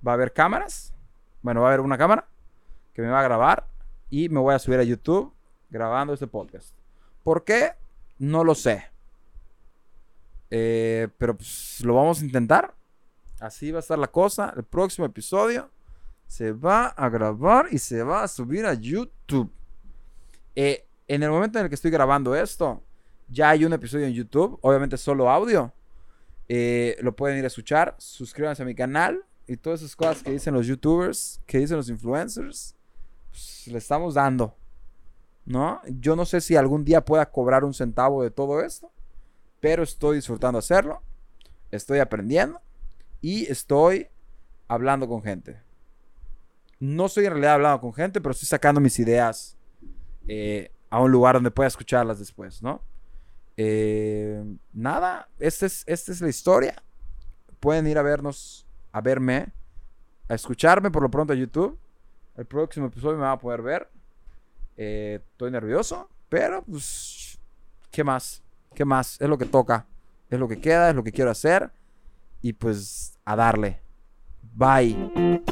va 0.07 0.13
a 0.13 0.15
haber 0.15 0.33
cámaras. 0.33 0.95
Bueno, 1.43 1.61
va 1.61 1.67
a 1.67 1.69
haber 1.69 1.81
una 1.81 1.99
cámara 1.99 2.27
que 2.95 3.03
me 3.03 3.09
va 3.09 3.21
a 3.21 3.23
grabar 3.23 3.67
y 4.09 4.31
me 4.31 4.41
voy 4.41 4.55
a 4.55 4.59
subir 4.59 4.79
a 4.79 4.85
YouTube 4.85 5.35
grabando 5.69 6.15
este 6.15 6.27
podcast. 6.27 6.75
¿Por 7.23 7.45
qué? 7.45 7.73
No 8.19 8.43
lo 8.43 8.55
sé. 8.55 8.91
Eh, 10.51 11.09
pero 11.19 11.37
pues, 11.37 11.83
lo 11.85 11.95
vamos 11.95 12.23
a 12.23 12.25
intentar. 12.25 12.75
Así 13.39 13.71
va 13.71 13.81
a 13.81 13.81
estar 13.81 13.99
la 13.99 14.09
cosa. 14.09 14.55
El 14.57 14.65
próximo 14.65 15.07
episodio 15.07 15.71
se 16.27 16.53
va 16.53 16.87
a 16.87 17.11
grabar 17.11 17.67
y 17.71 17.77
se 17.77 18.03
va 18.03 18.23
a 18.23 18.29
subir 18.29 18.65
a 18.65 18.73
YouTube. 18.73 19.53
Eh, 20.57 20.87
en 21.07 21.23
el 21.23 21.31
momento 21.31 21.59
en 21.59 21.67
el 21.67 21.69
que 21.69 21.75
estoy 21.75 21.91
grabando 21.91 22.35
esto, 22.35 22.83
ya 23.29 23.51
hay 23.51 23.67
un 23.67 23.75
episodio 23.75 24.07
en 24.07 24.15
YouTube, 24.15 24.59
obviamente 24.63 24.97
solo 24.97 25.29
audio. 25.29 25.71
Eh, 26.49 26.97
lo 27.01 27.15
pueden 27.17 27.39
ir 27.39 27.45
a 27.45 27.49
escuchar. 27.49 27.95
Suscríbanse 27.99 28.63
a 28.63 28.67
mi 28.67 28.75
canal 28.75 29.25
y 29.47 29.57
todas 29.57 29.81
esas 29.81 29.97
cosas 29.97 30.23
que 30.23 30.31
dicen 30.31 30.55
los 30.55 30.67
YouTubers, 30.67 31.41
que 31.47 31.59
dicen 31.59 31.77
los 31.77 31.89
influencers, 31.89 32.75
pues, 33.31 33.67
le 33.67 33.79
estamos 33.79 34.15
dando. 34.15 34.57
¿No? 35.47 35.81
Yo 35.87 36.17
no 36.17 36.25
sé 36.25 36.41
si 36.41 36.57
algún 36.57 36.85
día 36.85 37.05
pueda 37.05 37.31
cobrar 37.31 37.65
un 37.65 37.75
centavo 37.75 38.23
de 38.23 38.31
todo 38.31 38.63
esto, 38.63 38.91
pero 39.61 39.83
estoy 39.83 40.17
disfrutando 40.17 40.59
hacerlo. 40.59 41.03
Estoy 41.71 41.99
aprendiendo 41.99 42.61
y 43.21 43.51
estoy 43.51 44.09
hablando 44.69 45.07
con 45.07 45.23
gente. 45.23 45.61
No 46.81 47.07
estoy 47.07 47.27
en 47.27 47.33
realidad 47.33 47.55
hablando 47.55 47.81
con 47.81 47.93
gente, 47.93 48.21
pero 48.21 48.33
estoy 48.33 48.47
sacando 48.47 48.81
mis 48.81 48.99
ideas 48.99 49.57
eh, 50.29 50.71
a 50.89 51.01
un 51.01 51.11
lugar 51.11 51.35
donde 51.35 51.51
pueda 51.51 51.69
escucharlas 51.69 52.19
después, 52.19 52.63
¿no? 52.63 52.81
Eh, 53.57 54.43
nada, 54.73 55.29
esta 55.39 55.67
es, 55.67 55.85
es 55.87 56.21
la 56.21 56.29
historia. 56.29 56.83
Pueden 57.61 57.87
ir 57.87 57.99
a 57.99 58.03
vernos, 58.03 58.67
a 58.93 59.01
verme, 59.01 59.53
a 60.29 60.35
escucharme 60.35 60.91
por 60.91 61.03
lo 61.03 61.11
pronto 61.11 61.33
a 61.33 61.37
YouTube. 61.37 61.79
El 62.37 62.47
próximo 62.47 62.87
episodio 62.87 63.17
me 63.17 63.23
van 63.23 63.33
a 63.33 63.39
poder 63.39 63.63
ver. 63.63 63.89
Eh, 64.77 65.21
estoy 65.31 65.51
nervioso, 65.51 66.09
pero 66.29 66.63
pues, 66.65 67.39
¿qué 67.91 68.03
más? 68.03 68.43
¿Qué 68.75 68.85
más? 68.85 69.21
Es 69.21 69.29
lo 69.29 69.39
que 69.39 69.47
toca. 69.47 69.87
Es 70.31 70.39
lo 70.39 70.49
que 70.49 70.61
queda, 70.61 70.91
es 70.91 70.97
lo 70.97 71.05
que 71.05 71.13
quiero 71.13 71.31
hacer. 71.31 71.71
Y 72.43 72.55
pues, 72.55 73.19
a 73.25 73.37
darle. 73.37 73.81
Bye. 74.55 75.43